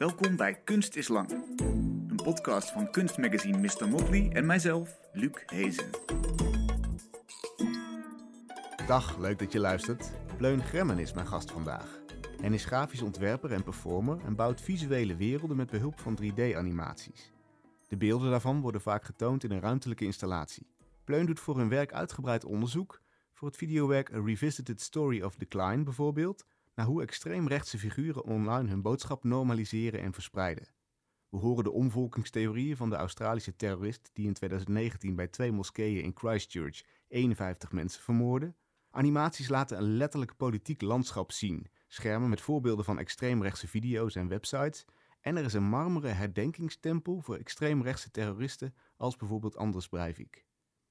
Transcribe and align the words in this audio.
Welkom 0.00 0.36
bij 0.36 0.54
Kunst 0.54 0.96
is 0.96 1.08
Lang, 1.08 1.30
een 2.08 2.20
podcast 2.22 2.70
van 2.70 2.90
kunstmagazine 2.90 3.58
Mr. 3.58 3.88
Motley 3.88 4.30
en 4.32 4.46
mijzelf, 4.46 4.98
Luc 5.12 5.42
Hezen. 5.46 5.90
Dag, 8.86 9.18
leuk 9.18 9.38
dat 9.38 9.52
je 9.52 9.58
luistert. 9.58 10.10
Pleun 10.36 10.62
Gremmen 10.62 10.98
is 10.98 11.12
mijn 11.12 11.26
gast 11.26 11.50
vandaag. 11.50 11.98
Hij 12.40 12.50
is 12.50 12.64
grafisch 12.64 13.02
ontwerper 13.02 13.52
en 13.52 13.62
performer 13.62 14.18
en 14.24 14.36
bouwt 14.36 14.60
visuele 14.60 15.16
werelden 15.16 15.56
met 15.56 15.70
behulp 15.70 16.00
van 16.00 16.18
3D-animaties. 16.22 17.32
De 17.88 17.96
beelden 17.96 18.30
daarvan 18.30 18.60
worden 18.60 18.80
vaak 18.80 19.04
getoond 19.04 19.44
in 19.44 19.50
een 19.50 19.60
ruimtelijke 19.60 20.04
installatie. 20.04 20.66
Pleun 21.04 21.26
doet 21.26 21.40
voor 21.40 21.56
hun 21.56 21.68
werk 21.68 21.92
uitgebreid 21.92 22.44
onderzoek, 22.44 23.00
voor 23.32 23.48
het 23.48 23.56
videowerk 23.56 24.14
A 24.14 24.20
Revisited 24.24 24.80
Story 24.80 25.22
of 25.22 25.36
Decline 25.36 25.82
bijvoorbeeld, 25.82 26.44
naar 26.74 26.86
hoe 26.86 27.02
extreemrechtse 27.02 27.78
figuren 27.78 28.24
online 28.24 28.68
hun 28.68 28.82
boodschap 28.82 29.24
normaliseren 29.24 30.00
en 30.00 30.12
verspreiden. 30.12 30.68
We 31.28 31.36
horen 31.36 31.64
de 31.64 31.70
omvolkingstheorieën 31.70 32.76
van 32.76 32.90
de 32.90 32.96
Australische 32.96 33.56
terrorist 33.56 34.10
die 34.12 34.26
in 34.26 34.34
2019 34.34 35.14
bij 35.14 35.28
twee 35.28 35.52
moskeeën 35.52 36.02
in 36.02 36.12
Christchurch 36.14 36.82
51 37.08 37.72
mensen 37.72 38.02
vermoordde. 38.02 38.54
Animaties 38.90 39.48
laten 39.48 39.76
een 39.76 39.96
letterlijk 39.96 40.36
politiek 40.36 40.82
landschap 40.82 41.32
zien, 41.32 41.66
schermen 41.88 42.28
met 42.28 42.40
voorbeelden 42.40 42.84
van 42.84 42.98
extreemrechtse 42.98 43.68
video's 43.68 44.14
en 44.14 44.28
websites. 44.28 44.84
En 45.20 45.36
er 45.36 45.44
is 45.44 45.52
een 45.52 45.68
marmeren 45.68 46.16
herdenkingstempel 46.16 47.20
voor 47.20 47.36
extreemrechtse 47.36 48.10
terroristen 48.10 48.74
als 48.96 49.16
bijvoorbeeld 49.16 49.56
Anders 49.56 49.88
Breivik. 49.88 50.44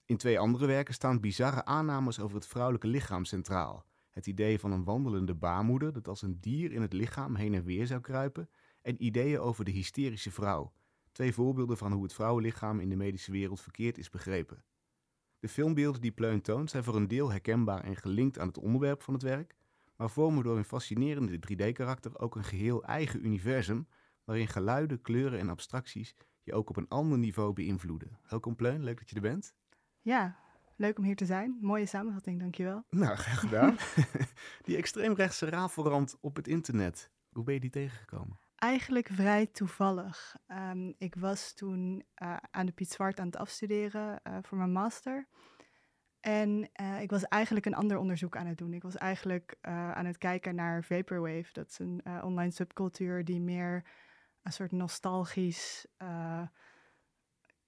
In 0.06 0.18
twee 0.18 0.40
andere 0.40 0.66
werken 0.66 0.94
staan 0.94 1.20
bizarre 1.20 1.66
aannames 1.66 2.20
over 2.20 2.36
het 2.36 2.48
vrouwelijke 2.48 2.88
lichaam 2.88 3.26
centraal. 3.26 3.86
Het 4.20 4.28
idee 4.28 4.60
van 4.60 4.72
een 4.72 4.84
wandelende 4.84 5.36
baarmoeder 5.36 5.94
dat 5.94 6.08
als 6.08 6.22
een 6.22 6.40
dier 6.40 6.72
in 6.72 6.82
het 6.82 6.94
lichaam 6.94 7.36
heen 7.36 7.54
en 7.54 7.64
weer 7.64 7.88
zou 7.88 8.02
kruipen. 8.02 8.50
En 8.82 9.04
ideeën 9.04 9.40
over 9.40 9.66
de 9.66 9.72
hysterische 9.72 10.32
vrouw. 10.32 10.74
Twee 11.12 11.34
voorbeelden 11.34 11.78
van 11.78 11.92
hoe 11.92 12.04
het 12.04 12.14
vrouwenlichaam 12.14 12.80
in 12.80 12.90
de 12.90 12.96
medische 12.96 13.32
wereld 13.32 13.62
verkeerd 13.62 13.98
is 13.98 14.10
begrepen. 14.10 14.64
De 15.40 15.48
filmbeelden 15.48 16.02
die 16.02 16.12
Pleun 16.12 16.42
toont 16.42 16.70
zijn 16.70 16.84
voor 16.84 16.96
een 16.96 17.08
deel 17.08 17.32
herkenbaar 17.32 17.84
en 17.84 17.96
gelinkt 17.96 18.40
aan 18.40 18.48
het 18.48 18.58
onderwerp 18.58 19.02
van 19.02 19.14
het 19.14 19.24
werk, 19.24 19.56
maar 19.96 20.10
vormen 20.10 20.44
door 20.44 20.56
hun 20.56 20.66
fascinerende 20.66 21.40
3D-karakter 21.40 22.20
ook 22.20 22.36
een 22.36 22.44
geheel 22.44 22.84
eigen 22.84 23.26
universum 23.26 23.88
waarin 24.24 24.48
geluiden, 24.48 25.02
kleuren 25.02 25.40
en 25.40 25.50
abstracties 25.50 26.16
je 26.44 26.54
ook 26.54 26.70
op 26.70 26.78
een 26.78 26.88
ander 26.88 27.18
niveau 27.18 27.54
beïnvloeden. 27.54 28.20
Welkom 28.30 28.56
Pleun, 28.56 28.84
leuk 28.84 28.98
dat 29.00 29.10
je 29.10 29.16
er 29.16 29.22
bent. 29.22 29.54
Ja, 30.02 30.40
leuk 30.80 30.98
om 30.98 31.04
hier 31.04 31.16
te 31.16 31.26
zijn. 31.26 31.58
Mooie 31.62 31.86
samenvatting, 31.86 32.40
dankjewel. 32.40 32.84
Nou, 32.90 33.16
graag 33.16 33.40
gedaan. 33.40 33.78
die 34.66 34.78
extreemrechtse 34.78 35.50
rafelrand 35.50 36.18
op 36.22 36.36
het 36.36 36.48
internet, 36.48 37.12
hoe 37.30 37.44
ben 37.44 37.54
je 37.54 37.60
die 37.60 37.70
tegengekomen? 37.70 38.40
Eigenlijk 38.56 39.08
vrij 39.08 39.46
toevallig. 39.46 40.36
Ehm, 40.48 40.92
ik 40.98 41.16
was 41.16 41.54
toen 41.54 42.04
uh, 42.24 42.38
aan 42.52 42.66
de 42.66 42.72
Piet 42.72 42.92
Zwart 42.92 43.20
aan 43.20 43.26
het 43.26 43.38
afstuderen 43.38 44.20
uh, 44.28 44.38
voor 44.42 44.58
mijn 44.58 44.72
master. 44.72 45.28
En 46.20 46.70
uh, 46.82 47.02
ik 47.02 47.10
was 47.10 47.24
eigenlijk 47.28 47.66
een 47.66 47.76
ander 47.76 47.98
onderzoek 47.98 48.36
aan 48.38 48.46
het 48.46 48.58
doen. 48.58 48.74
Ik 48.74 48.84
was 48.84 48.96
eigenlijk 48.96 49.58
aan 49.62 50.06
het 50.06 50.18
kijken 50.18 50.56
naar 50.56 50.84
Vaporwave. 50.84 51.54
Dat 51.54 51.70
is 51.70 51.80
een 51.80 52.02
online 52.24 52.52
subcultuur 52.52 53.26
die 53.26 53.42
meer 53.42 53.86
een 54.44 54.52
soort 54.52 54.72
nostalgisch, 54.72 55.88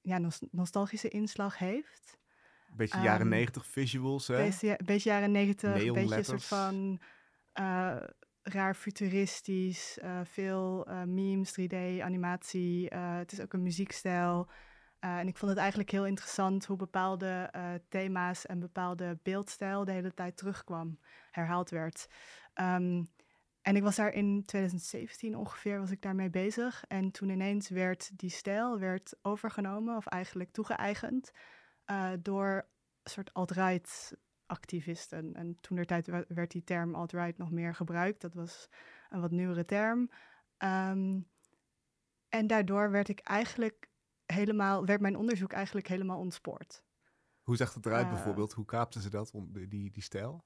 ja, 0.01 0.17
nos 0.17 0.41
nostalgische 0.51 1.09
inslag 1.09 1.57
heeft. 1.57 2.20
Beetje 2.75 2.99
jaren 2.99 3.21
um, 3.21 3.29
negentig 3.29 3.65
visuals, 3.65 4.27
hè? 4.27 4.37
Beetje, 4.37 4.79
beetje 4.85 5.09
jaren 5.09 5.31
negentig, 5.31 5.83
een 5.83 5.93
beetje 5.93 6.17
een 6.17 6.23
soort 6.25 6.45
van 6.45 6.99
raar 8.43 8.75
futuristisch, 8.75 9.99
uh, 10.03 10.19
veel 10.23 10.89
uh, 10.89 11.03
memes, 11.03 11.59
3D, 11.59 12.01
animatie. 12.01 12.93
Uh, 12.93 13.17
het 13.17 13.31
is 13.31 13.41
ook 13.41 13.53
een 13.53 13.63
muziekstijl. 13.63 14.49
en 14.99 15.27
ik 15.27 15.37
vond 15.37 15.51
het 15.51 15.59
eigenlijk 15.59 15.91
heel 15.91 16.05
interessant 16.05 16.65
hoe 16.65 16.77
bepaalde 16.77 17.51
thema's 17.89 18.45
en 18.45 18.59
bepaalde 18.59 19.19
beeldstijl 19.23 19.85
de 19.85 19.91
hele 19.91 20.13
tijd 20.13 20.37
terugkwam, 20.37 20.99
herhaald 21.31 21.69
werd. 21.69 22.07
Um, 22.61 23.07
en 23.61 23.75
ik 23.75 23.83
was 23.83 23.95
daar 23.95 24.13
in 24.13 24.43
2017 24.45 25.35
ongeveer, 25.35 25.79
was 25.79 25.91
ik 25.91 26.01
daarmee 26.01 26.29
bezig. 26.29 26.83
En 26.87 27.11
toen 27.11 27.29
ineens 27.29 27.69
werd 27.69 28.17
die 28.19 28.29
stijl 28.29 28.79
werd 28.79 29.15
overgenomen, 29.21 29.95
of 29.95 30.05
eigenlijk 30.05 30.51
toegeëigend, 30.51 31.31
door 32.21 32.69
een 33.03 33.11
soort 33.11 33.33
alt-right 33.33 34.17
activisten. 34.45 35.33
En 35.35 35.57
toen 35.61 35.75
der 35.75 35.85
tijd 35.85 36.07
werd 36.27 36.51
die 36.51 36.63
term 36.63 36.95
alt-right 36.95 37.37
nog 37.37 37.51
meer 37.51 37.75
gebruikt. 37.75 38.21
Dat 38.21 38.33
was 38.33 38.69
een 39.09 39.21
wat 39.21 39.31
nieuwere 39.31 39.65
term. 39.65 40.09
Um, 40.57 41.29
en 42.29 42.47
daardoor 42.47 42.91
werd 42.91 43.09
ik 43.09 43.19
eigenlijk 43.19 43.89
helemaal, 44.25 44.85
werd 44.85 45.01
mijn 45.01 45.15
onderzoek 45.15 45.51
eigenlijk 45.51 45.87
helemaal 45.87 46.19
ontspoord. 46.19 46.83
Hoe 47.41 47.55
zag 47.55 47.73
het 47.73 47.85
eruit 47.85 48.05
uh, 48.05 48.11
bijvoorbeeld? 48.11 48.53
Hoe 48.53 48.65
kaapten 48.65 49.01
ze 49.01 49.09
dat, 49.09 49.31
die, 49.51 49.91
die 49.91 50.03
stijl? 50.03 50.43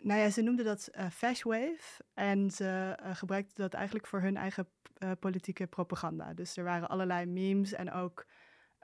Nou 0.00 0.20
ja, 0.20 0.30
ze 0.30 0.42
noemden 0.42 0.64
dat 0.64 0.88
uh, 0.92 1.10
Fashwave 1.10 2.04
en 2.14 2.50
ze 2.50 2.98
uh, 3.02 3.14
gebruikten 3.14 3.62
dat 3.62 3.74
eigenlijk 3.74 4.06
voor 4.06 4.20
hun 4.20 4.36
eigen 4.36 4.68
uh, 4.98 5.10
politieke 5.20 5.66
propaganda. 5.66 6.34
Dus 6.34 6.56
er 6.56 6.64
waren 6.64 6.88
allerlei 6.88 7.26
memes 7.26 7.72
en 7.72 7.92
ook 7.92 8.26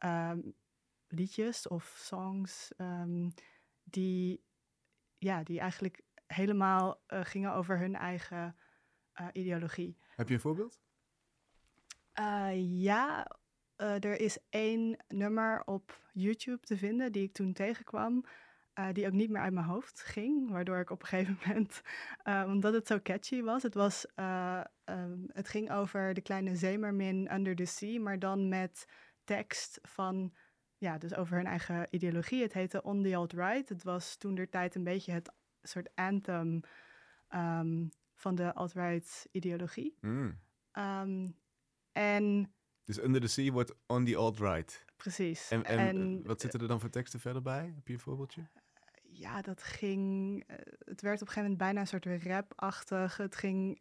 um, 0.04 0.54
liedjes 1.12 1.68
of 1.68 1.94
songs 1.96 2.72
um, 2.76 3.32
die, 3.84 4.44
ja, 5.18 5.42
die 5.42 5.60
eigenlijk 5.60 6.02
helemaal 6.26 7.02
uh, 7.08 7.20
gingen 7.22 7.52
over 7.52 7.78
hun 7.78 7.94
eigen 7.94 8.56
uh, 9.20 9.26
ideologie. 9.32 9.96
Heb 10.16 10.28
je 10.28 10.34
een 10.34 10.40
voorbeeld? 10.40 10.80
Uh, 12.20 12.82
ja, 12.82 13.30
er 13.76 14.20
is 14.20 14.38
één 14.48 15.04
nummer 15.08 15.62
op 15.64 16.00
YouTube 16.12 16.60
te 16.60 16.76
vinden 16.76 17.12
die 17.12 17.22
ik 17.22 17.32
toen 17.32 17.52
tegenkwam. 17.52 18.24
die 18.92 19.06
ook 19.06 19.12
niet 19.12 19.30
meer 19.30 19.42
uit 19.42 19.52
mijn 19.52 19.66
hoofd 19.66 20.00
ging, 20.00 20.50
waardoor 20.50 20.78
ik 20.78 20.90
op 20.90 21.02
een 21.02 21.08
gegeven 21.08 21.38
moment, 21.46 21.80
omdat 22.46 22.72
het 22.72 22.86
zo 22.86 23.00
catchy 23.02 23.42
was, 23.42 23.62
het, 23.62 23.74
was 23.74 24.06
um, 24.84 25.26
het 25.32 25.48
ging 25.48 25.70
over 25.70 26.14
de 26.14 26.20
kleine 26.20 26.56
zeemermin 26.56 27.34
Under 27.34 27.54
the 27.56 27.64
Sea, 27.64 28.00
maar 28.00 28.18
dan 28.18 28.48
met 28.48 28.86
tekst 29.24 29.78
van 29.82 30.34
ja, 30.82 30.98
dus 30.98 31.14
over 31.14 31.36
hun 31.36 31.46
eigen 31.46 31.86
ideologie. 31.90 32.42
Het 32.42 32.52
heette 32.52 32.82
On 32.82 33.02
the 33.02 33.16
Alt-Right. 33.16 33.68
Het 33.68 33.82
was 33.82 34.16
toen 34.16 34.34
der 34.34 34.48
tijd 34.48 34.74
een 34.74 34.84
beetje 34.84 35.12
het 35.12 35.32
soort 35.62 35.90
anthem 35.94 36.60
um, 37.34 37.88
van 38.14 38.34
de 38.34 38.54
alt-right 38.54 39.28
ideologie. 39.30 39.96
Mm. 40.00 40.38
Um, 40.72 41.36
en... 41.92 42.54
Dus 42.84 43.02
Under 43.02 43.20
the 43.20 43.26
Sea 43.26 43.52
wordt 43.52 43.74
On 43.86 44.04
the 44.04 44.16
Alt-Right. 44.16 44.84
Precies. 44.96 45.50
En, 45.50 45.64
en, 45.64 45.78
en, 45.78 46.22
wat 46.26 46.40
zitten 46.40 46.60
er 46.60 46.68
dan 46.68 46.80
voor 46.80 46.90
teksten 46.90 47.20
verder 47.20 47.42
bij? 47.42 47.72
Heb 47.74 47.86
je 47.86 47.92
een 47.92 48.00
voorbeeldje? 48.00 48.48
Ja, 49.02 49.42
dat 49.42 49.62
ging... 49.62 50.44
Uh, 50.46 50.56
het 50.78 51.00
werd 51.00 51.22
op 51.22 51.28
een 51.28 51.32
gegeven 51.32 51.42
moment 51.42 51.58
bijna 51.58 51.80
een 51.80 51.86
soort 51.86 52.24
rap-achtig. 52.24 53.16
Het 53.16 53.36
ging 53.36 53.80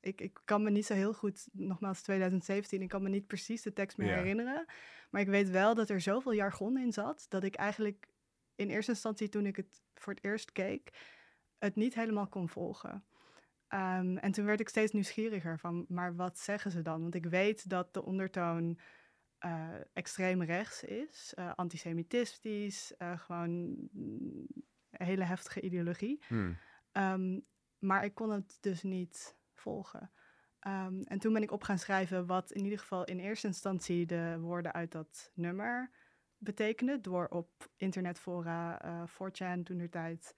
ik, 0.00 0.20
ik 0.20 0.40
kan 0.44 0.62
me 0.62 0.70
niet 0.70 0.86
zo 0.86 0.94
heel 0.94 1.14
goed, 1.14 1.48
nogmaals 1.52 2.02
2017, 2.02 2.82
ik 2.82 2.88
kan 2.88 3.02
me 3.02 3.08
niet 3.08 3.26
precies 3.26 3.62
de 3.62 3.72
tekst 3.72 3.96
meer 3.96 4.08
ja. 4.08 4.16
herinneren. 4.16 4.64
Maar 5.10 5.20
ik 5.20 5.28
weet 5.28 5.50
wel 5.50 5.74
dat 5.74 5.90
er 5.90 6.00
zoveel 6.00 6.34
jargon 6.34 6.78
in 6.78 6.92
zat, 6.92 7.26
dat 7.28 7.44
ik 7.44 7.54
eigenlijk 7.54 8.08
in 8.54 8.70
eerste 8.70 8.90
instantie 8.90 9.28
toen 9.28 9.46
ik 9.46 9.56
het 9.56 9.82
voor 9.94 10.12
het 10.12 10.24
eerst 10.24 10.52
keek, 10.52 10.92
het 11.58 11.76
niet 11.76 11.94
helemaal 11.94 12.28
kon 12.28 12.48
volgen. 12.48 13.04
Um, 13.68 14.16
en 14.16 14.32
toen 14.32 14.44
werd 14.44 14.60
ik 14.60 14.68
steeds 14.68 14.92
nieuwsgieriger 14.92 15.58
van, 15.58 15.84
maar 15.88 16.16
wat 16.16 16.38
zeggen 16.38 16.70
ze 16.70 16.82
dan? 16.82 17.02
Want 17.02 17.14
ik 17.14 17.26
weet 17.26 17.68
dat 17.68 17.94
de 17.94 18.04
ondertoon 18.04 18.78
uh, 19.44 19.68
extreem 19.92 20.42
rechts 20.42 20.84
is, 20.84 21.34
uh, 21.38 21.52
antisemitistisch, 21.54 22.92
uh, 22.98 23.18
gewoon 23.18 23.50
een 23.90 24.46
hele 24.90 25.24
heftige 25.24 25.60
ideologie. 25.60 26.22
Hmm. 26.26 26.58
Um, 26.92 27.46
maar 27.78 28.04
ik 28.04 28.14
kon 28.14 28.30
het 28.30 28.58
dus 28.60 28.82
niet 28.82 29.36
volgen. 29.60 30.10
Um, 30.66 31.02
en 31.02 31.18
toen 31.18 31.32
ben 31.32 31.42
ik 31.42 31.50
op 31.50 31.62
gaan 31.62 31.78
schrijven 31.78 32.26
wat 32.26 32.52
in 32.52 32.64
ieder 32.64 32.78
geval 32.78 33.04
in 33.04 33.18
eerste 33.18 33.46
instantie 33.46 34.06
de 34.06 34.36
woorden 34.40 34.72
uit 34.72 34.92
dat 34.92 35.30
nummer 35.34 35.90
betekenen. 36.38 37.02
Door 37.02 37.26
op 37.26 37.70
internetfora, 37.76 38.84
uh, 38.84 39.02
4chan 39.08 39.62
toen 39.62 39.78
der 39.78 39.90
tijd 39.90 40.34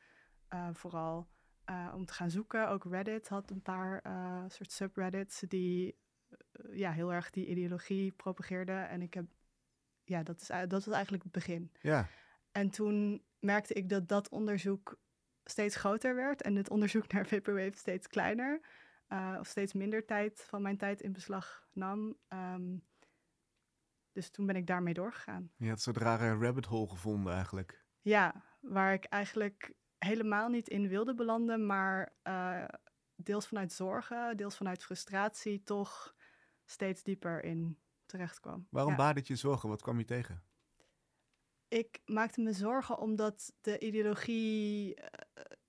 uh, 0.55 0.69
vooral, 0.73 1.29
uh, 1.71 1.93
om 1.95 2.07
te 2.07 2.13
gaan 2.13 2.31
zoeken. 2.31 2.69
Ook 2.69 2.85
Reddit 2.85 3.29
had 3.29 3.51
een 3.51 3.63
paar 3.63 4.03
soort 4.49 4.73
subreddits 4.73 5.41
die 5.41 6.01
ja, 6.73 6.93
heel 6.93 7.13
erg 7.13 7.31
die 7.31 7.47
ideologie 7.47 8.13
propageerden. 8.13 8.89
En 8.89 9.03
ik 9.03 9.15
heb, 9.15 9.27
ja, 10.05 10.23
dat, 10.23 10.41
is, 10.41 10.47
dat 10.47 10.85
was 10.85 10.95
eigenlijk 10.95 11.23
het 11.23 11.33
begin. 11.33 11.73
Ja. 11.81 12.09
En 12.53 12.71
toen 12.71 13.23
merkte 13.39 13.75
ik 13.75 13.89
dat 13.89 14.09
dat 14.09 14.29
onderzoek 14.29 14.99
steeds 15.45 15.77
groter 15.77 16.15
werd 16.15 16.43
en 16.43 16.57
het 16.57 16.71
onderzoek 16.71 17.09
naar 17.13 17.27
Vaporwave 17.27 17.77
steeds 17.77 18.07
kleiner 18.07 18.61
uh, 19.13 19.37
of 19.39 19.47
steeds 19.47 19.73
minder 19.73 20.07
tijd 20.07 20.45
van 20.49 20.63
mijn 20.63 20.77
tijd 20.77 21.01
in 21.01 21.13
beslag 21.13 21.67
nam. 21.73 22.17
Um, 22.29 22.85
dus 24.13 24.31
toen 24.31 24.47
ben 24.47 24.57
ik 24.57 24.67
daarmee 24.67 24.95
doorgegaan. 24.95 25.53
Je 25.57 25.65
had 25.65 25.75
een 25.77 25.83
soort 25.83 25.97
rare 25.97 26.39
rabbit 26.39 26.67
hole 26.67 26.89
gevonden 26.89 27.33
eigenlijk. 27.33 27.85
Ja, 28.01 28.45
waar 28.61 28.93
ik 28.93 29.05
eigenlijk 29.05 29.75
helemaal 29.99 30.49
niet 30.49 30.69
in 30.69 30.89
wilde 30.89 31.15
belanden, 31.15 31.67
maar 31.67 32.17
uh, 32.23 32.65
deels 33.17 33.47
vanuit 33.47 33.73
zorgen, 33.73 34.37
deels 34.37 34.57
vanuit 34.57 34.85
frustratie 34.85 35.63
toch 35.63 36.15
steeds 36.65 37.03
dieper 37.03 37.45
in 37.45 37.79
terecht 38.07 38.41
kwam. 38.41 38.67
Waarom 38.71 38.93
ja. 38.93 38.99
baarde 38.99 39.21
je 39.25 39.37
zorgen? 39.37 39.69
Wat 39.69 39.83
kwam 39.83 39.99
je 39.99 40.05
tegen? 40.05 40.43
Ik 41.69 42.01
maakte 42.05 42.41
me 42.41 42.53
zorgen 42.53 42.99
omdat 42.99 43.53
de 43.61 43.79
ideologie, 43.79 45.01
uh, 45.01 45.07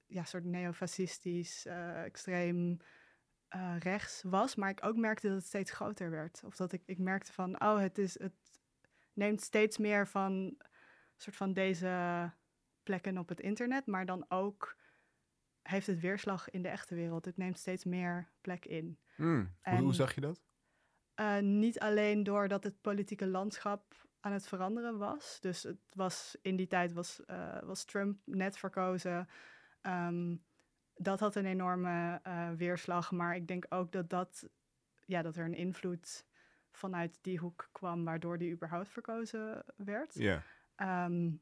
ja, 0.05 0.23
soort 0.23 0.43
neofascistisch, 0.43 1.65
uh, 1.65 2.03
extreem 2.03 2.77
uh, 3.55 3.75
rechts 3.79 4.21
was, 4.25 4.55
maar 4.55 4.69
ik 4.69 4.85
ook 4.85 4.95
merkte 4.95 5.27
dat 5.27 5.35
het 5.37 5.45
steeds 5.45 5.71
groter 5.71 6.09
werd. 6.09 6.41
Of 6.45 6.55
dat 6.55 6.71
ik, 6.71 6.81
ik 6.85 6.97
merkte 6.97 7.33
van, 7.33 7.61
oh, 7.61 7.79
het, 7.79 7.97
is, 7.97 8.19
het 8.19 8.33
neemt 9.13 9.41
steeds 9.41 9.77
meer 9.77 10.07
van, 10.07 10.57
soort 11.17 11.35
van 11.35 11.53
deze 11.53 12.31
plekken 12.83 13.17
op 13.17 13.29
het 13.29 13.39
internet, 13.39 13.85
maar 13.85 14.05
dan 14.05 14.25
ook 14.29 14.77
heeft 15.61 15.87
het 15.87 15.99
weerslag 15.99 16.49
in 16.49 16.61
de 16.61 16.67
echte 16.67 16.95
wereld. 16.95 17.25
Het 17.25 17.37
neemt 17.37 17.59
steeds 17.59 17.83
meer 17.83 18.29
plek 18.41 18.65
in. 18.65 18.99
Mm, 19.15 19.55
en, 19.61 19.77
hoe, 19.77 19.93
zag 19.93 20.15
je 20.15 20.21
dat? 20.21 20.41
Uh, 21.19 21.37
niet 21.39 21.79
alleen 21.79 22.23
doordat 22.23 22.63
het 22.63 22.81
politieke 22.81 23.27
landschap 23.27 24.07
aan 24.19 24.31
het 24.31 24.47
veranderen 24.47 24.97
was. 24.97 25.37
Dus 25.39 25.63
het 25.63 25.79
was 25.89 26.37
in 26.41 26.55
die 26.55 26.67
tijd 26.67 26.93
was, 26.93 27.21
uh, 27.27 27.61
was 27.61 27.85
Trump 27.85 28.19
net 28.25 28.57
verkozen. 28.57 29.27
Um, 29.81 30.43
dat 30.95 31.19
had 31.19 31.35
een 31.35 31.45
enorme 31.45 32.21
uh, 32.27 32.49
weerslag. 32.51 33.11
Maar 33.11 33.35
ik 33.35 33.47
denk 33.47 33.65
ook 33.69 33.91
dat, 33.91 34.09
dat, 34.09 34.49
ja, 35.05 35.21
dat 35.21 35.35
er 35.35 35.45
een 35.45 35.55
invloed 35.55 36.25
vanuit 36.71 37.19
die 37.21 37.37
hoek 37.37 37.69
kwam, 37.71 38.03
waardoor 38.03 38.37
die 38.37 38.51
überhaupt 38.51 38.89
verkozen 38.89 39.63
werd. 39.75 40.13
Ja. 40.13 40.43
Yeah. 40.75 41.05
Um, 41.05 41.41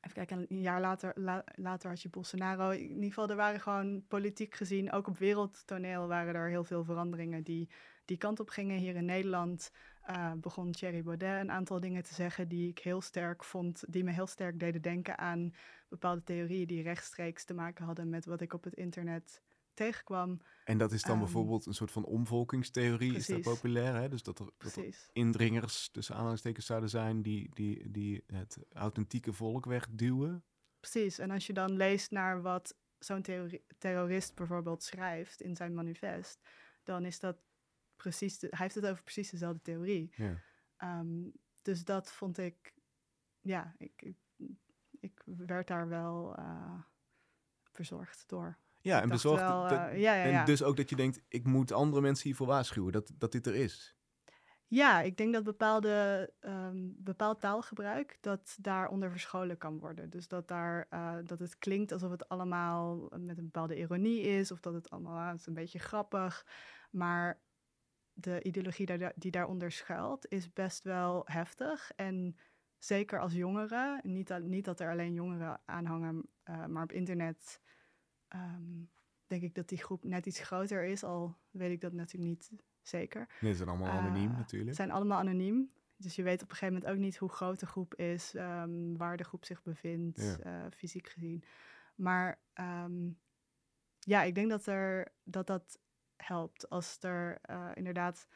even 0.00 0.12
kijken, 0.12 0.46
een 0.48 0.60
jaar 0.60 0.80
later, 0.80 1.12
la, 1.14 1.44
later 1.54 1.88
had 1.88 2.02
je 2.02 2.08
Bolsonaro. 2.08 2.70
In 2.70 2.88
ieder 2.88 3.04
geval, 3.04 3.28
er 3.28 3.36
waren 3.36 3.60
gewoon 3.60 4.06
politiek 4.08 4.54
gezien, 4.54 4.92
ook 4.92 5.06
op 5.06 5.18
wereldtoneel 5.18 6.06
waren 6.06 6.34
er 6.34 6.48
heel 6.48 6.64
veel 6.64 6.84
veranderingen 6.84 7.42
die 7.42 7.68
die 8.04 8.16
kant 8.18 8.40
op 8.40 8.48
gingen. 8.48 8.78
Hier 8.78 8.96
in 8.96 9.04
Nederland 9.04 9.72
uh, 10.10 10.32
begon 10.32 10.72
Thierry 10.72 11.02
Baudet 11.02 11.40
een 11.40 11.50
aantal 11.50 11.80
dingen 11.80 12.02
te 12.02 12.14
zeggen 12.14 12.48
die 12.48 12.68
ik 12.68 12.78
heel 12.78 13.00
sterk 13.00 13.44
vond, 13.44 13.84
die 13.88 14.04
me 14.04 14.10
heel 14.10 14.26
sterk 14.26 14.60
deden 14.60 14.82
denken 14.82 15.18
aan 15.18 15.54
bepaalde 15.88 16.22
theorieën 16.22 16.66
die 16.66 16.82
rechtstreeks 16.82 17.44
te 17.44 17.54
maken 17.54 17.84
hadden 17.84 18.08
met 18.08 18.24
wat 18.24 18.40
ik 18.40 18.52
op 18.52 18.64
het 18.64 18.74
internet 18.74 19.42
tegenkwam. 19.74 20.40
En 20.64 20.78
dat 20.78 20.92
is 20.92 21.02
dan 21.02 21.14
um, 21.14 21.18
bijvoorbeeld 21.18 21.66
een 21.66 21.74
soort 21.74 21.90
van 21.90 22.04
omvolkingstheorie, 22.04 23.12
precies. 23.12 23.28
is 23.28 23.44
dat 23.44 23.54
populair? 23.54 23.94
Hè? 23.94 24.08
Dus 24.08 24.22
dat 24.22 24.38
er, 24.38 24.50
dat 24.58 24.76
er 24.76 24.96
indringers 25.12 25.88
tussen 25.88 26.14
aanhalingstekens 26.14 26.66
zouden 26.66 26.90
zijn 26.90 27.22
die, 27.22 27.50
die, 27.54 27.90
die 27.90 28.24
het 28.26 28.58
authentieke 28.72 29.32
volk 29.32 29.64
wegduwen. 29.64 30.44
Precies, 30.80 31.18
en 31.18 31.30
als 31.30 31.46
je 31.46 31.52
dan 31.52 31.72
leest 31.72 32.10
naar 32.10 32.42
wat 32.42 32.76
zo'n 32.98 33.24
terrorist 33.78 34.34
bijvoorbeeld 34.34 34.82
schrijft 34.82 35.40
in 35.40 35.56
zijn 35.56 35.74
manifest, 35.74 36.40
dan 36.82 37.04
is 37.04 37.18
dat 37.18 37.36
precies, 38.02 38.38
de, 38.38 38.46
hij 38.50 38.58
heeft 38.58 38.74
het 38.74 38.86
over 38.86 39.02
precies 39.02 39.30
dezelfde 39.30 39.62
theorie. 39.62 40.12
Ja. 40.16 40.42
Um, 40.98 41.32
dus 41.62 41.84
dat 41.84 42.12
vond 42.12 42.38
ik, 42.38 42.74
ja, 43.40 43.74
ik, 43.78 44.02
ik, 44.02 44.16
ik 45.00 45.22
werd 45.24 45.66
daar 45.66 45.88
wel 45.88 46.38
uh, 46.38 46.80
bezorgd 47.72 48.28
door. 48.28 48.58
Ja, 48.80 49.00
en 49.02 49.08
bezorgd. 49.08 49.42
Wel, 49.42 49.62
dat, 49.62 49.70
ja, 49.70 49.88
ja, 49.94 50.14
ja. 50.14 50.40
En 50.40 50.44
dus 50.44 50.62
ook 50.62 50.76
dat 50.76 50.90
je 50.90 50.96
denkt, 50.96 51.20
ik 51.28 51.46
moet 51.46 51.72
andere 51.72 52.02
mensen 52.02 52.24
hiervoor 52.24 52.46
waarschuwen, 52.46 52.92
dat, 52.92 53.12
dat 53.18 53.32
dit 53.32 53.46
er 53.46 53.54
is. 53.54 53.94
Ja, 54.66 55.00
ik 55.00 55.16
denk 55.16 55.32
dat 55.32 55.44
bepaalde, 55.44 56.32
um, 56.40 56.94
bepaald 56.98 57.40
taalgebruik 57.40 58.18
dat 58.20 58.56
daaronder 58.60 59.10
verscholen 59.10 59.58
kan 59.58 59.78
worden. 59.78 60.10
Dus 60.10 60.28
dat, 60.28 60.48
daar, 60.48 60.86
uh, 60.90 61.16
dat 61.24 61.38
het 61.38 61.58
klinkt 61.58 61.92
alsof 61.92 62.10
het 62.10 62.28
allemaal 62.28 63.08
met 63.16 63.38
een 63.38 63.44
bepaalde 63.44 63.78
ironie 63.78 64.20
is, 64.20 64.50
of 64.50 64.60
dat 64.60 64.74
het 64.74 64.90
allemaal 64.90 65.30
het 65.30 65.40
is 65.40 65.46
een 65.46 65.54
beetje 65.54 65.78
grappig. 65.78 66.46
Maar 66.90 67.40
de 68.20 68.42
ideologie 68.42 68.86
die, 68.86 69.08
die 69.14 69.30
daaronder 69.30 69.72
schuilt, 69.72 70.28
is 70.28 70.52
best 70.52 70.84
wel 70.84 71.22
heftig. 71.24 71.92
En 71.96 72.36
zeker 72.78 73.20
als 73.20 73.32
jongeren, 73.32 74.00
niet, 74.02 74.28
dat, 74.28 74.42
niet 74.42 74.64
dat 74.64 74.80
er 74.80 74.90
alleen 74.90 75.12
jongeren 75.12 75.60
aanhangen, 75.64 76.28
uh, 76.44 76.66
maar 76.66 76.82
op 76.82 76.92
internet 76.92 77.60
um, 78.28 78.90
denk 79.26 79.42
ik 79.42 79.54
dat 79.54 79.68
die 79.68 79.78
groep 79.78 80.04
net 80.04 80.26
iets 80.26 80.40
groter 80.40 80.84
is, 80.84 81.04
al 81.04 81.36
weet 81.50 81.70
ik 81.70 81.80
dat 81.80 81.92
natuurlijk 81.92 82.30
niet 82.30 82.50
zeker. 82.82 83.28
Nee, 83.40 83.50
ze 83.50 83.56
zijn 83.56 83.68
allemaal 83.68 83.88
uh, 83.88 83.98
anoniem 83.98 84.32
natuurlijk. 84.32 84.70
Ze 84.70 84.76
zijn 84.76 84.90
allemaal 84.90 85.18
anoniem. 85.18 85.70
Dus 85.96 86.16
je 86.16 86.22
weet 86.22 86.42
op 86.42 86.50
een 86.50 86.56
gegeven 86.56 86.74
moment 86.74 86.92
ook 86.92 86.98
niet 86.98 87.16
hoe 87.16 87.28
groot 87.28 87.60
de 87.60 87.66
groep 87.66 87.94
is, 87.94 88.34
um, 88.34 88.96
waar 88.96 89.16
de 89.16 89.24
groep 89.24 89.44
zich 89.44 89.62
bevindt, 89.62 90.38
ja. 90.42 90.64
uh, 90.64 90.70
fysiek 90.70 91.08
gezien. 91.08 91.44
Maar 91.94 92.38
um, 92.54 93.18
ja, 93.98 94.22
ik 94.22 94.34
denk 94.34 94.50
dat 94.50 94.66
er, 94.66 95.12
dat, 95.22 95.46
dat 95.46 95.78
helpt 96.24 96.70
als 96.70 96.98
er 97.00 97.38
uh, 97.50 97.70
inderdaad 97.74 98.26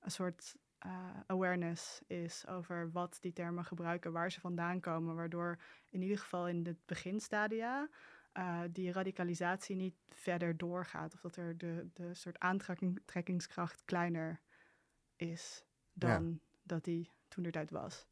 een 0.00 0.10
soort 0.10 0.56
uh, 0.86 1.20
awareness 1.26 2.00
is 2.06 2.46
over 2.46 2.90
wat 2.90 3.18
die 3.20 3.32
termen 3.32 3.64
gebruiken, 3.64 4.12
waar 4.12 4.32
ze 4.32 4.40
vandaan 4.40 4.80
komen, 4.80 5.14
waardoor 5.14 5.58
in 5.90 6.02
ieder 6.02 6.18
geval 6.18 6.48
in 6.48 6.66
het 6.66 6.86
beginstadia 6.86 7.88
uh, 8.34 8.60
die 8.70 8.92
radicalisatie 8.92 9.76
niet 9.76 9.94
verder 10.08 10.56
doorgaat 10.56 11.14
of 11.14 11.20
dat 11.20 11.36
er 11.36 11.58
de, 11.58 11.88
de 11.92 12.14
soort 12.14 12.38
aantrekkingskracht 12.38 13.82
kleiner 13.84 14.40
is 15.16 15.64
dan 15.92 16.30
ja. 16.30 16.38
dat 16.62 16.84
die 16.84 17.10
toen 17.28 17.42
de 17.42 17.50
tijd 17.50 17.70
was. 17.70 18.06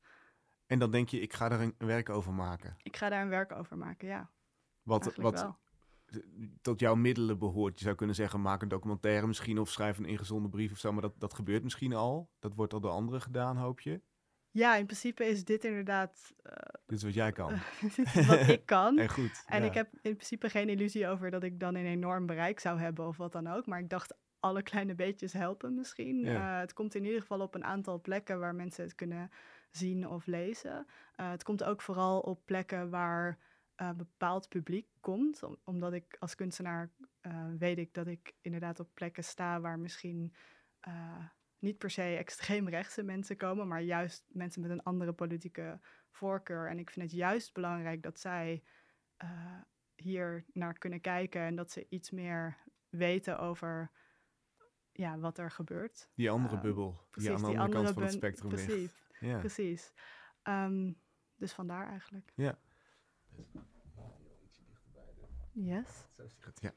En 0.67 0.79
dan 0.79 0.91
denk 0.91 1.09
je, 1.09 1.21
ik 1.21 1.33
ga 1.33 1.49
daar 1.49 1.61
een 1.61 1.75
werk 1.79 2.09
over 2.09 2.33
maken. 2.33 2.77
Ik 2.83 2.97
ga 2.97 3.09
daar 3.09 3.23
een 3.23 3.29
werk 3.29 3.53
over 3.53 3.79
maken, 3.79 4.09
ja. 4.09 4.31
Wat, 4.83 5.15
wat, 5.17 5.41
wel 5.41 5.59
tot 6.61 6.81
jouw 6.81 6.95
middelen 6.95 7.39
behoort. 7.39 7.79
Je 7.79 7.85
zou 7.85 7.97
kunnen 7.97 8.17
zeggen, 8.17 8.41
maak 8.41 8.63
een 8.63 8.69
documentaire 8.69 9.27
misschien 9.27 9.59
of 9.59 9.71
schrijf 9.71 9.99
een 9.99 10.05
ingezonde 10.05 10.49
brief 10.49 10.73
of 10.73 10.79
zo. 10.79 10.93
Maar 10.93 11.03
dat, 11.03 11.21
dat 11.21 11.35
gebeurt 11.35 11.63
misschien 11.63 11.95
al. 11.95 12.31
Dat 12.39 12.55
wordt 12.55 12.73
al 12.73 12.81
door 12.81 12.91
anderen 12.91 13.21
gedaan, 13.21 13.57
hoop 13.57 13.81
je? 13.81 14.01
Ja, 14.51 14.77
in 14.77 14.85
principe 14.85 15.25
is 15.25 15.45
dit 15.45 15.65
inderdaad... 15.65 16.33
Uh, 16.47 16.53
dit 16.87 16.99
is 16.99 17.03
wat 17.03 17.15
jij 17.15 17.33
kan. 17.33 17.53
dit 17.97 18.15
is 18.15 18.27
wat 18.27 18.49
ik 18.49 18.67
kan. 18.77 18.99
en 18.99 19.09
goed. 19.09 19.45
En 19.47 19.63
ja. 19.63 19.69
ik 19.69 19.75
heb 19.75 19.89
in 19.93 20.15
principe 20.15 20.51
geen 20.51 20.69
illusie 20.69 21.09
over 21.09 21.31
dat 21.31 21.43
ik 21.43 21.61
dan 21.61 21.75
een 21.75 21.87
enorm 21.87 22.27
bereik 22.27 22.61
zou 22.61 22.79
hebben 22.79 23.07
of 23.07 23.17
wat 23.17 23.33
dan 23.33 23.47
ook. 23.47 23.67
Maar 23.67 23.79
ik 23.79 23.89
dacht, 23.89 24.15
alle 24.41 24.63
kleine 24.63 24.95
beetjes 24.95 25.33
helpen 25.33 25.75
misschien. 25.75 26.19
Ja. 26.21 26.55
Uh, 26.55 26.61
het 26.61 26.73
komt 26.73 26.95
in 26.95 27.05
ieder 27.05 27.21
geval 27.21 27.41
op 27.41 27.55
een 27.55 27.65
aantal 27.65 28.01
plekken 28.01 28.39
waar 28.39 28.55
mensen 28.55 28.85
het 28.85 28.95
kunnen 28.95 29.31
zien 29.71 30.09
of 30.09 30.27
lezen. 30.27 30.87
Uh, 31.17 31.31
het 31.31 31.43
komt 31.43 31.65
ook 31.65 31.83
vooral 31.83 32.21
op 32.21 32.41
plekken 32.45 32.91
waar 32.91 33.39
uh, 33.83 33.91
bepaald 33.93 34.49
publiek 34.49 34.89
komt. 35.01 35.43
Om, 35.43 35.57
omdat 35.65 35.93
ik 35.93 36.17
als 36.19 36.35
kunstenaar 36.35 36.91
uh, 37.23 37.47
weet 37.59 37.79
ik 37.79 37.95
dat 37.95 38.07
ik 38.07 38.35
inderdaad 38.41 38.81
op 38.81 38.91
plekken 38.95 39.25
sta 39.25 39.61
waar 39.61 39.79
misschien 39.79 40.35
uh, 40.89 41.25
niet 41.59 41.79
per 41.79 41.91
se 41.91 42.03
extreemrechtse 42.03 43.03
mensen 43.03 43.37
komen, 43.37 43.69
maar 43.69 43.83
juist 43.83 44.25
mensen 44.29 44.63
met 44.63 44.71
een 44.71 44.83
andere 44.83 45.13
politieke 45.13 45.81
voorkeur. 46.11 46.69
En 46.69 46.79
ik 46.79 46.91
vind 46.91 47.11
het 47.11 47.19
juist 47.19 47.53
belangrijk 47.53 48.03
dat 48.03 48.19
zij 48.19 48.63
hier 49.95 50.45
naar 50.53 50.79
kunnen 50.79 51.01
kijken 51.01 51.41
en 51.41 51.57
dat 51.57 51.71
ze 51.71 51.87
iets 51.89 52.11
meer 52.11 52.57
weten 52.89 53.39
over 53.39 53.91
ja, 54.93 55.19
wat 55.19 55.39
er 55.39 55.51
gebeurt. 55.51 56.09
Die 56.15 56.31
andere 56.31 56.61
bubbel, 56.61 57.07
precies, 57.11 57.29
die 57.29 57.37
aan 57.37 57.43
de 57.43 57.59
andere 57.59 57.65
andere 57.65 57.83
kant 57.85 57.95
van 57.95 58.03
het 58.03 58.13
spectrum 58.13 58.51
precies, 58.51 58.69
ligt. 58.69 59.11
Ja. 59.21 59.39
Precies. 59.39 59.93
Um, 60.43 61.01
dus 61.37 61.53
vandaar 61.53 61.89
eigenlijk. 61.89 62.33
Ja. 62.35 62.59
Yes. 65.53 65.87
Zo 66.17 66.23
is 66.23 66.37
goed, 66.41 66.61
ja. 66.61 66.73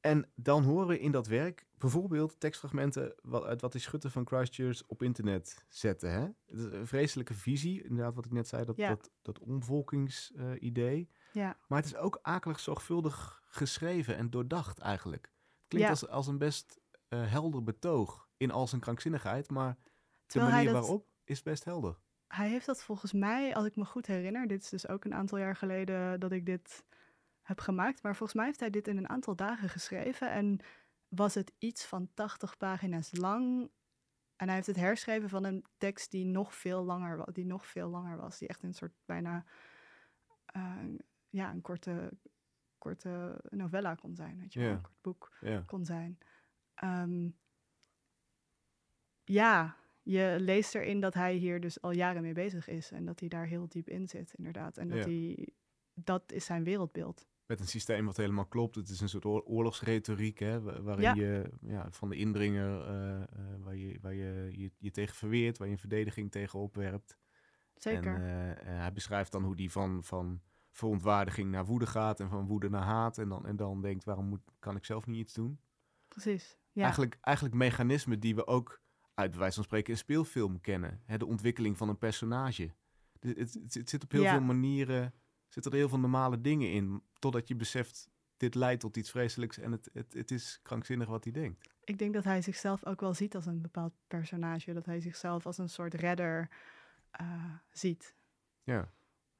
En 0.00 0.30
dan 0.34 0.62
horen 0.64 0.86
we 0.86 0.98
in 0.98 1.12
dat 1.12 1.26
werk 1.26 1.66
bijvoorbeeld 1.78 2.40
tekstfragmenten 2.40 3.14
wat, 3.22 3.44
uit 3.44 3.60
wat 3.60 3.72
die 3.72 3.80
schutter 3.80 4.10
van 4.10 4.26
Christchurch 4.26 4.82
op 4.86 5.02
internet 5.02 5.64
zetten. 5.68 6.10
Hè? 6.10 6.20
Het 6.20 6.58
is 6.58 6.64
een 6.64 6.86
vreselijke 6.86 7.34
visie, 7.34 7.82
inderdaad 7.82 8.14
wat 8.14 8.24
ik 8.24 8.32
net 8.32 8.48
zei, 8.48 8.64
dat, 8.64 8.76
Ja. 8.76 8.88
dat, 8.88 9.10
dat 9.22 9.38
omvolkingsidee. 9.38 11.08
Ja. 11.32 11.56
maar 11.68 11.78
het 11.78 11.86
is 11.86 11.96
ook 11.96 12.18
akelig 12.22 12.60
zorgvuldig 12.60 13.42
geschreven 13.46 14.16
en 14.16 14.30
doordacht 14.30 14.78
eigenlijk. 14.78 15.22
Het 15.58 15.64
klinkt 15.68 15.86
Ja. 15.88 15.92
als, 15.92 16.08
als 16.08 16.26
een 16.26 16.38
best 16.38 16.80
eh, 17.08 17.30
helder 17.30 17.62
betoog 17.62 18.28
in 18.36 18.50
al 18.50 18.66
zijn 18.66 18.80
krankzinnigheid, 18.80 19.50
maar 19.50 19.76
Terwijl 20.26 20.50
de 20.50 20.56
manier 20.56 20.72
dat- 20.72 20.80
waarop 20.82 21.06
is 21.24 21.42
best 21.42 21.64
helder. 21.64 21.98
Hij 22.26 22.48
heeft 22.48 22.66
dat 22.66 22.82
volgens 22.82 23.12
mij, 23.12 23.54
als 23.54 23.66
ik 23.66 23.76
me 23.76 23.84
goed 23.84 24.06
herinner, 24.06 24.46
dit 24.46 24.62
is 24.62 24.68
dus 24.68 24.88
ook 24.88 25.04
een 25.04 25.14
aantal 25.14 25.38
jaar 25.38 25.56
geleden 25.56 26.20
dat 26.20 26.32
ik 26.32 26.46
dit 26.46 26.84
heb 27.46 27.60
gemaakt, 27.60 28.02
maar 28.02 28.16
volgens 28.16 28.38
mij 28.38 28.46
heeft 28.46 28.60
hij 28.60 28.70
dit 28.70 28.88
in 28.88 28.96
een 28.96 29.08
aantal 29.08 29.36
dagen 29.36 29.68
geschreven 29.68 30.30
en 30.30 30.58
was 31.08 31.34
het 31.34 31.52
iets 31.58 31.84
van 31.84 32.08
80 32.14 32.56
pagina's 32.56 33.16
lang. 33.16 33.70
En 34.36 34.46
hij 34.46 34.54
heeft 34.54 34.66
het 34.66 34.76
herschreven 34.76 35.28
van 35.28 35.44
een 35.44 35.64
tekst 35.78 36.10
die 36.10 36.24
nog 36.24 36.54
veel 36.54 36.84
langer 36.84 37.16
was, 37.16 37.26
die 37.32 37.46
nog 37.46 37.66
veel 37.66 37.88
langer 37.88 38.16
was, 38.16 38.38
die 38.38 38.48
echt 38.48 38.62
een 38.62 38.74
soort 38.74 38.92
bijna 39.04 39.44
eh, 40.46 40.84
ja, 41.28 41.50
een 41.50 41.60
korte, 41.60 42.10
korte 42.78 43.40
novella 43.50 43.94
kon 43.94 44.14
zijn, 44.14 44.38
weet 44.38 44.52
je 44.52 44.60
een 44.60 44.80
kort 44.80 45.00
boek 45.00 45.38
kon 45.66 45.84
zijn. 45.84 46.18
Ehm, 46.74 47.28
ja, 49.24 49.76
je 50.02 50.36
leest 50.40 50.74
erin 50.74 51.00
dat 51.00 51.14
hij 51.14 51.34
hier 51.34 51.60
dus 51.60 51.80
al 51.80 51.90
jaren 51.90 52.22
mee 52.22 52.32
bezig 52.32 52.68
is 52.68 52.90
en 52.90 53.04
dat 53.04 53.20
hij 53.20 53.28
daar 53.28 53.46
heel 53.46 53.68
diep 53.68 53.88
in 53.88 54.08
zit, 54.08 54.34
inderdaad. 54.34 54.76
En 54.76 54.88
dat 54.88 55.04
hij, 55.04 55.48
dat 55.94 56.32
is 56.32 56.44
zijn 56.44 56.64
wereldbeeld. 56.64 57.26
Met 57.46 57.60
een 57.60 57.66
systeem 57.66 58.06
wat 58.06 58.16
helemaal 58.16 58.46
klopt. 58.46 58.74
Het 58.74 58.88
is 58.88 59.00
een 59.00 59.08
soort 59.08 59.24
oorlogsretoriek, 59.24 60.38
hè, 60.38 60.82
waarin 60.82 61.14
je 61.14 61.50
ja, 61.60 61.90
van 61.90 62.08
de 62.08 62.16
indringer, 62.16 62.80
uh, 62.80 63.24
waar, 63.58 63.76
je, 63.76 63.98
waar 64.00 64.14
je, 64.14 64.48
je 64.50 64.70
je 64.78 64.90
tegen 64.90 65.14
verweert, 65.14 65.58
waar 65.58 65.66
je 65.66 65.72
een 65.72 65.78
verdediging 65.78 66.30
tegen 66.30 66.58
opwerpt. 66.58 67.18
Zeker. 67.74 68.14
En 68.60 68.76
hij 68.76 68.92
beschrijft 68.92 69.32
dan 69.32 69.44
hoe 69.44 69.56
die 69.56 69.70
van, 69.70 70.04
van 70.04 70.40
verontwaardiging 70.70 71.50
naar 71.50 71.64
woede 71.64 71.86
gaat 71.86 72.20
en 72.20 72.28
van 72.28 72.46
woede 72.46 72.70
naar 72.70 72.82
haat. 72.82 73.18
En 73.18 73.28
dan, 73.28 73.46
en 73.46 73.56
dan 73.56 73.80
denkt, 73.80 74.04
waarom 74.04 74.26
moet, 74.28 74.40
kan 74.58 74.76
ik 74.76 74.84
zelf 74.84 75.06
niet 75.06 75.18
iets 75.18 75.34
doen? 75.34 75.60
Precies, 76.08 76.58
ja. 76.72 76.82
Eigenlijk, 76.82 77.18
eigenlijk 77.20 77.56
mechanismen 77.56 78.20
die 78.20 78.34
we 78.34 78.46
ook 78.46 78.82
uit 79.14 79.30
bij 79.30 79.38
wijze 79.38 79.54
van 79.54 79.64
spreken 79.64 79.92
een 79.92 79.98
speelfilm 79.98 80.60
kennen. 80.60 81.02
Hè, 81.04 81.18
de 81.18 81.26
ontwikkeling 81.26 81.76
van 81.76 81.88
een 81.88 81.98
personage. 81.98 82.74
Het, 83.20 83.38
het, 83.38 83.74
het 83.74 83.88
zit 83.90 84.02
op 84.02 84.10
heel 84.10 84.24
veel 84.24 84.40
manieren, 84.40 85.14
zitten 85.48 85.72
er 85.72 85.78
heel 85.78 85.88
veel 85.88 85.98
normale 85.98 86.40
dingen 86.40 86.72
in. 86.72 87.02
Totdat 87.18 87.48
je 87.48 87.56
beseft, 87.56 88.10
dit 88.36 88.54
leidt 88.54 88.80
tot 88.80 88.96
iets 88.96 89.10
vreselijks 89.10 89.58
en 89.58 89.72
het, 89.72 89.90
het, 89.92 90.14
het 90.14 90.30
is 90.30 90.60
krankzinnig 90.62 91.08
wat 91.08 91.24
hij 91.24 91.32
denkt. 91.32 91.74
Ik 91.84 91.98
denk 91.98 92.14
dat 92.14 92.24
hij 92.24 92.42
zichzelf 92.42 92.86
ook 92.86 93.00
wel 93.00 93.14
ziet 93.14 93.34
als 93.34 93.46
een 93.46 93.60
bepaald 93.60 93.92
personage. 94.06 94.72
Dat 94.72 94.86
hij 94.86 95.00
zichzelf 95.00 95.46
als 95.46 95.58
een 95.58 95.68
soort 95.68 95.94
redder 95.94 96.50
uh, 97.20 97.54
ziet. 97.70 98.14
Ja. 98.62 98.92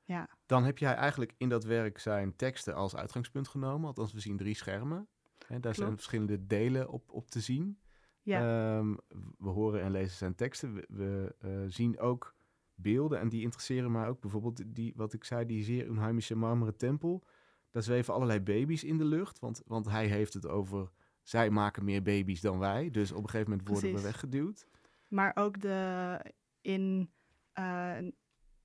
Ja. 0.05 0.29
Dan 0.47 0.65
heb 0.65 0.79
jij 0.79 0.95
eigenlijk 0.95 1.35
in 1.37 1.49
dat 1.49 1.65
werk 1.65 1.99
zijn 1.99 2.37
teksten 2.37 2.75
als 2.75 2.97
uitgangspunt 2.97 3.49
genomen. 3.49 3.87
Althans, 3.87 4.13
we 4.13 4.21
zien 4.21 4.37
drie 4.37 4.55
schermen. 4.55 5.09
Hè, 5.47 5.61
daar 5.61 5.75
zijn 5.75 5.95
verschillende 5.95 6.47
delen 6.47 6.89
op, 6.89 7.13
op 7.13 7.31
te 7.31 7.41
zien. 7.41 7.81
Ja. 8.23 8.77
Um, 8.77 8.99
we 9.39 9.49
horen 9.49 9.83
en 9.83 9.91
lezen 9.91 10.17
zijn 10.17 10.35
teksten. 10.35 10.75
We, 10.75 10.85
we 10.89 11.35
uh, 11.45 11.65
zien 11.67 11.99
ook 11.99 12.36
beelden 12.77 13.21
en 13.21 13.29
die 13.29 13.43
interesseren 13.43 13.93
mij 13.93 14.09
ook. 14.09 14.21
Bijvoorbeeld 14.21 14.63
die, 14.67 14.93
wat 14.97 15.13
ik 15.13 15.25
zei, 15.25 15.47
die 15.47 15.65
zeer 15.65 15.87
unheimische 15.87 16.37
marmeren 16.37 16.77
tempel. 16.77 17.25
Daar 17.71 17.83
zweven 17.83 18.15
allerlei 18.15 18.41
baby's 18.41 18.85
in 18.85 18.99
de 18.99 19.05
lucht. 19.05 19.39
Want, 19.39 19.63
want 19.67 19.91
hij 19.91 20.07
heeft 20.07 20.35
het 20.35 20.47
over, 20.47 20.91
zij 21.23 21.51
maken 21.51 21.85
meer 21.85 22.03
baby's 22.03 22.41
dan 22.41 22.59
wij. 22.59 22.91
Dus 22.91 23.13
op 23.13 23.23
een 23.23 23.31
gegeven 23.31 23.51
moment 23.51 23.69
worden 23.69 23.95
we 23.95 24.01
weggeduwd. 24.01 24.67
Maar 25.09 25.33
ook 25.35 25.61
de, 25.61 26.19
in 26.61 27.11
uh, 27.55 27.97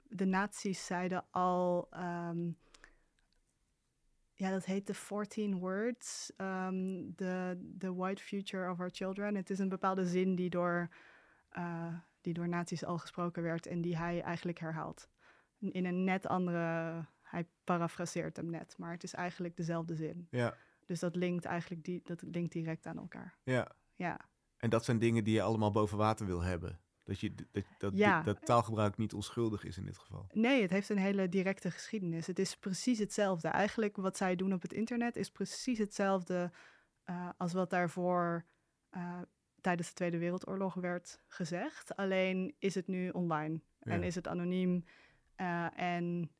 de 0.03 0.25
nazi's 0.25 0.85
zeiden 0.85 1.25
al, 1.29 1.89
um, 1.93 2.57
ja, 4.33 4.49
dat 4.49 4.65
heet 4.65 4.87
de 4.87 4.93
14 4.93 5.59
words, 5.59 6.31
um, 6.37 7.15
the, 7.15 7.65
the 7.77 7.95
white 7.95 8.23
future 8.23 8.71
of 8.71 8.79
our 8.79 8.89
children. 8.91 9.35
Het 9.35 9.49
is 9.49 9.59
een 9.59 9.69
bepaalde 9.69 10.05
zin 10.05 10.35
die 10.35 10.49
door, 10.49 10.89
uh, 11.57 11.93
die 12.21 12.33
door 12.33 12.47
nazi's 12.47 12.83
al 12.83 12.97
gesproken 12.97 13.43
werd 13.43 13.67
en 13.67 13.81
die 13.81 13.97
hij 13.97 14.21
eigenlijk 14.21 14.59
herhaalt. 14.59 15.09
In 15.59 15.85
een 15.85 16.03
net 16.03 16.27
andere, 16.27 17.05
hij 17.21 17.47
parafraseert 17.63 18.35
hem 18.35 18.49
net, 18.49 18.77
maar 18.77 18.91
het 18.91 19.03
is 19.03 19.13
eigenlijk 19.13 19.55
dezelfde 19.57 19.95
zin. 19.95 20.27
Ja. 20.29 20.55
Dus 20.85 20.99
dat 20.99 21.15
linkt 21.15 21.45
eigenlijk 21.45 21.83
die, 21.83 22.01
dat 22.03 22.21
linkt 22.21 22.51
direct 22.51 22.85
aan 22.85 22.97
elkaar. 22.97 23.37
Ja. 23.43 23.71
Ja. 23.95 24.19
En 24.57 24.69
dat 24.69 24.85
zijn 24.85 24.99
dingen 24.99 25.23
die 25.23 25.33
je 25.33 25.41
allemaal 25.41 25.71
boven 25.71 25.97
water 25.97 26.25
wil 26.25 26.41
hebben. 26.41 26.79
Dat, 27.03 27.19
je, 27.19 27.33
dat, 27.51 27.63
dat, 27.77 27.97
ja. 27.97 28.21
dat 28.21 28.45
taalgebruik 28.45 28.97
niet 28.97 29.13
onschuldig 29.13 29.63
is 29.63 29.77
in 29.77 29.85
dit 29.85 29.97
geval. 29.97 30.27
Nee, 30.33 30.61
het 30.61 30.71
heeft 30.71 30.89
een 30.89 30.97
hele 30.97 31.29
directe 31.29 31.71
geschiedenis. 31.71 32.27
Het 32.27 32.39
is 32.39 32.57
precies 32.57 32.99
hetzelfde. 32.99 33.47
Eigenlijk 33.47 33.95
wat 33.95 34.17
zij 34.17 34.35
doen 34.35 34.53
op 34.53 34.61
het 34.61 34.73
internet 34.73 35.15
is 35.15 35.31
precies 35.31 35.77
hetzelfde 35.77 36.51
uh, 37.05 37.29
als 37.37 37.53
wat 37.53 37.69
daarvoor 37.69 38.45
uh, 38.91 39.19
tijdens 39.61 39.87
de 39.87 39.93
Tweede 39.93 40.17
Wereldoorlog 40.17 40.73
werd 40.73 41.23
gezegd. 41.27 41.95
Alleen 41.95 42.55
is 42.59 42.75
het 42.75 42.87
nu 42.87 43.09
online 43.09 43.61
ja. 43.79 43.91
en 43.91 44.03
is 44.03 44.15
het 44.15 44.27
anoniem. 44.27 44.85
Uh, 45.37 45.79
en 45.79 46.31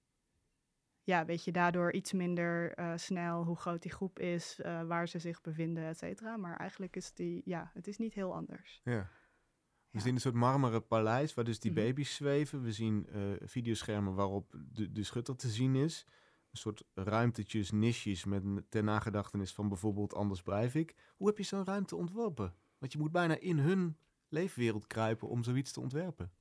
ja, 1.03 1.25
weet 1.25 1.43
je 1.43 1.51
daardoor 1.51 1.93
iets 1.93 2.13
minder 2.13 2.73
snel 2.95 3.43
hoe 3.43 3.55
groot 3.55 3.81
die 3.81 3.91
groep 3.91 4.19
is, 4.19 4.59
waar 4.63 5.07
ze 5.07 5.19
zich 5.19 5.41
bevinden, 5.41 5.83
et 5.83 5.97
cetera. 5.97 6.37
Maar 6.37 6.57
eigenlijk 6.57 6.95
is 6.95 7.13
die, 7.13 7.41
ja, 7.45 7.71
het 7.73 7.87
is 7.87 7.97
niet 7.97 8.13
heel 8.13 8.33
anders. 8.33 8.81
Ja. 8.83 9.09
We 9.89 9.99
zien 9.99 10.13
een 10.13 10.21
soort 10.21 10.35
marmeren 10.35 10.87
paleis 10.87 11.33
waar 11.33 11.45
dus 11.45 11.59
die 11.59 11.71
mhm. 11.71 11.81
baby's 11.81 12.15
zweven. 12.15 12.61
We 12.61 12.71
zien 12.71 13.07
videoschermen 13.39 14.13
waarop 14.13 14.55
de, 14.71 14.91
de 14.91 15.03
schutter 15.03 15.35
te 15.35 15.49
zien 15.49 15.75
is. 15.75 16.05
Een 16.51 16.57
soort 16.57 16.83
ruimtetjes, 16.93 17.71
nisjes 17.71 18.25
met 18.25 18.43
ter 18.69 18.83
nagedachtenis 18.83 19.53
van 19.53 19.67
bijvoorbeeld 19.67 20.13
Anders 20.13 20.41
Breivik. 20.41 20.95
Hoe 21.15 21.27
heb 21.27 21.37
je 21.37 21.43
zo'n 21.43 21.65
ruimte 21.65 21.95
ontworpen? 21.95 22.55
Want 22.81 22.93
je 22.93 22.99
moet 22.99 23.11
bijna 23.11 23.39
in 23.39 23.57
hun 23.57 23.97
leefwereld 24.29 24.87
kruipen 24.87 25.27
om 25.27 25.43
zoiets 25.43 25.71
te 25.71 25.79
ontwerpen. 25.79 26.31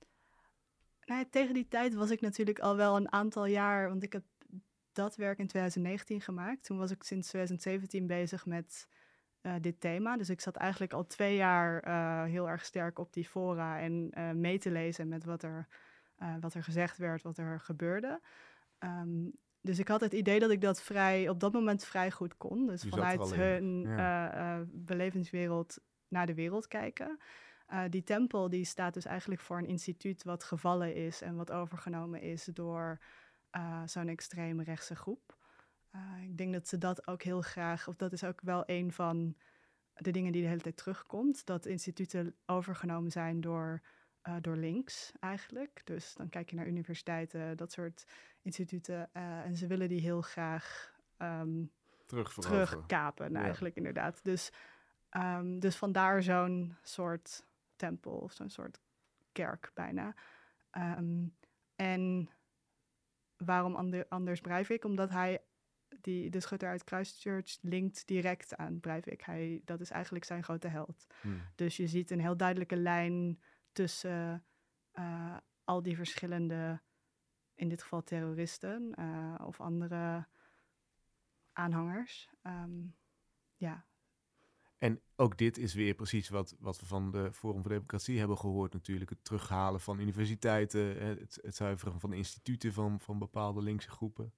Nou, 1.04 1.25
tegen 1.30 1.54
die 1.54 1.68
tijd 1.68 1.94
was 1.94 2.11
ik 2.11 2.20
natuurlijk 2.20 2.59
al 2.59 2.76
wel 2.76 2.97
een 2.97 3.12
aantal 3.12 3.47
jaar, 3.47 3.88
want 3.88 4.02
ik 4.02 4.12
heb 4.12 4.25
dat 4.92 5.16
werk 5.16 5.38
in 5.38 5.47
2019 5.47 6.20
gemaakt. 6.20 6.64
Toen 6.64 6.78
was 6.78 6.90
ik 6.90 7.02
sinds 7.02 7.28
2017 7.28 8.06
bezig 8.06 8.47
met 8.47 8.88
uh, 9.42 9.54
dit 9.61 9.80
thema. 9.80 10.16
Dus 10.16 10.30
ik 10.30 10.40
zat 10.40 10.56
eigenlijk 10.56 10.92
al 10.92 11.06
twee 11.06 11.37
jaar 11.37 11.88
uh, 11.88 12.25
heel 12.32 12.49
erg 12.49 12.64
sterk 12.64 12.99
op 12.99 13.12
die 13.12 13.25
fora 13.25 13.80
en 13.80 14.11
uh, 14.14 14.30
mee 14.30 14.59
te 14.59 14.70
lezen 14.70 15.09
met 15.09 15.25
wat 15.25 15.42
er, 15.42 15.66
wat 16.40 16.54
er 16.54 16.62
gezegd 16.62 16.97
werd, 16.99 17.23
wat 17.23 17.38
er 17.38 17.61
gebeurde. 17.61 18.20
Um, 18.78 19.32
dus 19.61 19.78
ik 19.78 19.88
had 19.88 20.00
het 20.00 20.12
idee 20.12 20.38
dat 20.40 20.50
ik 20.50 20.61
dat 20.61 20.82
vrij, 20.82 21.28
op 21.28 21.40
dat 21.40 21.52
moment 21.52 21.85
vrij 21.85 22.11
goed 22.11 22.37
kon. 22.37 22.66
Dus 22.66 22.82
vanuit 22.82 23.35
hun 23.35 23.80
ja. 23.80 24.64
belevingswereld 24.68 25.78
naar 26.11 26.26
de 26.26 26.35
wereld 26.35 26.67
kijken. 26.67 27.19
die 27.90 28.02
tempel 28.02 28.49
die 28.50 28.64
staat 28.64 28.95
dus 28.95 29.05
eigenlijk 29.05 29.40
voor 29.40 29.59
een 29.59 29.67
instituut 29.67 30.25
wat 30.25 30.45
gevallen 30.45 30.95
is 30.95 31.23
en 31.23 31.37
wat 31.37 31.50
overgenomen 31.50 32.21
is 32.21 32.45
door 32.45 33.00
zo'n 33.85 34.09
extreem 34.09 34.61
rechtse 34.61 34.97
groep. 34.97 35.38
Uh, 35.95 36.23
ik 36.23 36.38
denk 36.38 36.52
dat 36.52 36.69
ze 36.69 36.79
dat 36.79 37.07
ook 37.07 37.23
heel 37.23 37.40
graag, 37.40 37.88
of 37.88 37.97
dat 37.97 38.12
is 38.12 38.25
ook 38.25 38.40
wel 38.40 38.62
een 38.67 38.93
van 38.93 39.37
de 39.95 40.11
dingen 40.11 40.33
die 40.33 40.43
de 40.43 40.49
hele 40.49 40.61
tijd 40.61 40.76
terugkomt, 40.76 41.47
dat 41.47 41.67
instituten 41.67 42.37
overgenomen 42.47 43.11
zijn 43.11 43.40
door, 43.40 43.83
door 44.40 44.57
links 44.57 45.12
eigenlijk. 45.21 45.81
Dus 45.85 46.14
dan 46.14 46.29
kijk 46.29 46.50
je 46.50 46.57
naar 46.57 46.67
universiteiten, 46.67 47.57
dat 47.57 47.73
soort 47.73 48.05
instituten, 48.43 49.12
en 49.12 49.57
ze 49.57 49.67
willen 49.67 49.88
die 49.88 50.00
heel 50.00 50.21
graag 50.21 50.95
um, 51.19 51.71
terugkapen, 52.40 53.33
ja. 53.33 53.40
eigenlijk 53.40 53.76
inderdaad. 53.76 54.25
Dus, 54.25 54.50
um, 55.17 55.59
dus 55.59 55.76
vandaar 55.76 56.23
zo'n 56.23 56.76
soort 56.83 57.47
tempel 57.76 58.12
of 58.12 58.33
zo'n 58.33 58.50
soort 58.50 58.81
kerk 59.33 59.71
bijna. 59.75 60.14
Um, 60.73 61.37
en 61.76 62.31
waarom 63.37 63.75
ander, 63.75 64.07
anders 64.09 64.40
ik? 64.69 64.85
Omdat 64.85 65.11
hij 65.11 65.43
die, 66.00 66.31
de 66.31 66.40
schutter 66.40 66.69
uit 66.69 66.83
Christchurch 66.85 67.59
linkt 67.61 68.07
direct 68.07 68.57
aan 68.57 68.81
Breivik. 68.81 69.23
Hij, 69.23 69.62
dat 69.64 69.81
is 69.81 69.90
eigenlijk 69.90 70.25
zijn 70.25 70.43
grote 70.43 70.69
held. 70.69 71.07
Hmm. 71.21 71.43
Dus 71.55 71.76
je 71.76 71.87
ziet 71.87 72.11
een 72.11 72.21
heel 72.21 72.37
duidelijke 72.37 72.76
lijn 72.76 73.40
tussen 73.73 74.45
uh, 74.95 75.37
al 75.64 75.83
die 75.83 75.97
verschillende, 75.97 76.81
in 77.55 77.69
dit 77.69 77.83
geval 77.83 78.05
terroristen 78.05 78.93
uh, 78.99 79.35
of 79.47 79.61
andere 79.61 80.26
aanhangers. 81.52 82.31
Um, 82.43 82.97
ja. 83.57 83.85
En 84.81 85.01
ook 85.17 85.39
dit 85.39 85.59
is 85.59 85.75
weer 85.75 85.95
precies 85.95 86.29
wat, 86.29 86.57
wat 86.59 86.81
we 86.81 86.87
van 86.87 87.11
de 87.11 87.33
Forum 87.33 87.61
voor 87.61 87.71
Democratie 87.71 88.19
hebben 88.19 88.39
gehoord 88.39 88.73
natuurlijk. 88.73 89.11
Het 89.11 89.25
terughalen 89.25 89.81
van 89.81 90.01
universiteiten, 90.01 91.07
het, 91.07 91.39
het 91.43 91.57
zuiveren 91.57 92.01
van 92.01 92.13
instituten 92.13 92.73
van, 92.73 93.01
van 93.01 93.19
bepaalde 93.19 93.63
linkse 93.63 93.91
groepen. 93.91 94.33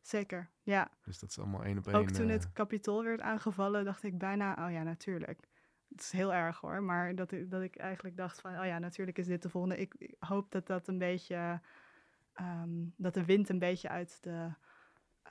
Zeker, 0.00 0.50
ja. 0.62 0.90
Dus 1.02 1.18
dat 1.18 1.30
is 1.30 1.38
allemaal 1.38 1.64
één 1.64 1.78
op 1.78 1.86
één. 1.86 1.96
Ook 1.96 2.10
toen 2.10 2.28
het 2.28 2.44
eh, 2.44 2.52
kapitool 2.52 3.04
werd 3.04 3.20
aangevallen, 3.20 3.84
dacht 3.84 4.02
ik 4.02 4.18
bijna, 4.18 4.66
oh 4.66 4.72
ja, 4.72 4.82
natuurlijk. 4.82 5.48
Het 5.88 6.00
is 6.00 6.10
heel 6.10 6.34
erg 6.34 6.60
hoor, 6.60 6.82
maar 6.82 7.14
dat 7.14 7.32
ik, 7.32 7.50
dat 7.50 7.62
ik 7.62 7.76
eigenlijk 7.76 8.16
dacht 8.16 8.40
van, 8.40 8.58
oh 8.58 8.64
ja, 8.64 8.78
natuurlijk 8.78 9.18
is 9.18 9.26
dit 9.26 9.42
de 9.42 9.48
volgende. 9.48 9.76
Ik, 9.76 10.14
hoop 10.18 10.50
dat 10.50 10.66
dat 10.66 10.88
een 10.88 10.98
beetje, 10.98 11.60
um, 12.40 12.92
dat 12.96 13.14
de 13.14 13.24
wind 13.24 13.48
een 13.48 13.58
beetje 13.58 13.88
uit 13.88 14.22
de... 14.22 14.50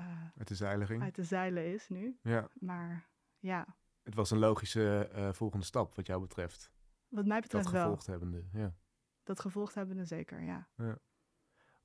Uh, 0.02 0.24
uit 0.38 0.48
de 0.48 0.56
zeilen 0.56 0.88
ging? 0.88 1.02
Uit 1.02 1.16
de 1.16 1.24
zeilen 1.24 1.74
is 1.74 1.90
nu. 1.90 2.20
Ja. 2.22 2.50
Maar 2.54 3.08
ja. 3.40 3.76
Het 4.06 4.16
was 4.16 4.32
een 4.32 4.38
logische 4.38 5.10
uh, 5.16 5.34
volgende 5.34 5.66
stap 5.66 5.96
wat 5.96 6.08
jou 6.08 6.22
betreft. 6.22 6.72
Wat 7.08 7.26
mij 7.26 7.40
betreft 7.40 7.64
dat 7.64 7.74
wel. 7.74 7.90
Dat 7.90 8.04
gevolgd 8.04 8.22
hebbende, 8.22 8.60
ja. 8.60 8.76
Dat 9.24 9.40
gevolgd 9.40 9.76
hebbende 9.76 10.06
zeker, 10.06 10.42
ja. 10.42 10.68
ja. 10.76 10.98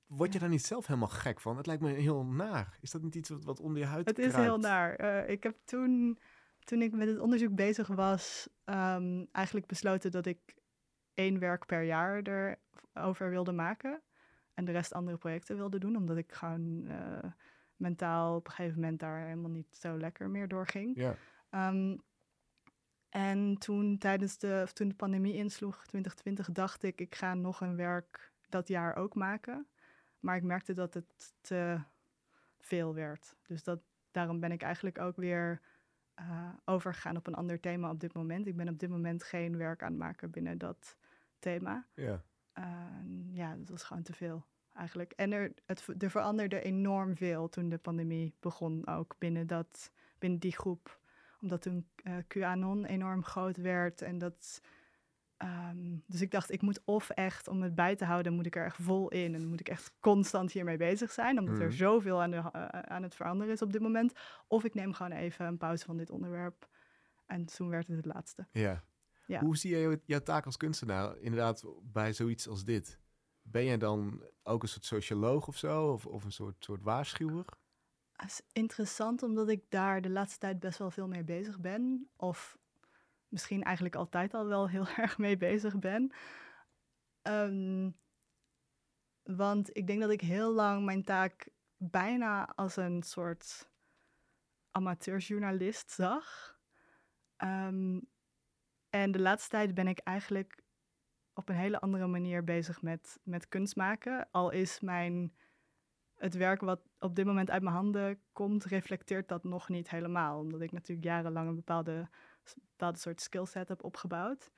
Word 0.06 0.32
je 0.32 0.38
daar 0.38 0.48
niet 0.48 0.64
zelf 0.64 0.86
helemaal 0.86 1.08
gek 1.08 1.40
van? 1.40 1.56
Het 1.56 1.66
lijkt 1.66 1.82
me 1.82 1.90
heel 1.90 2.24
naar. 2.24 2.78
Is 2.80 2.90
dat 2.90 3.02
niet 3.02 3.14
iets 3.14 3.28
wat, 3.28 3.44
wat 3.44 3.60
onder 3.60 3.78
je 3.78 3.88
huid 3.88 4.06
Het 4.06 4.18
is 4.18 4.34
heel 4.34 4.58
naar. 4.58 5.00
Uh, 5.00 5.28
ik 5.28 5.42
heb 5.42 5.56
toen, 5.64 6.18
toen 6.64 6.82
ik 6.82 6.92
met 6.92 7.08
het 7.08 7.18
onderzoek 7.18 7.54
bezig 7.54 7.86
was, 7.86 8.48
um, 8.64 9.28
eigenlijk 9.32 9.66
besloten 9.66 10.10
dat 10.10 10.26
ik 10.26 10.54
één 11.14 11.38
werk 11.38 11.66
per 11.66 11.82
jaar 11.82 12.22
erover 12.92 13.30
wilde 13.30 13.52
maken. 13.52 14.02
En 14.54 14.64
de 14.64 14.72
rest 14.72 14.92
andere 14.92 15.16
projecten 15.16 15.56
wilde 15.56 15.78
doen, 15.78 15.96
omdat 15.96 16.16
ik 16.16 16.32
gewoon 16.32 16.84
uh, 16.86 17.24
mentaal 17.76 18.36
op 18.36 18.46
een 18.46 18.52
gegeven 18.52 18.80
moment 18.80 19.00
daar 19.00 19.24
helemaal 19.24 19.50
niet 19.50 19.76
zo 19.76 19.98
lekker 19.98 20.30
meer 20.30 20.48
door 20.48 20.66
ging. 20.66 20.96
Ja. 20.96 21.14
Um, 21.68 22.02
en 23.10 23.58
toen 23.58 23.98
tijdens 23.98 24.38
de, 24.38 24.66
toen 24.72 24.88
de 24.88 24.94
pandemie 24.94 25.34
insloeg, 25.34 25.86
2020, 25.86 26.50
dacht 26.50 26.82
ik, 26.82 27.00
ik 27.00 27.14
ga 27.14 27.34
nog 27.34 27.60
een 27.60 27.76
werk 27.76 28.32
dat 28.48 28.68
jaar 28.68 28.96
ook 28.96 29.14
maken. 29.14 29.66
Maar 30.20 30.36
ik 30.36 30.42
merkte 30.42 30.72
dat 30.72 30.94
het 30.94 31.34
te 31.40 31.80
veel 32.58 32.94
werd. 32.94 33.36
Dus 33.46 33.62
dat, 33.62 33.80
daarom 34.10 34.40
ben 34.40 34.52
ik 34.52 34.62
eigenlijk 34.62 34.98
ook 34.98 35.16
weer 35.16 35.60
uh, 36.20 36.48
overgegaan 36.64 37.16
op 37.16 37.26
een 37.26 37.34
ander 37.34 37.60
thema 37.60 37.90
op 37.90 38.00
dit 38.00 38.14
moment. 38.14 38.46
Ik 38.46 38.56
ben 38.56 38.68
op 38.68 38.78
dit 38.78 38.90
moment 38.90 39.22
geen 39.22 39.56
werk 39.56 39.82
aan 39.82 39.90
het 39.90 39.98
maken 39.98 40.30
binnen 40.30 40.58
dat 40.58 40.96
thema. 41.38 41.86
Ja. 41.94 42.22
ja, 43.30 43.56
dat 43.56 43.68
was 43.68 43.82
gewoon 43.82 44.02
te 44.02 44.12
veel 44.12 44.44
eigenlijk. 44.74 45.12
En 45.12 45.32
er, 45.32 45.52
het, 45.66 46.02
er 46.02 46.10
veranderde 46.10 46.62
enorm 46.62 47.16
veel 47.16 47.48
toen 47.48 47.68
de 47.68 47.78
pandemie 47.78 48.34
begon, 48.40 48.86
ook 48.86 49.14
binnen, 49.18 49.46
dat, 49.46 49.92
binnen 50.18 50.38
die 50.38 50.52
groep. 50.52 50.99
Omdat 51.40 51.62
toen 51.62 51.88
uh, 52.02 52.16
QAnon 52.28 52.84
enorm 52.84 53.24
groot 53.24 53.56
werd 53.56 54.02
en 54.02 54.18
dat 54.18 54.60
Ehm, 55.40 55.96
dus 56.06 56.20
ik 56.20 56.30
dacht, 56.30 56.50
ik 56.50 56.62
moet 56.62 56.80
of 56.84 57.10
echt, 57.10 57.48
om 57.48 57.62
het 57.62 57.74
bij 57.74 57.96
te 57.96 58.04
houden, 58.04 58.32
moet 58.32 58.46
ik 58.46 58.56
er 58.56 58.64
echt 58.64 58.76
vol 58.80 59.08
in. 59.08 59.34
En 59.34 59.46
moet 59.46 59.60
ik 59.60 59.68
echt 59.68 59.92
constant 60.00 60.52
hiermee 60.52 60.76
bezig 60.76 61.12
zijn, 61.12 61.38
omdat 61.38 61.58
er 61.58 61.66
mhm. 61.66 61.76
zoveel 61.76 62.22
aan, 62.22 62.30
de, 62.30 62.36
uh, 62.36 62.66
aan 62.66 63.02
het 63.02 63.14
veranderen 63.14 63.52
is 63.52 63.62
op 63.62 63.72
dit 63.72 63.80
moment. 63.80 64.12
Of 64.46 64.64
ik 64.64 64.74
neem 64.74 64.92
gewoon 64.92 65.12
even 65.12 65.46
een 65.46 65.56
pauze 65.56 65.84
van 65.84 65.96
dit 65.96 66.10
onderwerp. 66.10 66.68
En 67.26 67.44
toen 67.44 67.68
werd 67.68 67.86
het 67.86 67.96
het 67.96 68.04
laatste. 68.06 68.46
Ja. 68.52 68.84
ja. 69.26 69.40
Hoe 69.40 69.56
zie 69.56 69.76
je 69.76 70.00
jouw 70.04 70.20
taak 70.20 70.46
als 70.46 70.56
kunstenaar 70.56 71.18
inderdaad 71.18 71.64
bij 71.82 72.12
zoiets 72.12 72.48
als 72.48 72.64
dit? 72.64 72.98
Ben 73.42 73.64
jij 73.64 73.78
dan 73.78 74.22
ook 74.42 74.62
een 74.62 74.68
soort 74.68 74.84
socioloog 74.84 75.48
of 75.48 75.56
zo? 75.56 75.92
Of, 75.92 76.06
of 76.06 76.24
een 76.24 76.32
soort, 76.32 76.64
soort 76.64 76.82
waarschuwer? 76.82 77.44
Is 78.24 78.42
interessant 78.52 79.22
omdat 79.22 79.48
ik 79.48 79.64
daar 79.68 80.00
de 80.00 80.10
laatste 80.10 80.38
tijd 80.38 80.60
best 80.60 80.78
wel 80.78 80.90
veel 80.90 81.08
mee 81.08 81.24
bezig 81.24 81.60
ben. 81.60 82.08
Of 82.16 82.58
misschien 83.28 83.62
eigenlijk 83.62 83.94
altijd 83.94 84.34
al 84.34 84.46
wel 84.46 84.68
heel 84.68 84.88
erg 84.96 85.18
mee 85.18 85.36
bezig 85.36 85.78
ben. 85.78 86.12
Ehm, 87.22 87.90
want 89.22 89.76
ik 89.76 89.86
denk 89.86 90.00
dat 90.00 90.10
ik 90.10 90.20
heel 90.20 90.52
lang 90.52 90.84
mijn 90.84 91.04
taak 91.04 91.48
bijna 91.76 92.52
als 92.54 92.76
een 92.76 93.02
soort 93.02 93.70
amateurjournalist 94.70 95.90
zag. 95.90 96.58
Ehm, 97.36 98.00
en 98.90 99.12
de 99.12 99.20
laatste 99.20 99.50
tijd 99.50 99.74
ben 99.74 99.88
ik 99.88 99.98
eigenlijk 99.98 100.62
op 101.34 101.48
een 101.48 101.54
hele 101.54 101.80
andere 101.80 102.06
manier 102.06 102.44
bezig 102.44 102.82
met, 102.82 103.18
met 103.22 103.48
kunst 103.48 103.76
maken. 103.76 104.28
Al 104.30 104.50
is 104.50 104.80
mijn, 104.80 105.36
het 106.20 106.34
werk 106.34 106.60
wat 106.60 106.80
op 106.98 107.14
dit 107.14 107.24
moment 107.24 107.50
uit 107.50 107.62
mijn 107.62 107.74
handen 107.74 108.20
komt, 108.32 108.64
reflecteert 108.64 109.28
dat 109.28 109.44
nog 109.44 109.68
niet 109.68 109.90
helemaal. 109.90 110.38
Omdat 110.38 110.60
ik 110.60 110.72
natuurlijk 110.72 111.06
jarenlang 111.06 111.48
een 111.48 111.54
bepaalde 111.54 112.08
bepaalde 112.54 112.98
soort 112.98 113.20
skillset 113.20 113.68
heb 113.68 113.84
opgebouwd. 113.84 114.50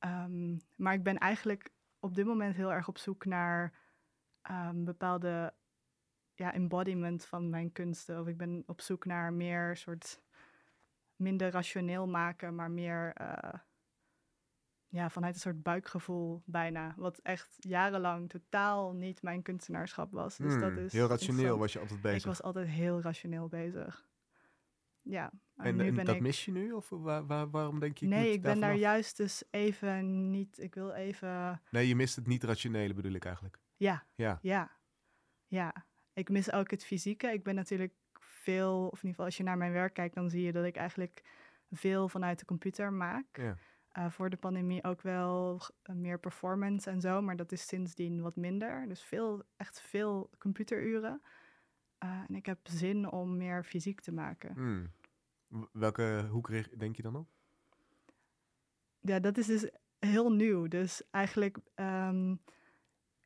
Um, 0.00 0.60
maar 0.76 0.94
ik 0.94 1.02
ben 1.02 1.18
eigenlijk 1.18 1.70
op 2.00 2.14
dit 2.14 2.26
moment 2.26 2.54
heel 2.54 2.72
erg 2.72 2.88
op 2.88 2.98
zoek 2.98 3.24
naar 3.24 3.72
um, 4.50 4.84
bepaalde 4.84 5.54
ja, 6.34 6.52
embodiment 6.52 7.24
van 7.24 7.50
mijn 7.50 7.72
kunsten. 7.72 8.20
Of 8.20 8.26
ik 8.26 8.36
ben 8.36 8.62
op 8.66 8.80
zoek 8.80 9.04
naar 9.04 9.32
meer 9.32 9.76
soort 9.76 10.22
minder 11.16 11.50
rationeel 11.50 12.06
maken, 12.06 12.54
maar 12.54 12.70
meer 12.70 13.20
uh, 13.20 13.54
ja, 14.92 15.10
vanuit 15.10 15.34
een 15.34 15.40
soort 15.40 15.62
buikgevoel 15.62 16.42
bijna. 16.44 16.94
Wat 16.96 17.18
echt 17.18 17.56
jarenlang 17.58 18.28
totaal 18.28 18.92
niet 18.92 19.22
mijn 19.22 19.42
kunstenaarschap 19.42 20.12
was. 20.12 20.36
Dus 20.36 20.52
dat 20.52 20.72
hmm, 20.72 20.84
is 20.84 20.92
heel 20.92 21.08
rationeel 21.08 21.58
was 21.58 21.72
je 21.72 21.78
altijd 21.78 22.00
bezig. 22.00 22.18
Ik 22.18 22.24
was 22.24 22.42
altijd 22.42 22.68
heel 22.68 23.00
rationeel 23.00 23.48
bezig. 23.48 24.06
Ja. 25.02 25.32
En, 25.56 25.76
nu 25.76 25.92
ben 25.92 26.04
dat 26.04 26.20
mis 26.20 26.44
je 26.44 26.52
nu? 26.52 26.72
Of 26.72 26.88
waar, 26.88 27.26
waar, 27.26 27.50
waarom 27.50 27.80
denk 27.80 27.98
je? 27.98 28.06
Nee, 28.06 28.32
ik 28.32 28.42
ben 28.42 28.60
daar 28.60 28.74
juist 28.74 29.16
dus 29.16 29.44
even 29.50 30.30
niet. 30.30 30.58
Ik 30.58 30.74
wil 30.74 30.92
even. 30.92 31.62
Nee, 31.70 31.88
je 31.88 31.96
mist 31.96 32.16
het 32.16 32.26
niet 32.26 32.44
rationele 32.44 32.94
bedoel 32.94 33.12
ik 33.12 33.24
eigenlijk. 33.24 33.58
Ja. 33.76 34.06
Ja. 34.14 34.38
Ja. 34.42 34.70
Ja. 35.46 35.86
Ik 36.12 36.28
mis 36.28 36.52
ook 36.52 36.70
het 36.70 36.84
fysieke. 36.84 37.32
Ik 37.32 37.42
ben 37.42 37.54
natuurlijk 37.54 37.94
veel, 38.20 38.86
of 38.86 39.02
in 39.02 39.08
ieder 39.08 39.10
geval 39.10 39.24
als 39.24 39.36
je 39.36 39.42
naar 39.42 39.58
mijn 39.58 39.72
werk 39.72 39.94
kijkt, 39.94 40.14
dan 40.14 40.30
zie 40.30 40.42
je 40.42 40.52
dat 40.52 40.64
ik 40.64 40.76
eigenlijk 40.76 41.22
veel 41.70 42.08
vanuit 42.08 42.38
de 42.38 42.44
computer 42.44 42.92
maak. 42.92 43.26
Ja. 43.32 43.56
Uh, 43.98 44.10
voor 44.10 44.30
de 44.30 44.36
pandemie 44.36 44.84
ook 44.84 45.02
wel 45.02 45.60
meer 45.92 46.18
performance 46.18 46.90
en 46.90 47.00
zo, 47.00 47.22
maar 47.22 47.36
dat 47.36 47.52
is 47.52 47.66
sindsdien 47.66 48.20
wat 48.20 48.36
minder. 48.36 48.88
Dus 48.88 49.02
veel, 49.02 49.42
echt 49.56 49.80
veel 49.80 50.30
computeruren. 50.38 51.22
Uh, 52.04 52.20
en 52.28 52.34
ik 52.34 52.46
heb 52.46 52.58
zin 52.62 53.10
om 53.10 53.36
meer 53.36 53.64
fysiek 53.64 54.00
te 54.00 54.12
maken. 54.12 54.52
Hmm. 54.54 54.90
Welke 55.72 56.26
hoek 56.30 56.78
denk 56.78 56.96
je 56.96 57.02
dan 57.02 57.16
op? 57.16 57.28
Ja, 59.00 59.20
dat 59.20 59.38
is 59.38 59.46
dus 59.46 59.70
heel 59.98 60.32
nieuw. 60.32 60.68
Dus 60.68 61.02
eigenlijk, 61.10 61.58
um, 61.74 62.40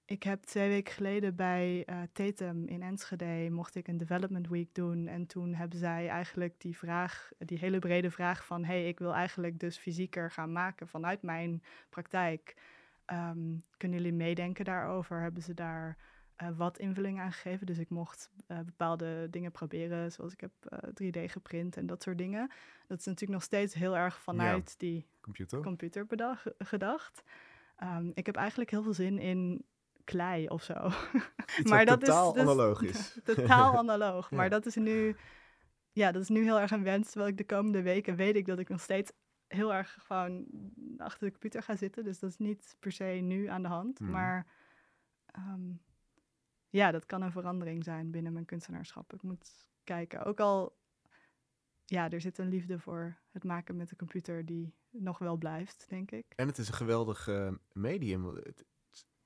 ik 0.06 0.22
heb 0.22 0.42
twee 0.42 0.68
weken 0.68 0.92
geleden 0.92 1.34
bij 1.34 1.84
uh, 1.90 2.02
Tatum 2.12 2.66
in 2.66 2.82
Enschede 2.82 3.48
mocht 3.50 3.74
ik 3.74 3.88
een 3.88 3.96
development 3.96 4.48
week 4.48 4.74
doen. 4.74 5.06
En 5.06 5.26
toen 5.26 5.54
hebben 5.54 5.78
zij 5.78 6.08
eigenlijk 6.08 6.60
die 6.60 6.76
vraag, 6.76 7.30
die 7.38 7.58
hele 7.58 7.78
brede 7.78 8.10
vraag 8.10 8.46
van, 8.46 8.64
hey, 8.64 8.88
ik 8.88 8.98
wil 8.98 9.14
eigenlijk 9.14 9.60
dus 9.60 9.78
fysieker 9.78 10.30
gaan 10.30 10.52
maken 10.52 10.88
vanuit 10.88 11.22
mijn 11.22 11.62
praktijk. 11.88 12.54
Um, 13.06 13.64
kunnen 13.76 13.98
jullie 13.98 14.12
meedenken 14.12 14.64
daarover? 14.64 15.20
Hebben 15.20 15.42
ze 15.42 15.54
daar 15.54 15.96
uh, 16.42 16.48
wat 16.56 16.78
invulling 16.78 17.20
aangegeven. 17.20 17.66
Dus 17.66 17.78
ik 17.78 17.90
mocht 17.90 18.30
uh, 18.48 18.58
bepaalde 18.60 19.26
dingen 19.30 19.52
proberen, 19.52 20.12
zoals 20.12 20.32
ik 20.32 20.40
heb 20.40 20.52
uh, 20.68 20.78
eh, 20.78 21.26
3D 21.26 21.30
geprint 21.30 21.76
en 21.76 21.86
dat 21.86 22.02
soort 22.02 22.18
dingen. 22.18 22.50
Dat 22.86 22.98
is 22.98 23.04
natuurlijk 23.04 23.32
nog 23.32 23.42
steeds 23.42 23.74
heel 23.74 23.96
erg 23.96 24.20
vanuit 24.20 24.78
die 24.78 25.06
computer, 25.20 25.60
computer 25.62 26.06
gedacht. 26.58 27.22
Um, 27.82 28.10
ik 28.14 28.26
heb 28.26 28.36
eigenlijk 28.36 28.70
heel 28.70 28.82
veel 28.82 28.94
zin 28.94 29.18
in 29.18 29.64
klei 30.06 30.48
of 30.48 30.62
zo. 30.62 30.74
maar 31.70 31.84
dat 31.84 32.00
totaal 32.00 32.28
is 32.28 32.34
dus, 32.34 32.42
analoog 32.42 32.82
is. 32.82 33.18
totaal 33.24 33.76
analoog. 33.84 34.30
Maar 34.30 34.50
dat 34.50 34.66
is 34.66 34.74
nu, 34.74 35.16
ja, 35.92 36.12
dat 36.12 36.22
is 36.22 36.28
nu 36.28 36.42
heel 36.42 36.60
erg 36.60 36.70
een 36.70 36.82
wens. 36.82 37.10
Terwijl 37.10 37.30
ik 37.30 37.38
de 37.38 37.46
komende 37.46 37.82
weken 37.82 38.16
weet 38.16 38.36
ik 38.36 38.46
dat 38.46 38.58
ik 38.58 38.68
nog 38.68 38.80
steeds 38.80 39.12
heel 39.46 39.74
erg 39.74 39.98
gewoon 40.06 40.46
achter 40.96 41.26
de 41.26 41.30
computer 41.30 41.62
ga 41.62 41.76
zitten. 41.76 42.04
Dus 42.04 42.18
dat 42.18 42.30
is 42.30 42.38
niet 42.38 42.76
per 42.80 42.92
se 42.92 43.04
nu 43.04 43.46
aan 43.46 43.62
de 43.62 43.68
hand. 43.68 44.00
Mhm. 44.00 44.10
Maar 44.10 44.46
um, 45.38 45.80
ja, 46.68 46.90
dat 46.90 47.06
kan 47.06 47.22
een 47.22 47.32
verandering 47.32 47.84
zijn 47.84 48.10
binnen 48.10 48.32
mijn 48.32 48.44
kunstenaarschap. 48.44 49.12
Ik 49.12 49.22
moet 49.22 49.68
kijken. 49.84 50.24
Ook 50.24 50.40
al, 50.40 50.76
ja, 51.84 52.10
er 52.10 52.20
zit 52.20 52.38
een 52.38 52.48
liefde 52.48 52.78
voor 52.78 53.18
het 53.30 53.44
maken 53.44 53.76
met 53.76 53.88
de 53.88 53.96
computer 53.96 54.44
die 54.44 54.74
nog 54.90 55.18
wel 55.18 55.36
blijft, 55.36 55.86
denk 55.88 56.10
ik. 56.10 56.26
En 56.36 56.46
het 56.46 56.58
is 56.58 56.68
een 56.68 56.74
geweldig 56.74 57.26
uh, 57.26 57.52
medium. 57.72 58.42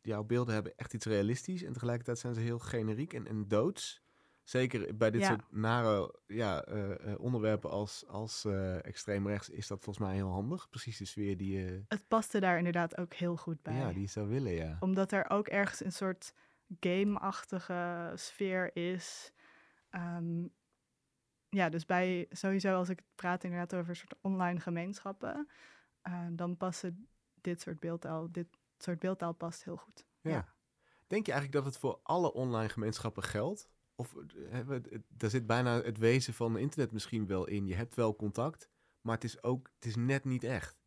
Jouw 0.02 0.24
beelden 0.24 0.54
hebben 0.54 0.72
echt 0.76 0.94
iets 0.94 1.06
realistisch 1.06 1.62
en 1.62 1.72
tegelijkertijd 1.72 2.18
zijn 2.18 2.34
ze 2.34 2.40
heel 2.40 2.58
generiek 2.58 3.12
en, 3.12 3.26
en 3.26 3.48
doods. 3.48 4.02
Zeker 4.42 4.96
bij 4.96 5.10
dit 5.10 5.24
soort 5.24 5.52
nare 5.52 6.14
ja, 6.26 6.68
uh, 6.68 7.14
onderwerpen 7.18 7.70
als, 7.70 8.06
als 8.06 8.44
uh, 8.44 8.84
extreem 8.84 9.28
rechts 9.28 9.48
is 9.48 9.66
dat 9.66 9.84
volgens 9.84 10.06
mij 10.06 10.14
heel 10.14 10.30
handig. 10.30 10.68
Precies 10.68 10.98
de 10.98 11.04
sfeer 11.04 11.36
die 11.36 11.58
je... 11.58 11.84
Het 11.88 12.08
paste 12.08 12.40
daar 12.40 12.58
inderdaad 12.58 12.96
ook 12.98 13.14
heel 13.14 13.36
goed 13.36 13.62
bij. 13.62 13.74
Ja, 13.74 13.92
die 13.92 14.08
zou 14.08 14.28
willen, 14.28 14.52
ja. 14.52 14.76
Omdat 14.80 15.12
er 15.12 15.30
ook 15.30 15.48
ergens 15.48 15.84
een 15.84 15.92
soort 15.92 16.34
game-achtige 16.80 18.12
sfeer 18.14 18.76
is. 18.76 19.32
Ehm, 19.90 20.46
ja, 21.48 21.68
dus 21.68 21.86
bij 21.86 22.26
sowieso 22.30 22.74
als 22.74 22.88
ik 22.88 23.00
praat 23.14 23.44
inderdaad 23.44 23.74
over 23.74 23.96
soort 23.96 24.14
online 24.20 24.60
gemeenschappen, 24.60 25.48
dan 26.30 26.56
passen 26.56 27.08
dit 27.40 27.60
soort 27.60 27.80
beeldtaal, 27.80 28.32
dit 28.32 28.46
soort 28.82 28.98
beeldtaal 28.98 29.32
past 29.32 29.64
heel 29.64 29.76
goed. 29.76 30.06
Ja. 30.20 30.54
Denk 31.06 31.26
je 31.26 31.32
eigenlijk 31.32 31.64
dat 31.64 31.72
het 31.72 31.80
voor 31.80 32.00
alle 32.02 32.32
online 32.32 32.68
gemeenschappen 32.68 33.22
geldt? 33.22 33.70
Of 33.94 34.14
uh, 34.14 34.76
daar 35.08 35.30
zit 35.30 35.46
bijna 35.46 35.82
het 35.82 35.98
wezen 35.98 36.34
van 36.34 36.58
internet 36.58 36.92
misschien 36.92 37.26
wel 37.26 37.46
in. 37.46 37.66
Je 37.66 37.74
hebt 37.74 37.94
wel 37.94 38.16
contact, 38.16 38.70
maar 39.00 39.14
het 39.14 39.24
is 39.24 39.42
ook, 39.42 39.70
het 39.74 39.84
is 39.84 39.96
net 39.96 40.24
niet 40.24 40.44
echt. 40.44 40.82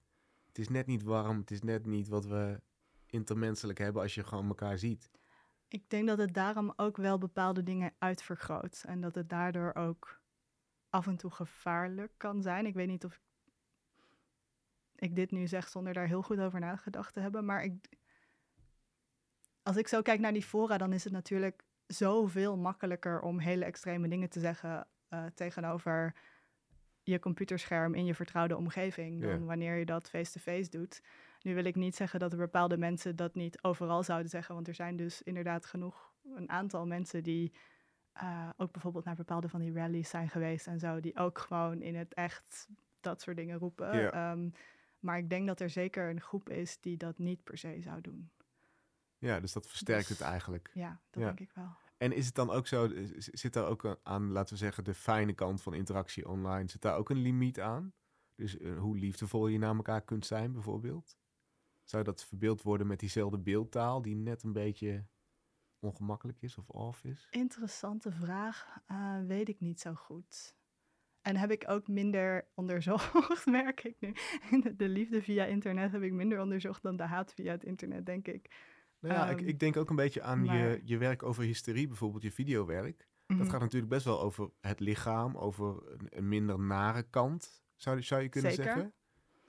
Het 0.45 0.57
is 0.57 0.69
net 0.69 0.85
niet 0.85 1.03
warm, 1.03 1.37
het 1.37 1.51
is 1.51 1.61
net 1.61 1.85
niet 1.85 2.07
wat 2.07 2.25
we 2.25 2.61
intermenselijk 3.05 3.79
hebben 3.79 4.01
als 4.01 4.15
je 4.15 4.23
gewoon 4.23 4.47
elkaar 4.47 4.77
ziet. 4.77 5.11
Ik 5.67 5.89
denk 5.89 6.07
dat 6.07 6.17
het 6.17 6.33
daarom 6.33 6.73
ook 6.75 6.97
wel 6.97 7.17
bepaalde 7.17 7.63
dingen 7.63 7.93
uitvergroot. 7.97 8.83
En 8.85 9.01
dat 9.01 9.15
het 9.15 9.29
daardoor 9.29 9.73
ook 9.73 10.21
af 10.89 11.07
en 11.07 11.17
toe 11.17 11.31
gevaarlijk 11.31 12.13
kan 12.17 12.41
zijn. 12.41 12.65
Ik 12.65 12.73
weet 12.73 12.87
niet 12.87 13.05
of 13.05 13.13
ik 13.13 13.21
dit 14.95 15.31
nu 15.31 15.47
zeg 15.47 15.67
zonder 15.67 15.93
daar 15.93 16.07
heel 16.07 16.21
goed 16.21 16.39
over 16.39 16.59
nagedacht 16.59 17.13
te 17.13 17.19
hebben. 17.19 17.45
Maar 17.45 17.63
ik, 17.63 17.89
als 19.63 19.77
ik 19.77 19.87
zo 19.87 20.01
kijk 20.01 20.19
naar 20.19 20.33
die 20.33 20.43
fora, 20.43 20.77
dan 20.77 20.93
is 20.93 21.03
het 21.03 21.13
natuurlijk 21.13 21.63
zoveel 21.87 22.57
makkelijker 22.57 23.21
om 23.21 23.39
hele 23.39 23.65
extreme 23.65 24.07
dingen 24.07 24.29
te 24.29 24.39
zeggen 24.39 24.87
uh, 25.09 25.25
tegenover 25.35 26.15
je 27.03 27.19
computerscherm 27.19 27.93
in 27.93 28.05
je 28.05 28.15
vertrouwde 28.15 28.57
omgeving 28.57 29.21
dan 29.21 29.45
wanneer 29.45 29.75
je 29.75 29.85
dat 29.85 30.09
face-to-face 30.09 30.57
-face 30.57 30.69
doet. 30.69 31.01
Nu 31.41 31.55
wil 31.55 31.65
ik 31.65 31.75
niet 31.75 31.95
zeggen 31.95 32.19
dat 32.19 32.31
er 32.31 32.37
bepaalde 32.37 32.77
mensen 32.77 33.15
dat 33.15 33.35
niet 33.35 33.63
overal 33.63 34.03
zouden 34.03 34.29
zeggen, 34.29 34.55
want 34.55 34.67
er 34.67 34.75
zijn 34.75 34.95
dus 34.95 35.21
inderdaad 35.21 35.65
genoeg, 35.65 36.13
een 36.35 36.49
aantal 36.49 36.85
mensen 36.85 37.23
die 37.23 37.53
uh, 38.23 38.49
ook 38.57 38.71
bijvoorbeeld 38.71 39.05
naar 39.05 39.15
bepaalde 39.15 39.49
van 39.49 39.59
die 39.59 39.73
rallies 39.73 40.09
zijn 40.09 40.29
geweest 40.29 40.67
en 40.67 40.79
zo, 40.79 40.99
die 40.99 41.17
ook 41.17 41.37
gewoon 41.37 41.81
in 41.81 41.95
het 41.95 42.13
echt 42.13 42.67
dat 43.01 43.21
soort 43.21 43.37
dingen 43.37 43.57
roepen. 43.57 44.19
Um, 44.19 44.53
maar 45.03 45.17
ik 45.17 45.29
denk 45.29 45.47
dat 45.47 45.59
er 45.59 45.69
zeker 45.69 46.09
een 46.09 46.21
groep 46.21 46.49
is 46.49 46.79
die 46.79 46.97
dat 46.97 47.17
niet 47.17 47.43
per 47.43 47.57
se 47.57 47.81
zou 47.81 48.01
doen. 48.01 48.31
Ja, 49.17 49.39
dus 49.39 49.53
dat 49.53 49.67
versterkt 49.67 50.09
het 50.09 50.17
dus 50.17 50.27
eigenlijk. 50.27 50.71
Ja, 50.73 51.01
dat 51.09 51.23
denk 51.23 51.39
ik 51.39 51.51
wel. 51.51 51.75
En 51.97 52.11
is 52.11 52.25
het 52.25 52.35
dan 52.35 52.49
ook 52.49 52.67
zo, 52.67 52.91
zit 53.17 53.53
daar 53.53 53.65
ook 53.65 53.99
aan, 54.03 54.31
laten 54.31 54.53
we 54.53 54.59
zeggen, 54.59 54.83
de 54.83 54.93
fijne 54.93 55.33
kant 55.33 55.61
van 55.61 55.73
interactie 55.73 56.27
online, 56.27 56.69
zit 56.69 56.81
daar 56.81 56.97
ook 56.97 57.09
een 57.09 57.21
limiet 57.21 57.59
aan? 57.59 57.93
Dus 58.35 58.57
uh, 58.57 58.79
hoe 58.79 58.97
liefdevol 58.97 59.47
je 59.47 59.57
naar 59.57 59.75
elkaar 59.75 60.01
kunt 60.01 60.25
zijn, 60.25 60.51
bijvoorbeeld? 60.51 61.17
Zou 61.83 62.03
dat 62.03 62.25
verbeeld 62.25 62.61
worden 62.61 62.87
met 62.87 62.99
diezelfde 62.99 63.39
beeldtaal 63.39 64.01
die 64.01 64.15
net 64.15 64.43
een 64.43 64.53
beetje 64.53 65.05
ongemakkelijk 65.79 66.41
is 66.41 66.57
of 66.57 66.69
off 66.69 67.03
is? 67.03 67.27
Interessante 67.29 68.11
vraag. 68.11 68.79
Uh, 68.87 69.25
weet 69.25 69.49
ik 69.49 69.59
niet 69.59 69.79
zo 69.79 69.93
goed. 69.93 70.55
En 71.23 71.35
heb 71.35 71.51
ik 71.51 71.63
ook 71.67 71.87
minder 71.87 72.47
onderzocht, 72.53 73.45
merk 73.59 73.83
ik 73.83 73.95
nu. 73.99 74.13
De 74.75 74.87
liefde 74.87 75.21
via 75.21 75.45
internet 75.45 75.91
heb 75.91 76.01
ik 76.01 76.11
minder 76.11 76.41
onderzocht 76.41 76.83
dan 76.83 76.95
de 76.95 77.03
haat 77.03 77.33
via 77.33 77.51
het 77.51 77.63
internet, 77.63 78.05
denk 78.05 78.27
ik. 78.27 78.55
Nou 78.99 79.13
ja, 79.13 79.29
ik, 79.29 79.39
ehm, 79.39 79.47
ik, 79.47 79.59
denk 79.59 79.77
ook 79.77 79.89
een 79.89 79.95
beetje 79.95 80.21
aan 80.21 80.45
je, 80.45 80.81
je 80.83 80.97
werk 80.97 81.23
over 81.23 81.43
hysterie, 81.43 81.87
bijvoorbeeld 81.87 82.23
je 82.23 82.31
videowerk. 82.31 83.07
Dat 83.25 83.37
mhm. 83.37 83.49
gaat 83.49 83.59
natuurlijk 83.59 83.91
best 83.91 84.05
wel 84.05 84.21
over 84.21 84.49
het 84.61 84.79
lichaam, 84.79 85.37
over 85.37 85.91
een, 85.91 86.07
een 86.09 86.27
minder 86.27 86.59
nare 86.59 87.03
kant, 87.09 87.63
zou, 87.75 88.01
zou 88.01 88.21
je 88.21 88.29
kunnen 88.29 88.51
Zeker. 88.51 88.73
zeggen. 88.73 88.93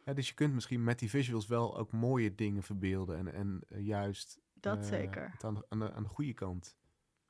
Ja, 0.04 0.12
dus 0.12 0.28
je 0.28 0.34
kunt 0.34 0.54
misschien 0.54 0.84
met 0.84 0.98
die 0.98 1.10
visuals 1.10 1.46
wel 1.46 1.78
ook 1.78 1.92
mooie 1.92 2.34
dingen 2.34 2.62
verbeelden 2.62 3.18
en, 3.18 3.32
en 3.32 3.62
uh, 3.68 3.86
juist 3.86 4.40
dat 4.52 4.78
uh, 4.78 4.84
zeker. 4.84 5.30
Het 5.30 5.44
aan, 5.44 5.54
de, 5.54 5.66
aan, 5.68 5.78
de, 5.78 5.92
aan 5.92 6.02
de 6.02 6.08
goede 6.08 6.34
kant 6.34 6.76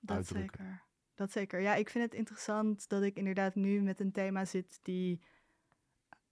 dat 0.00 0.16
uitdrukken. 0.16 0.64
Zeker. 0.64 0.82
Dat 1.14 1.30
zeker. 1.30 1.60
Ja, 1.60 1.74
ik 1.74 1.90
vind 1.90 2.04
het 2.04 2.14
interessant 2.14 2.88
dat 2.88 3.02
ik 3.02 3.16
inderdaad 3.16 3.54
nu 3.54 3.82
met 3.82 4.00
een 4.00 4.12
thema 4.12 4.44
zit 4.44 4.78
die 4.82 5.20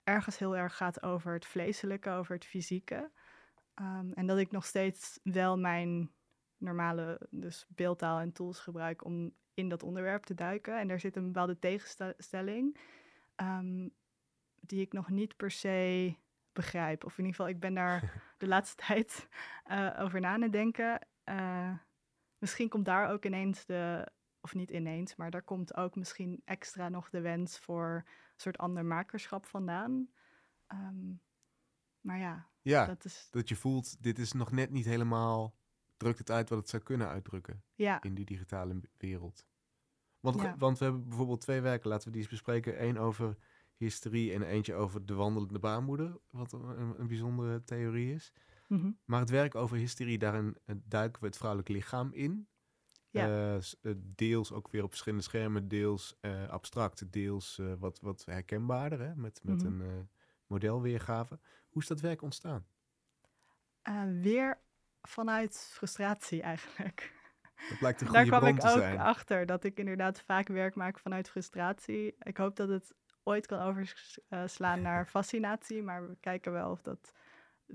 ergens 0.04 0.38
heel 0.38 0.56
erg 0.56 0.76
gaat 0.76 1.02
over 1.02 1.32
het 1.32 1.46
vleeselijke, 1.46 2.10
over 2.10 2.34
het 2.34 2.44
fysieke. 2.44 3.10
Um, 3.80 4.12
en 4.12 4.26
dat 4.26 4.38
ik 4.38 4.50
nog 4.50 4.64
steeds 4.64 5.20
wel 5.22 5.58
mijn 5.58 6.10
normale 6.56 7.20
dus 7.30 7.66
beeldtaal 7.68 8.20
en 8.20 8.32
tools 8.32 8.58
gebruik 8.58 9.04
om 9.04 9.34
in 9.54 9.68
dat 9.68 9.82
onderwerp 9.82 10.24
te 10.24 10.34
duiken. 10.34 10.78
En 10.78 10.88
daar 10.88 11.00
zit 11.00 11.16
een 11.16 11.26
bepaalde 11.26 11.58
tegenstelling 11.58 12.78
um, 13.36 13.94
die 14.60 14.80
ik 14.80 14.92
nog 14.92 15.10
niet 15.10 15.36
per 15.36 15.50
se 15.50 16.14
begrijp. 16.52 17.04
Of 17.04 17.18
in 17.18 17.24
ieder 17.24 17.36
geval, 17.36 17.54
ik 17.54 17.60
ben 17.60 17.74
daar 17.74 18.22
de 18.38 18.46
laatste 18.46 18.86
tijd 18.86 19.28
uh, 19.70 19.96
over 19.98 20.20
na 20.20 20.32
aan 20.32 20.42
het 20.42 20.52
denken. 20.52 21.06
Uh, 21.24 21.72
misschien 22.38 22.68
komt 22.68 22.84
daar 22.84 23.10
ook 23.10 23.24
ineens 23.24 23.64
de, 23.64 24.08
of 24.42 24.54
niet 24.54 24.70
ineens, 24.70 25.16
maar 25.16 25.30
daar 25.30 25.42
komt 25.42 25.76
ook 25.76 25.96
misschien 25.96 26.42
extra 26.44 26.88
nog 26.88 27.10
de 27.10 27.20
wens 27.20 27.58
voor 27.58 28.02
een 28.06 28.40
soort 28.40 28.58
ander 28.58 28.84
makerschap 28.84 29.46
vandaan. 29.46 30.08
Um, 30.68 31.20
maar 32.00 32.18
ja, 32.18 32.48
ja 32.62 32.86
dat, 32.86 33.04
is... 33.04 33.28
dat 33.30 33.48
je 33.48 33.56
voelt, 33.56 34.02
dit 34.02 34.18
is 34.18 34.32
nog 34.32 34.52
net 34.52 34.70
niet 34.70 34.84
helemaal, 34.84 35.54
drukt 35.96 36.18
het 36.18 36.30
uit 36.30 36.48
wat 36.48 36.58
het 36.58 36.68
zou 36.68 36.82
kunnen 36.82 37.08
uitdrukken 37.08 37.62
ja. 37.74 38.02
in 38.02 38.14
die 38.14 38.24
digitale 38.24 38.80
wereld. 38.96 39.46
Want, 40.20 40.58
want 40.58 40.78
we 40.78 40.84
hebben 40.84 41.08
bijvoorbeeld 41.08 41.40
twee 41.40 41.60
werken, 41.60 41.88
laten 41.88 42.06
we 42.06 42.12
die 42.12 42.20
eens 42.20 42.30
bespreken. 42.30 42.82
Eén 42.82 42.98
over 42.98 43.36
historie 43.76 44.32
en 44.32 44.42
eentje 44.42 44.74
over 44.74 45.06
de 45.06 45.14
wandelende 45.14 45.58
baarmoeder, 45.58 46.18
wat 46.30 46.52
een, 46.52 47.00
een 47.00 47.06
bijzondere 47.06 47.64
theorie 47.64 48.14
is. 48.14 48.32
Mhm. 48.68 48.90
Maar 49.04 49.20
het 49.20 49.30
werk 49.30 49.54
over 49.54 49.76
hysterie, 49.76 50.18
daarin 50.18 50.56
eh, 50.64 50.76
duiken 50.84 51.20
we 51.20 51.26
het 51.26 51.36
vrouwelijk 51.36 51.68
lichaam 51.68 52.12
in. 52.12 52.48
Ja. 53.12 53.56
Uh, 53.82 53.94
deels 53.96 54.52
ook 54.52 54.68
weer 54.70 54.82
op 54.82 54.88
verschillende 54.88 55.24
schermen, 55.24 55.68
deels 55.68 56.18
uh, 56.20 56.48
abstract, 56.48 57.12
deels 57.12 57.58
uh, 57.58 57.72
wat, 57.78 58.00
wat 58.00 58.24
herkenbaarder, 58.24 59.00
hè? 59.00 59.14
met, 59.14 59.40
met 59.42 59.62
mm 59.62 59.68
-hmm. 59.68 59.80
een 59.80 60.08
modelweergave. 60.46 61.38
Hoe 61.68 61.82
is 61.82 61.88
dat 61.88 62.00
werk 62.00 62.22
ontstaan? 62.22 62.66
weer 64.20 64.58
vanuit 65.02 65.68
frustratie 65.72 66.42
eigenlijk. 66.42 67.12
Dat 67.68 67.78
blijkt 67.78 68.00
een 68.00 68.06
goede 68.08 68.30
Daar 68.30 68.38
kwam 68.38 68.56
ik 68.56 68.64
ook 68.64 68.98
achter, 68.98 69.46
dat 69.46 69.64
ik 69.64 69.78
inderdaad 69.78 70.20
vaak 70.20 70.48
werk 70.48 70.74
maak 70.74 70.98
vanuit 70.98 71.30
frustratie. 71.30 72.14
Ik 72.18 72.36
hoop 72.36 72.56
dat 72.56 72.68
het 72.68 72.94
ooit 73.22 73.46
kan 73.46 73.60
overslaan 73.60 74.82
naar 74.88 75.06
fascinatie, 75.06 75.82
maar 75.82 76.08
we 76.08 76.16
kijken 76.20 76.52
wel 76.52 76.70
of 76.70 76.82
dat 76.82 77.12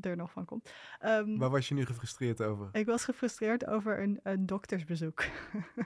er 0.01 0.15
nog 0.15 0.31
van 0.31 0.45
komt. 0.45 0.71
Um, 1.05 1.37
Waar 1.37 1.49
was 1.49 1.67
je 1.67 1.73
nu 1.73 1.85
gefrustreerd 1.85 2.41
over? 2.41 2.69
Ik 2.71 2.85
was 2.85 3.03
gefrustreerd 3.03 3.65
over 3.67 4.01
een, 4.01 4.19
een 4.23 4.45
doktersbezoek. 4.45 5.23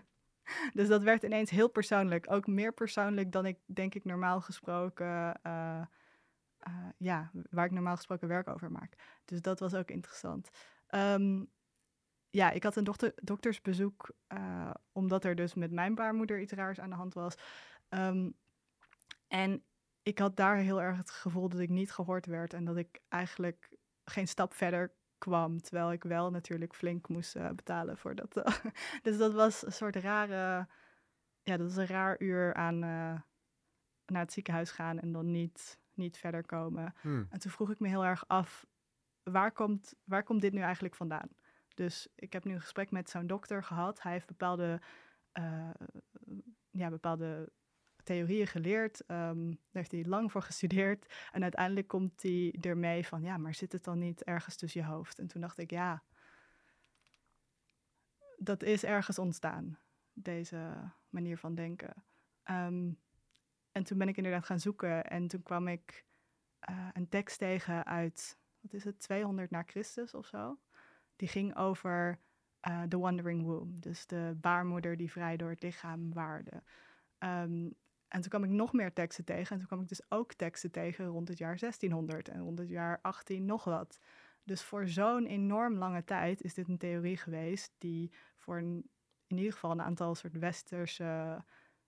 dus 0.74 0.88
dat 0.88 1.04
werd 1.04 1.24
ineens 1.24 1.50
heel 1.50 1.70
persoonlijk. 1.70 2.32
Ook 2.32 2.48
meer 2.48 2.74
persoonlijk 2.74 3.32
dan 3.32 3.46
ik 3.46 3.58
denk 3.66 3.96
ik 3.96 4.06
normaal 4.06 4.42
gesproken... 4.42 5.40
Uh, 5.48 5.82
uh, 6.68 6.90
ja, 6.98 7.32
waar 7.50 7.66
ik 7.66 7.72
normaal 7.72 7.96
gesproken 7.96 8.28
werk 8.28 8.48
over 8.48 8.72
maak. 8.72 8.94
Dus 9.26 9.42
dat 9.42 9.60
was 9.60 9.74
ook 9.74 9.90
interessant. 9.90 10.50
Um, 10.90 11.50
ja, 12.30 12.52
ik 12.52 12.64
had 12.64 12.76
een 12.76 12.84
dokter, 12.84 13.14
doktersbezoek 13.16 14.12
uh, 14.34 14.72
omdat 14.92 15.26
er 15.26 15.36
dus 15.36 15.54
met 15.54 15.72
mijn 15.72 15.96
baarmoeder 15.96 16.42
iets 16.42 16.54
raars 16.54 16.80
aan 16.80 16.90
de 16.90 16.96
hand 16.96 17.14
was. 17.14 17.36
Um, 17.90 18.34
en 19.28 19.64
ik 20.04 20.20
had 20.20 20.36
daar 20.36 20.56
heel 20.56 20.82
erg 20.82 20.98
het 20.98 21.12
gevoel 21.12 21.50
dat 21.50 21.60
ik 21.60 21.70
niet 21.70 21.92
gehoord 21.92 22.26
werd 22.26 22.54
en 22.54 22.66
dat 22.66 22.78
ik 22.78 23.02
eigenlijk 23.10 23.70
geen 24.12 24.28
stap 24.28 24.54
verder 24.54 24.92
kwam. 25.18 25.62
Terwijl 25.62 25.92
ik 25.92 26.04
wel 26.04 26.32
natuurlijk 26.32 26.76
flink 26.76 27.08
moest 27.08 27.36
uh, 27.36 27.50
betalen 27.50 27.98
voor 27.98 28.16
dat. 28.16 28.38
Uh, 28.38 28.46
dus 29.04 29.18
dat 29.18 29.34
was 29.34 29.66
een 29.66 29.72
soort 29.72 29.96
rare. 29.96 30.68
Ja, 31.44 31.58
dat 31.58 31.68
was 31.68 31.76
een 31.76 31.88
raar 31.88 32.22
uur 32.22 32.54
aan 32.54 32.76
uh, 32.76 33.20
naar 34.06 34.22
het 34.22 34.34
ziekenhuis 34.34 34.72
gaan 34.72 35.00
en 35.00 35.12
dan 35.12 35.32
niet, 35.32 35.80
niet 35.94 36.18
verder 36.18 36.46
komen. 36.46 36.94
Hmm. 37.02 37.28
En 37.30 37.40
toen 37.40 37.52
vroeg 37.52 37.72
ik 37.72 37.80
me 37.80 37.88
heel 37.88 38.06
erg 38.06 38.28
af: 38.28 38.66
waar 39.24 39.52
komt, 39.52 39.94
waar 40.04 40.24
komt 40.24 40.42
dit 40.42 40.54
nu 40.54 40.62
eigenlijk 40.62 40.96
vandaan? 40.96 41.30
Dus 41.74 42.08
ik 42.16 42.34
heb 42.34 42.44
nu 42.44 42.54
een 42.54 42.62
gesprek 42.62 42.92
met 42.92 43.10
zo'n 43.10 43.28
dokter 43.28 43.64
gehad. 43.64 44.02
Hij 44.02 44.12
heeft 44.12 44.28
bepaalde, 44.28 44.82
ja, 46.70 46.90
bepaalde 46.90 47.52
theorieën 48.04 48.48
geleerd. 48.48 49.04
Um, 49.08 49.50
daar 49.50 49.58
heeft 49.72 49.92
hij 49.92 50.06
lang 50.06 50.32
voor 50.32 50.42
gestudeerd. 50.42 51.14
En 51.32 51.42
uiteindelijk 51.44 51.88
komt 51.88 52.22
hij 52.22 52.56
ermee 52.62 53.08
van, 53.08 53.24
ja, 53.24 53.38
maar 53.38 53.54
zit 53.54 53.72
het 53.72 53.84
dan 53.84 54.00
niet 54.00 54.24
ergens 54.24 54.56
tussen 54.56 54.82
je 54.82 54.88
hoofd? 54.88 55.20
En 55.20 55.28
toen 55.28 55.42
dacht 55.42 55.58
ik, 55.58 55.70
ja, 55.70 56.04
dat 58.38 58.64
is 58.64 58.84
ergens 58.84 59.20
ontstaan, 59.20 59.78
deze 60.14 60.92
manier 61.10 61.38
van 61.38 61.56
denken. 61.56 61.94
Um, 62.50 63.00
en 63.72 63.84
toen 63.84 63.98
ben 63.98 64.08
ik 64.08 64.18
inderdaad 64.18 64.46
gaan 64.46 64.60
zoeken 64.60 65.06
en 65.06 65.28
toen 65.28 65.44
kwam 65.44 65.68
ik 65.68 66.06
uh, 66.70 66.88
een 66.94 67.10
tekst 67.10 67.38
tegen 67.38 67.86
uit, 67.86 68.38
wat 68.60 68.74
is 68.74 68.84
het, 68.84 69.00
200 69.00 69.52
na 69.52 69.64
Christus 69.64 70.14
of 70.14 70.26
zo. 70.26 70.60
Die 71.16 71.28
ging 71.28 71.56
over 71.56 72.20
uh, 72.68 72.84
The 72.84 72.98
Wandering 72.98 73.44
Womb, 73.44 73.82
dus 73.82 74.06
de 74.06 74.38
baarmoeder 74.42 74.98
die 74.98 75.12
vrij 75.12 75.38
door 75.38 75.50
het 75.50 75.62
lichaam 75.62 76.14
waarde. 76.14 76.64
Um, 77.20 77.76
en 78.12 78.22
toen 78.22 78.30
kwam 78.30 78.44
ik 78.44 78.50
nog 78.50 78.74
meer 78.74 78.94
teksten 78.94 79.26
tegen. 79.26 79.52
En 79.52 79.58
toen 79.58 79.68
kwam 79.68 79.82
ik 79.82 79.88
dus 79.88 80.12
ook 80.12 80.34
teksten 80.34 80.72
tegen 80.72 81.06
rond 81.06 81.28
het 81.28 81.38
jaar 81.38 81.58
1600 81.58 82.30
en 82.30 82.42
rond 82.42 82.60
het 82.60 82.70
jaar 82.70 83.00
18 83.02 83.46
nog 83.46 83.64
wat. 83.64 84.00
Dus 84.44 84.64
voor 84.64 84.88
zo'n 84.88 85.26
enorm 85.26 85.78
lange 85.78 86.04
tijd 86.04 86.42
is 86.42 86.54
dit 86.54 86.68
een 86.68 86.78
theorie 86.78 87.18
geweest 87.18 87.74
die 87.78 88.12
voor 88.38 88.58
in 88.60 89.38
ieder 89.38 89.52
geval 89.52 89.72
een 89.72 89.82
aantal 89.82 90.16
soort 90.16 90.38
westerse, 90.38 91.44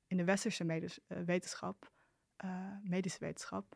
in 0.08 0.18
de 0.18 0.24
westerse 0.24 0.66
uh, 0.66 1.24
wetenschap, 1.26 1.92
uh, 2.46 2.76
medische 2.84 3.20
wetenschap, 3.20 3.76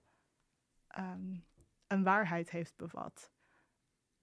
um, 0.97 1.45
een 1.87 2.03
waarheid 2.03 2.49
heeft 2.49 2.75
bevat. 2.75 3.31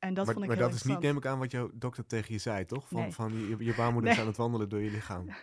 En 0.04 0.14
dat 0.14 0.24
maar, 0.24 0.34
vond 0.34 0.46
ik 0.46 0.50
maar 0.50 0.60
heel 0.60 0.68
dat 0.68 0.76
is 0.76 0.82
niet, 0.82 1.00
neem 1.00 1.16
ik 1.16 1.26
aan, 1.26 1.38
wat 1.38 1.50
jouw 1.50 1.70
dokter 1.74 2.06
tegen 2.06 2.32
je 2.32 2.40
zei, 2.40 2.64
toch? 2.64 2.88
Van, 2.88 3.12
van 3.12 3.32
je, 3.32 3.64
je 3.64 3.74
baarmoeder 3.74 4.10
nee. 4.12 4.20
aan 4.20 4.26
het 4.26 4.36
wandelen 4.36 4.68
door 4.68 4.80
je 4.80 4.90
lichaam. 4.90 5.28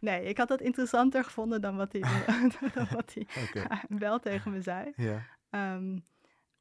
Nee, 0.00 0.24
ik 0.24 0.38
had 0.38 0.48
dat 0.48 0.60
interessanter 0.60 1.24
gevonden 1.24 1.60
dan 1.60 1.76
wat 1.76 1.92
hij, 1.92 2.00
dan 2.74 2.86
wat 2.90 3.14
hij 3.14 3.26
okay. 3.48 3.84
wel 3.88 4.18
tegen 4.18 4.52
me 4.52 4.60
zei. 4.60 4.92
Ja. 4.96 5.26
Um, 5.50 6.04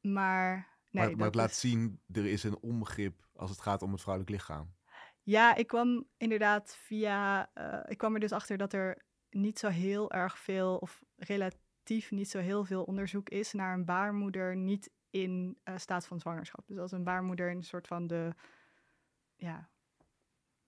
maar 0.02 0.68
nee, 0.90 1.06
maar, 1.06 1.16
maar 1.18 1.26
het 1.26 1.36
laat 1.36 1.54
zien, 1.54 2.00
er 2.12 2.26
is 2.26 2.44
een 2.44 2.58
onbegrip 2.62 3.28
als 3.36 3.50
het 3.50 3.62
gaat 3.62 3.82
om 3.82 3.92
het 3.92 4.02
vrouwelijk 4.02 4.36
lichaam. 4.36 4.74
Ja, 5.24 5.56
ik 5.56 5.68
kwam 5.68 6.08
inderdaad 6.18 6.78
via... 6.86 7.50
Uh, 7.58 7.80
ik 7.86 7.98
kwam 7.98 8.14
er 8.14 8.20
dus 8.20 8.32
achter 8.32 8.58
dat 8.58 8.74
er 8.74 9.06
niet 9.30 9.60
zo 9.60 9.68
heel 9.68 10.12
erg 10.12 10.38
veel... 10.38 10.78
of 10.78 11.04
relatief 11.16 12.12
niet 12.12 12.30
zo 12.30 12.40
heel 12.40 12.66
veel 12.66 12.84
onderzoek 12.84 13.30
is 13.30 13.54
naar 13.54 13.74
een 13.74 13.86
baarmoeder... 13.86 14.56
niet 14.56 14.90
in 15.14 15.58
uh, 15.66 15.78
staat 15.78 16.06
van 16.06 16.20
zwangerschap. 16.20 16.68
Dus 16.68 16.78
als 16.78 16.92
een 16.92 17.04
baarmoeder 17.04 17.50
in 17.50 17.58
een 17.58 17.64
soort 17.64 17.88
van 17.88 18.08
de, 18.08 18.36
ja, 19.36 19.70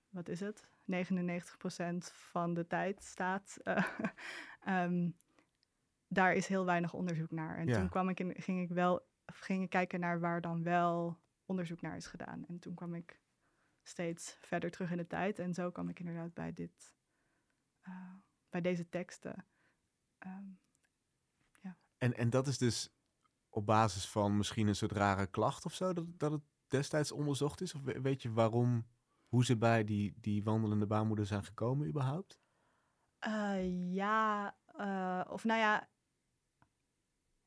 wat 0.09 0.27
is 0.29 0.39
het? 0.39 0.67
99% 0.91 0.95
van 2.11 2.53
de 2.53 2.67
tijd 2.67 3.03
staat. 3.03 3.57
Uh, 3.63 3.87
um, 4.67 5.15
daar 6.17 6.33
is 6.33 6.47
heel 6.47 6.65
weinig 6.65 6.93
onderzoek 6.93 7.31
naar. 7.31 7.57
En 7.57 7.67
ja. 7.67 7.79
toen 7.79 7.89
kwam 7.89 8.09
ik 8.09 8.19
in, 8.19 8.33
ging 8.35 8.61
ik 8.61 8.69
wel 8.69 9.07
ging 9.25 9.63
ik 9.63 9.69
kijken 9.69 9.99
naar 9.99 10.19
waar 10.19 10.41
dan 10.41 10.63
wel 10.63 11.19
onderzoek 11.45 11.81
naar 11.81 11.95
is 11.95 12.07
gedaan. 12.07 12.45
En 12.45 12.59
toen 12.59 12.73
kwam 12.73 12.93
ik 12.95 13.19
steeds 13.83 14.37
verder 14.39 14.71
terug 14.71 14.91
in 14.91 14.97
de 14.97 15.07
tijd. 15.07 15.39
En 15.39 15.53
zo 15.53 15.71
kwam 15.71 15.89
ik 15.89 15.99
inderdaad 15.99 16.33
bij 16.33 16.53
dit, 16.53 16.95
uh, 17.87 18.13
bij 18.49 18.61
deze 18.61 18.89
teksten. 18.89 19.45
Um, 20.19 20.59
ja. 21.61 21.77
en, 21.97 22.17
en 22.17 22.29
dat 22.29 22.47
is 22.47 22.57
dus 22.57 22.95
op 23.55 23.65
basis 23.65 24.09
van 24.09 24.37
misschien 24.37 24.67
een 24.67 24.75
soort 24.75 24.91
rare 24.91 25.27
klacht 25.27 25.65
of 25.65 25.73
zo, 25.73 25.93
dat, 25.93 26.05
dat 26.19 26.31
het 26.31 26.41
destijds 26.67 27.11
onderzocht 27.11 27.61
is? 27.61 27.73
Of 27.73 27.81
weet 27.83 28.21
je 28.21 28.31
waarom, 28.31 28.87
hoe 29.27 29.45
ze 29.45 29.57
bij 29.57 29.83
die, 29.83 30.13
die 30.19 30.43
wandelende 30.43 30.85
baarmoeder 30.85 31.25
zijn 31.25 31.43
gekomen 31.43 31.87
überhaupt? 31.87 32.39
Uh, 33.27 33.93
ja, 33.93 34.55
uh, 34.79 35.21
of 35.29 35.43
nou 35.43 35.59
ja, 35.59 35.89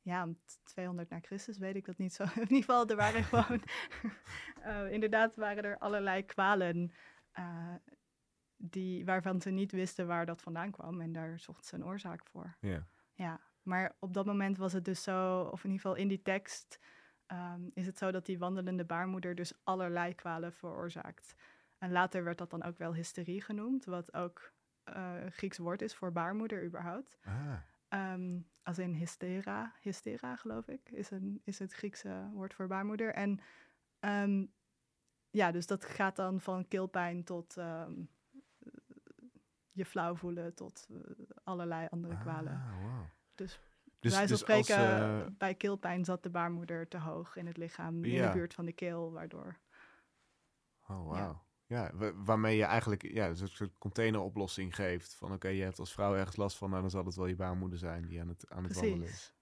ja, 0.03 0.29
200 0.63 1.11
na 1.11 1.21
Christus 1.21 1.59
weet 1.59 1.77
ik 1.77 1.85
dat 1.85 1.99
niet 1.99 2.15
zo. 2.15 2.23
In 2.35 2.41
ieder 2.41 2.57
geval, 2.57 2.87
er 2.87 2.97
waren 2.97 3.25
gewoon, 3.31 3.63
uh, 4.59 4.93
inderdaad 4.93 5.37
waren 5.37 5.65
er 5.65 5.79
allerlei 5.79 6.25
kwalen 6.25 6.93
die, 8.57 9.05
waarvan 9.05 9.41
ze 9.41 9.51
niet 9.51 9.73
wisten 9.73 10.07
waar 10.07 10.27
dat 10.27 10.43
vandaan 10.43 10.71
kwam. 10.71 11.01
En 11.01 11.13
daar 11.13 11.39
zochten 11.39 11.67
ze 11.67 11.75
een 11.75 11.85
oorzaak 11.85 12.27
voor. 12.27 12.57
Ja. 12.61 12.87
Ja, 13.15 13.41
maar 13.69 13.97
op 13.99 14.15
dat 14.15 14.27
moment 14.27 14.59
was 14.59 14.73
het 14.73 14.85
dus 14.85 15.03
zo, 15.03 15.41
of 15.41 15.65
in 15.65 15.71
ieder 15.71 15.83
geval 15.83 16.03
in 16.03 16.09
die 16.09 16.23
tekst, 16.23 16.79
um, 17.27 17.71
is 17.75 17.87
het 17.87 17.99
zo 17.99 18.11
dat 18.11 18.27
die 18.27 18.39
wandelende 18.39 18.85
baarmoeder 18.85 19.35
dus 19.35 19.53
allerlei 19.65 20.15
kwalen 20.15 20.53
veroorzaakt. 20.53 21.35
En 21.79 21.93
later 21.93 22.25
werd 22.25 22.39
dat 22.39 22.51
dan 22.51 22.63
ook 22.63 22.79
wel 22.79 22.95
hysterie 22.95 23.43
genoemd, 23.43 23.85
wat 23.85 24.15
ook 24.15 24.53
uh, 24.97 25.13
Grieks 25.29 25.59
woord 25.59 25.83
is 25.83 25.95
voor 25.95 26.13
baarmoeder 26.13 26.65
überhaupt. 26.65 27.19
Ah. 27.25 28.13
Um, 28.13 28.49
als 28.63 28.79
in 28.79 28.93
hystera, 28.93 29.73
hystera 29.81 30.37
geloof 30.37 30.69
ik, 30.69 30.91
is, 30.91 31.11
een, 31.11 31.41
is 31.45 31.59
het 31.59 31.73
Griekse 31.73 32.29
woord 32.33 32.55
voor 32.55 32.67
baarmoeder. 32.67 33.15
En 33.15 33.41
um, 34.01 34.53
ja, 35.31 35.51
dus 35.51 35.67
dat 35.67 35.85
gaat 35.85 36.17
dan 36.17 36.41
van 36.41 36.69
keelpijn 36.69 37.25
tot 37.25 37.57
je 39.71 39.85
flauw 39.85 40.15
voelen 40.15 40.55
tot 40.55 40.87
uh, 40.91 40.99
allerlei 41.45 41.87
andere 41.91 42.15
ah, 42.15 42.21
kwalen. 42.21 42.63
Wow. 42.83 43.05
Dus, 43.39 43.61
dus 44.01 44.15
wij 44.15 44.27
dus 44.27 44.39
spreken, 44.39 44.77
als, 44.77 44.87
uh, 44.87 45.27
bij 45.39 45.55
keelpijn 45.55 46.05
zat 46.05 46.23
de 46.23 46.31
baarmoeder 46.31 46.89
te 46.89 46.99
hoog 46.99 47.37
in 47.37 47.47
het 47.47 47.57
lichaam, 47.57 48.05
in 48.05 48.23
de 48.23 48.31
buurt 48.33 48.55
van 48.55 48.65
de 48.65 48.73
keel, 48.73 49.13
waardoor... 49.13 49.59
Oh, 50.89 51.03
wow. 51.03 51.15
Ja. 51.15 51.47
Ja, 51.67 51.91
waarmee 52.15 52.57
je 52.57 52.65
eigenlijk 52.65 53.03
ja, 53.03 53.29
een 53.29 53.49
soort 53.49 53.79
containeroplossing 53.79 54.75
geeft. 54.75 55.15
Van 55.15 55.33
oké, 55.33 55.49
je 55.49 55.63
hebt 55.63 55.79
als 55.79 55.93
vrouw 55.93 56.15
ergens 56.15 56.37
last 56.37 56.57
van, 56.57 56.71
nou 56.71 56.81
dan 56.81 56.91
zal 56.91 57.05
het 57.05 57.15
wel 57.15 57.27
je 57.27 57.37
baarmoeder 57.37 57.79
zijn 57.79 58.07
die 58.07 58.21
aan 58.21 58.29
het, 58.29 58.51
aan 58.51 58.65
het 58.65 58.75
wandelen 58.75 59.09
is. 59.09 59.35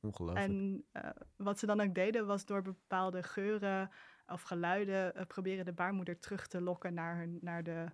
Ongelooflijk. 0.00 0.46
En 0.46 0.84
uh, 0.92 1.10
wat 1.36 1.58
ze 1.58 1.66
dan 1.66 1.80
ook 1.80 1.94
deden, 1.94 2.26
was 2.26 2.44
door 2.44 2.62
bepaalde 2.62 3.22
geuren 3.22 3.90
of 4.26 4.42
geluiden 4.42 5.16
uh, 5.16 5.22
proberen 5.26 5.64
de 5.64 5.72
baarmoeder 5.72 6.18
terug 6.18 6.46
te 6.46 6.60
lokken 6.60 6.94
naar, 6.94 7.16
hun, 7.16 7.38
naar 7.40 7.62
de 7.62 7.86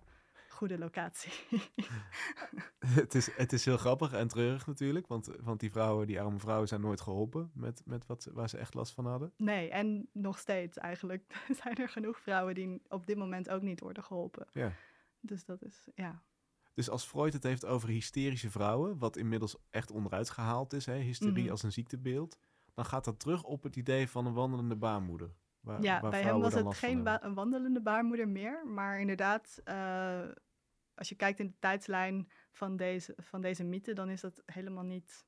goede 0.57 0.77
locatie. 0.77 1.31
het, 2.99 3.15
is, 3.15 3.35
het 3.35 3.53
is 3.53 3.65
heel 3.65 3.77
grappig 3.77 4.13
en 4.13 4.27
treurig 4.27 4.67
natuurlijk, 4.67 5.07
want, 5.07 5.31
want 5.41 5.59
die 5.59 5.71
vrouwen, 5.71 6.07
die 6.07 6.21
arme 6.21 6.39
vrouwen, 6.39 6.67
zijn 6.67 6.81
nooit 6.81 7.01
geholpen 7.01 7.51
met, 7.53 7.81
met 7.85 8.05
wat, 8.05 8.29
waar 8.33 8.49
ze 8.49 8.57
echt 8.57 8.73
last 8.73 8.93
van 8.93 9.05
hadden. 9.05 9.33
Nee, 9.37 9.69
en 9.69 10.09
nog 10.11 10.39
steeds 10.39 10.77
eigenlijk 10.77 11.43
zijn 11.63 11.75
er 11.75 11.89
genoeg 11.89 12.19
vrouwen 12.19 12.55
die 12.55 12.81
op 12.87 13.07
dit 13.07 13.17
moment 13.17 13.49
ook 13.49 13.61
niet 13.61 13.79
worden 13.79 14.03
geholpen. 14.03 14.47
Ja. 14.51 14.71
Dus 15.19 15.45
dat 15.45 15.63
is, 15.63 15.87
ja. 15.95 16.23
Dus 16.73 16.89
als 16.89 17.05
Freud 17.05 17.33
het 17.33 17.43
heeft 17.43 17.65
over 17.65 17.89
hysterische 17.89 18.51
vrouwen, 18.51 18.97
wat 18.97 19.17
inmiddels 19.17 19.57
echt 19.69 19.91
onderuit 19.91 20.29
gehaald 20.29 20.73
is, 20.73 20.85
hè, 20.85 20.95
hysterie 20.95 21.43
mm. 21.43 21.49
als 21.49 21.63
een 21.63 21.71
ziektebeeld, 21.71 22.37
dan 22.73 22.85
gaat 22.85 23.05
dat 23.05 23.19
terug 23.19 23.43
op 23.43 23.63
het 23.63 23.75
idee 23.75 24.09
van 24.09 24.25
een 24.25 24.33
wandelende 24.33 24.75
baarmoeder. 24.75 25.35
Waar, 25.59 25.81
ja, 25.81 26.01
waar 26.01 26.11
bij 26.11 26.21
hem 26.21 26.39
was 26.39 26.53
het 26.53 26.75
geen 26.75 27.25
een 27.25 27.33
wandelende 27.33 27.81
baarmoeder 27.81 28.27
meer, 28.27 28.67
maar 28.67 28.99
inderdaad, 28.99 29.61
uh, 29.65 30.21
als 30.97 31.09
je 31.09 31.15
kijkt 31.15 31.39
in 31.39 31.47
de 31.47 31.59
tijdslijn 31.59 32.31
van 32.51 32.77
deze, 32.77 33.13
van 33.17 33.41
deze 33.41 33.63
mythe, 33.63 33.93
dan 33.93 34.09
is 34.09 34.21
dat 34.21 34.43
helemaal 34.45 34.83
niet 34.83 35.25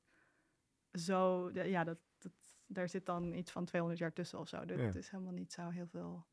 zo. 0.92 1.50
Ja, 1.52 1.84
dat, 1.84 1.98
dat, 2.18 2.32
daar 2.66 2.88
zit 2.88 3.06
dan 3.06 3.32
iets 3.32 3.50
van 3.50 3.64
200 3.64 4.00
jaar 4.00 4.12
tussen 4.12 4.38
of 4.38 4.48
zo. 4.48 4.64
Dat 4.64 4.78
ja. 4.78 4.94
is 4.94 5.10
helemaal 5.10 5.32
niet 5.32 5.52
zo 5.52 5.68
heel 5.68 5.86
veel 5.86 6.26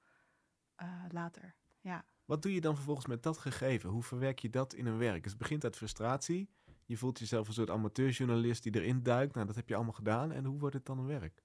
uh, 0.82 1.04
later. 1.10 1.56
Ja. 1.82 2.06
Wat 2.26 2.42
doe 2.42 2.54
je 2.54 2.62
dan 2.62 2.76
vervolgens 2.76 3.08
met 3.08 3.24
dat 3.24 3.38
gegeven? 3.38 3.90
Hoe 3.90 4.04
verwerk 4.04 4.40
je 4.40 4.50
dat 4.50 4.74
in 4.74 4.86
een 4.86 4.98
werk? 4.98 5.24
Dus 5.24 5.32
het 5.32 5.42
begint 5.42 5.64
uit 5.64 5.76
frustratie. 5.76 6.50
Je 6.86 6.98
voelt 6.98 7.20
jezelf 7.20 7.48
een 7.48 7.54
soort 7.54 7.70
amateurjournalist 7.70 8.64
die 8.64 8.76
erin 8.76 9.04
duikt. 9.04 9.34
Nou, 9.34 9.48
dat 9.48 9.56
heb 9.56 9.70
je 9.70 9.76
allemaal 9.76 9.94
gedaan. 9.94 10.32
En 10.32 10.46
hoe 10.46 10.60
wordt 10.60 10.76
het 10.76 10.86
dan 10.86 10.98
een 10.98 11.06
werk? 11.06 11.44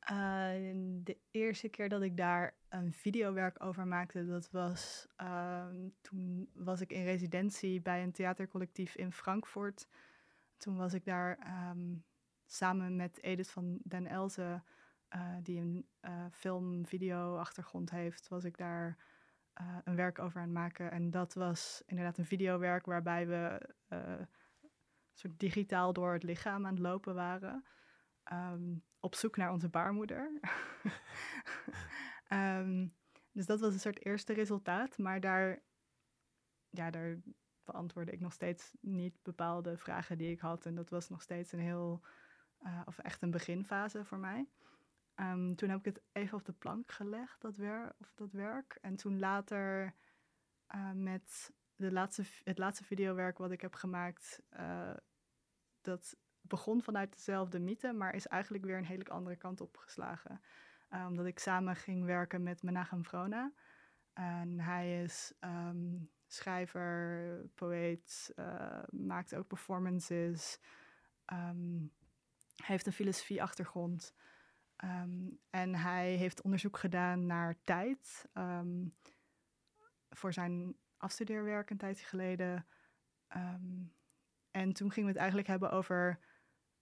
Uh, 0.00 0.16
de 1.02 1.18
eerste 1.30 1.68
keer 1.68 1.88
dat 1.88 2.02
ik 2.02 2.16
daar 2.16 2.54
een 2.68 2.92
videowerk 2.92 3.64
over 3.64 3.86
maakte, 3.86 4.26
dat 4.26 4.50
was 4.50 5.06
uh, 5.22 5.66
toen 6.00 6.50
was 6.54 6.80
ik 6.80 6.92
in 6.92 7.04
residentie 7.04 7.80
bij 7.80 8.02
een 8.02 8.12
theatercollectief 8.12 8.94
in 8.94 9.12
Frankfurt. 9.12 9.88
Toen 10.56 10.76
was 10.76 10.94
ik 10.94 11.04
daar 11.04 11.38
um, 11.70 12.04
samen 12.46 12.96
met 12.96 13.22
Edith 13.22 13.50
van 13.50 13.78
den 13.82 14.06
Elze, 14.06 14.62
uh, 15.16 15.36
die 15.42 15.60
een 15.60 15.86
film-video-achtergrond 16.30 17.90
heeft, 17.90 18.28
was 18.28 18.44
ik 18.44 18.56
daar 18.56 18.96
een 19.84 19.96
werk 19.96 20.18
over 20.18 20.40
aan 20.40 20.46
het 20.46 20.52
maken. 20.52 20.90
En 20.90 21.10
dat 21.10 21.34
was 21.34 21.82
inderdaad 21.86 22.18
een 22.18 22.24
videowerk 22.24 22.86
waarbij 22.86 23.26
we 23.26 23.68
soort 25.12 25.38
digitaal 25.38 25.92
door 25.92 26.12
het 26.12 26.22
lichaam 26.22 26.66
aan 26.66 26.72
het 26.72 26.82
lopen 26.82 27.14
waren. 27.14 27.64
Op 29.00 29.14
zoek 29.14 29.36
naar 29.36 29.52
onze 29.52 29.68
baarmoeder. 29.68 30.40
um, 32.32 32.94
dus 33.36 33.46
dat 33.46 33.60
was 33.60 33.72
een 33.72 33.80
soort 33.80 34.04
eerste 34.04 34.32
resultaat. 34.32 34.98
Maar 34.98 35.20
daar, 35.20 35.62
ja, 36.70 36.90
daar 36.90 37.20
beantwoordde 37.64 38.12
ik 38.12 38.20
nog 38.20 38.32
steeds 38.32 38.72
niet 38.80 39.22
bepaalde 39.22 39.76
vragen 39.76 40.18
die 40.18 40.30
ik 40.30 40.40
had. 40.40 40.66
En 40.66 40.74
dat 40.74 40.90
was 40.90 41.08
nog 41.08 41.22
steeds 41.22 41.52
een 41.52 41.60
heel, 41.60 42.02
uh, 42.62 42.80
of 42.84 42.98
echt 42.98 43.22
een 43.22 43.30
beginfase 43.30 44.04
voor 44.04 44.18
mij. 44.18 44.48
Um, 45.16 45.56
toen 45.56 45.68
heb 45.68 45.78
ik 45.78 45.84
het 45.84 46.02
even 46.12 46.38
op 46.38 46.44
de 46.44 46.52
plank 46.52 46.92
gelegd, 46.92 47.40
dat, 47.40 47.56
wer 47.56 47.94
of 47.98 48.12
dat 48.14 48.32
werk. 48.32 48.78
En 48.80 48.96
toen 48.96 49.18
later 49.18 49.94
uh, 50.74 50.92
met 50.92 51.52
de 51.76 51.92
laatste, 51.92 52.24
het 52.44 52.58
laatste 52.58 52.84
videowerk 52.84 53.38
wat 53.38 53.50
ik 53.50 53.60
heb 53.60 53.74
gemaakt, 53.74 54.42
uh, 54.52 54.96
dat 55.80 56.16
begon 56.50 56.82
vanuit 56.82 57.12
dezelfde 57.12 57.58
mythe, 57.58 57.92
maar 57.92 58.14
is 58.14 58.26
eigenlijk 58.26 58.64
weer 58.64 58.76
een 58.76 58.84
hele 58.84 59.04
andere 59.04 59.36
kant 59.36 59.60
op 59.60 59.76
geslagen. 59.76 60.40
Uh, 60.90 61.06
omdat 61.08 61.26
ik 61.26 61.38
samen 61.38 61.76
ging 61.76 62.04
werken 62.04 62.42
met 62.42 62.62
Menachem 62.62 63.04
Vrona. 63.04 63.52
En 64.12 64.60
hij 64.60 65.02
is 65.02 65.32
um, 65.40 66.10
schrijver, 66.26 67.50
poëet, 67.54 68.32
uh, 68.36 68.82
maakt 68.90 69.34
ook 69.34 69.46
performances. 69.46 70.60
Um, 71.32 71.92
heeft 72.56 72.86
een 72.86 72.92
filosofie-achtergrond. 72.92 74.14
En 75.50 75.74
hij 75.74 76.14
heeft 76.14 76.42
onderzoek 76.42 76.78
gedaan 76.78 77.26
naar 77.26 77.56
tijd. 77.62 78.28
voor 80.10 80.32
zijn 80.32 80.76
afstudeerwerk 80.96 81.70
een 81.70 81.76
tijdje 81.76 82.06
geleden. 82.06 82.66
en 84.50 84.72
toen 84.72 84.90
gingen 84.90 85.02
we 85.02 85.12
het 85.12 85.16
eigenlijk 85.16 85.48
hebben 85.48 85.70
over 85.70 86.20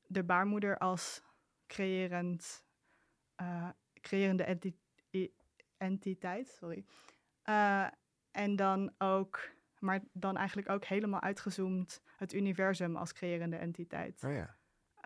de 0.09 0.25
baarmoeder 0.25 0.79
als 0.79 1.23
creërend, 1.67 2.65
uh, 3.41 3.69
creërende 4.01 4.45
enti 4.45 4.79
entiteit. 5.77 6.49
Sorry. 6.49 6.85
Uh, 7.45 7.87
en 8.31 8.57
dan 8.57 8.95
ook, 8.99 9.51
maar 9.79 10.01
dan 10.13 10.37
eigenlijk 10.37 10.69
ook 10.69 10.85
helemaal 10.85 11.21
uitgezoomd 11.21 12.03
het 12.17 12.33
universum 12.33 12.97
als 12.97 13.13
creërende 13.13 13.57
entiteit. 13.57 14.25
Oh 14.25 14.33
ja. 14.33 14.57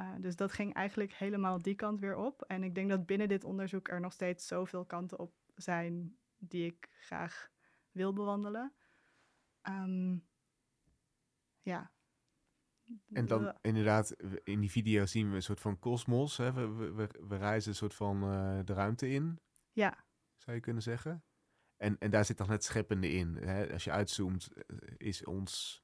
Uh, 0.00 0.14
dus 0.18 0.36
dat 0.36 0.52
ging 0.52 0.74
eigenlijk 0.74 1.12
helemaal 1.12 1.62
die 1.62 1.74
kant 1.74 2.00
weer 2.00 2.16
op. 2.16 2.42
En 2.42 2.62
ik 2.62 2.74
denk 2.74 2.88
dat 2.88 3.06
binnen 3.06 3.28
dit 3.28 3.44
onderzoek 3.44 3.88
er 3.88 4.00
nog 4.00 4.12
steeds 4.12 4.46
zoveel 4.46 4.84
kanten 4.84 5.18
op 5.18 5.34
zijn 5.54 6.16
die 6.38 6.66
ik 6.66 6.88
graag 7.00 7.50
wil 7.90 8.12
bewandelen. 8.12 8.72
Um, 9.62 10.26
ja, 11.62 11.91
en 13.12 13.26
dan 13.26 13.56
inderdaad, 13.60 14.16
in 14.44 14.60
die 14.60 14.70
video 14.70 15.06
zien 15.06 15.28
we 15.28 15.34
een 15.34 15.42
soort 15.42 15.60
van 15.60 15.78
kosmos. 15.78 16.36
We, 16.36 16.52
we, 16.52 17.08
we, 17.28 17.36
reizen 17.36 17.70
een 17.70 17.76
soort 17.76 17.94
van 17.94 18.24
uh, 18.24 18.58
de 18.64 18.72
ruimte 18.72 19.08
in. 19.08 19.40
Ja. 19.72 20.04
Zou 20.36 20.56
je 20.56 20.62
kunnen 20.62 20.82
zeggen. 20.82 21.24
En, 21.76 21.98
en 21.98 22.10
daar 22.10 22.24
zit 22.24 22.36
dan 22.36 22.50
het 22.50 22.64
scheppende 22.64 23.10
in. 23.10 23.36
Hè? 23.36 23.72
Als 23.72 23.84
je 23.84 23.90
uitzoomt, 23.90 24.52
eh, 24.52 24.76
is 24.96 25.24
ons, 25.24 25.82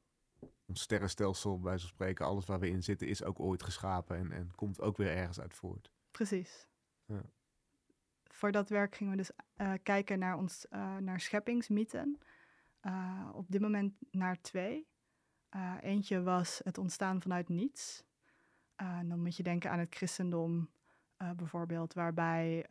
ons 0.67 0.81
sterrenstelsel, 0.81 1.61
bij 1.61 1.79
zo'n 1.79 1.89
spreken, 1.89 2.27
alles 2.27 2.47
waar 2.47 2.61
we 2.61 2.69
in 2.69 2.83
zitten, 2.83 3.09
is 3.09 3.23
ook 3.23 3.41
ooit 3.41 3.63
geschapen 3.63 4.17
en, 4.17 4.33
en 4.33 4.55
komt 4.55 4.81
ook 4.81 4.97
weer 4.97 5.17
ergens 5.17 5.41
uit 5.41 5.55
voort. 5.55 5.93
Precies. 6.11 6.69
Ja. 7.05 7.23
Voor 8.25 8.53
dat 8.53 8.69
werk 8.69 8.95
gingen 8.95 9.13
we 9.13 9.19
dus 9.19 9.31
uh, 9.57 9.73
kijken 9.83 10.19
naar, 10.19 10.37
ons, 10.37 10.67
uh, 10.71 10.97
naar 10.97 11.21
scheppingsmythen. 11.21 12.19
op 13.33 13.47
dit 13.49 13.61
moment 13.61 13.95
naar 14.11 14.41
twee. 14.41 14.87
Uh, 15.57 15.75
eentje 15.81 16.23
was 16.23 16.61
het 16.65 16.79
ontstaan 16.79 17.23
vanuit 17.23 17.49
niets. 17.49 18.05
Uh, 18.83 18.99
dan 19.05 19.21
moet 19.21 19.37
je 19.37 19.43
denken 19.43 19.71
aan 19.71 19.79
het 19.79 19.95
christendom 19.95 20.71
uh, 21.19 21.31
bijvoorbeeld, 21.31 21.95
waarbij 21.95 22.65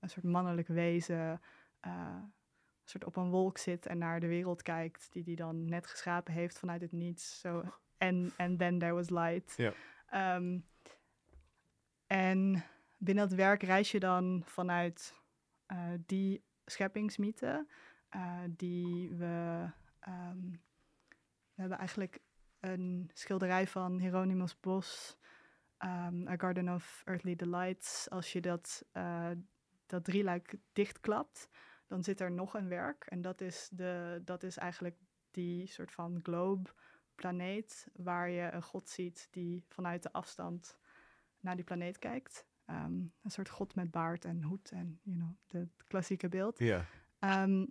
een 0.00 0.08
soort 0.08 0.24
mannelijk 0.24 0.68
wezen 0.68 1.40
een 1.80 2.32
soort 2.84 3.04
op 3.04 3.16
een 3.16 3.30
wolk 3.30 3.58
zit 3.58 3.86
en 3.86 3.98
naar 3.98 4.20
de 4.20 4.26
wereld 4.26 4.62
kijkt, 4.62 5.12
die 5.12 5.22
die 5.22 5.36
dan 5.36 5.64
net 5.64 5.86
geschapen 5.86 6.32
heeft 6.32 6.58
vanuit 6.58 6.80
het 6.80 6.92
niets. 6.92 7.40
So, 7.40 7.64
en 7.98 8.32
and 8.36 8.58
then 8.58 8.78
there 8.78 8.92
was 8.92 9.10
light. 9.10 9.56
Ja. 9.56 9.72
Um, 10.36 10.66
en 12.06 12.64
binnen 12.96 13.28
dat 13.28 13.38
werk 13.38 13.62
reis 13.62 13.90
je 13.90 14.00
dan 14.00 14.42
vanuit 14.44 15.14
die 16.06 16.44
scheppingsmythe 16.64 17.66
die 18.56 19.14
we. 19.14 19.66
Ehm, 20.00 20.52
we 21.60 21.66
hebben 21.66 21.86
eigenlijk 21.86 22.20
een 22.60 23.10
schilderij 23.12 23.66
van 23.66 23.98
Hieronymus 23.98 24.60
Bos, 24.60 25.18
um, 25.78 26.28
A 26.28 26.36
Garden 26.36 26.74
of 26.74 27.02
Earthly 27.04 27.36
Delights. 27.36 28.10
Als 28.10 28.32
je 28.32 28.40
dat, 28.40 28.84
uh, 28.92 29.30
dat 29.86 30.04
drieluik 30.04 30.54
dichtklapt, 30.72 31.48
dan 31.86 32.02
zit 32.02 32.20
er 32.20 32.32
nog 32.32 32.54
een 32.54 32.68
werk. 32.68 33.04
En 33.04 33.20
dat 33.20 33.40
is, 33.40 33.68
de, 33.72 34.22
dat 34.24 34.42
is 34.42 34.56
eigenlijk 34.56 34.96
die 35.30 35.66
soort 35.66 35.92
van 35.92 36.20
globe 36.22 36.70
planeet, 37.14 37.88
waar 37.92 38.30
je 38.30 38.50
een 38.52 38.62
god 38.62 38.88
ziet 38.88 39.28
die 39.30 39.64
vanuit 39.68 40.02
de 40.02 40.12
afstand 40.12 40.78
naar 41.40 41.56
die 41.56 41.64
planeet 41.64 41.98
kijkt. 41.98 42.46
Ehm, 42.64 42.92
een 43.22 43.30
soort 43.30 43.48
god 43.48 43.74
met 43.74 43.90
baard 43.90 44.24
en 44.24 44.42
hoed 44.42 44.70
en 44.70 45.00
you 45.02 45.16
know, 45.16 45.30
het 45.46 45.84
klassieke 45.84 46.28
beeld. 46.28 46.58
Ja. 46.58 46.84
Ehm, 47.18 47.66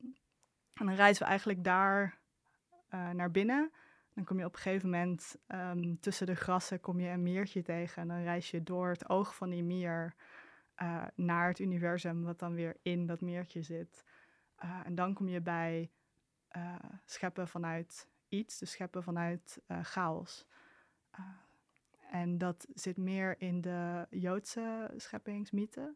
en 0.74 0.86
dan 0.86 0.96
reizen 0.96 1.24
we 1.24 1.30
eigenlijk 1.30 1.64
daar 1.64 2.19
uh, 2.94 3.10
naar 3.10 3.32
binnen. 3.32 3.72
Dan 4.14 4.24
kom 4.24 4.40
je 4.40 4.46
op 4.46 4.54
een 4.54 4.60
gegeven 4.60 4.90
moment 4.90 5.36
um, 5.48 6.00
tussen 6.00 6.26
de 6.26 6.36
grassen 6.36 6.80
kom 6.80 7.00
je 7.00 7.10
een 7.10 7.24
meertje 7.24 7.62
tegen. 7.62 8.02
En 8.02 8.08
dan 8.08 8.24
reis 8.24 8.52
je 8.52 8.64
door 8.64 8.90
het 8.90 9.10
oog 9.10 9.36
van 9.36 9.50
die 9.50 9.64
mier 9.64 10.16
uh, 10.82 11.06
naar 11.16 11.48
het 11.48 11.60
universum, 11.60 12.24
wat 12.24 12.40
dan 12.40 12.54
weer 12.54 12.78
in 12.82 13.06
dat 13.06 13.22
meertje 13.22 13.62
zit. 13.62 14.04
Uh, 14.64 14.80
en 14.86 14.96
dan 14.96 15.14
kom 15.14 15.28
je 15.28 15.42
bij 15.42 15.92
scheppen 17.06 17.48
vanuit 17.48 18.08
iets, 18.30 18.60
dus 18.60 18.72
scheppen 18.72 19.04
vanuit 19.04 19.62
chaos. 19.82 20.48
en 22.12 22.38
dat 22.38 22.68
zit 22.74 22.98
meer 22.98 23.36
in 23.42 23.62
de 23.62 24.08
Joodse 24.10 24.92
scheppingsmythe. 24.98 25.96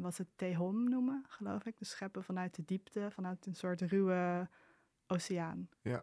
wat 0.00 0.14
ze 0.14 0.26
Tehom 0.34 0.88
noemen, 0.88 1.24
geloof 1.28 1.64
ik. 1.64 1.78
Dus 1.78 1.90
scheppen 1.90 2.24
vanuit 2.24 2.54
de 2.54 2.64
diepte, 2.64 3.10
vanuit 3.10 3.46
een 3.46 3.54
soort 3.54 3.80
ruwe 3.80 4.48
oceaan. 5.06 5.68
Ja. 5.82 6.02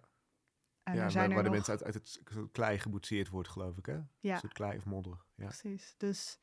En 0.84 0.96
ja, 0.96 1.10
zijn 1.10 1.26
waar, 1.26 1.36
waar 1.36 1.44
de 1.44 1.50
mensen 1.50 1.74
uit, 1.74 1.84
uit 1.84 1.94
het 1.94 2.22
klei 2.52 2.80
geboetseerd 2.80 3.30
wordt, 3.30 3.50
geloof 3.50 3.78
ik, 3.78 3.86
hè? 3.86 4.00
Ja. 4.20 4.34
Een 4.34 4.39
soort 4.39 4.54
klei 4.54 4.78
of 4.78 4.86
modder. 4.86 5.26
Ja. 5.36 5.46
Precies. 5.46 5.94
Dus 5.98 6.39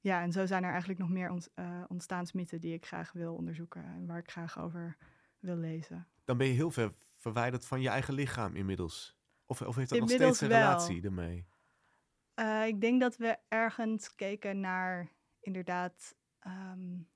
ja, 0.00 0.22
en 0.22 0.32
zo 0.32 0.46
zijn 0.46 0.64
er 0.64 0.70
eigenlijk 0.70 1.00
nog 1.00 1.08
meer 1.08 1.30
ont, 1.30 1.50
uh, 1.54 1.84
ontstaansmythen 1.88 2.60
die 2.60 2.74
ik 2.74 2.86
graag 2.86 3.12
wil 3.12 3.34
onderzoeken 3.34 3.84
en 3.84 4.06
waar 4.06 4.18
ik 4.18 4.30
graag 4.30 4.58
over 4.58 4.96
wil 5.38 5.56
lezen. 5.56 6.08
Dan 6.24 6.36
ben 6.36 6.46
je 6.46 6.52
heel 6.52 6.70
ver 6.70 6.94
verwijderd 7.16 7.66
van 7.66 7.80
je 7.80 7.88
eigen 7.88 8.14
lichaam 8.14 8.54
inmiddels. 8.56 9.18
Of, 9.46 9.62
of 9.62 9.76
heeft 9.76 9.90
dat 9.90 9.98
nog 9.98 10.10
steeds 10.10 10.40
een 10.40 10.48
relatie 10.48 11.02
ermee? 11.02 11.46
Uh, 12.34 12.66
ik 12.66 12.80
denk 12.80 13.00
dat 13.00 13.16
we 13.16 13.38
ergens 13.48 14.14
keken 14.14 14.60
naar 14.60 15.12
inderdaad. 15.40 16.16
Um, 16.46 17.08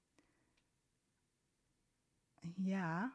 ja, 2.54 3.14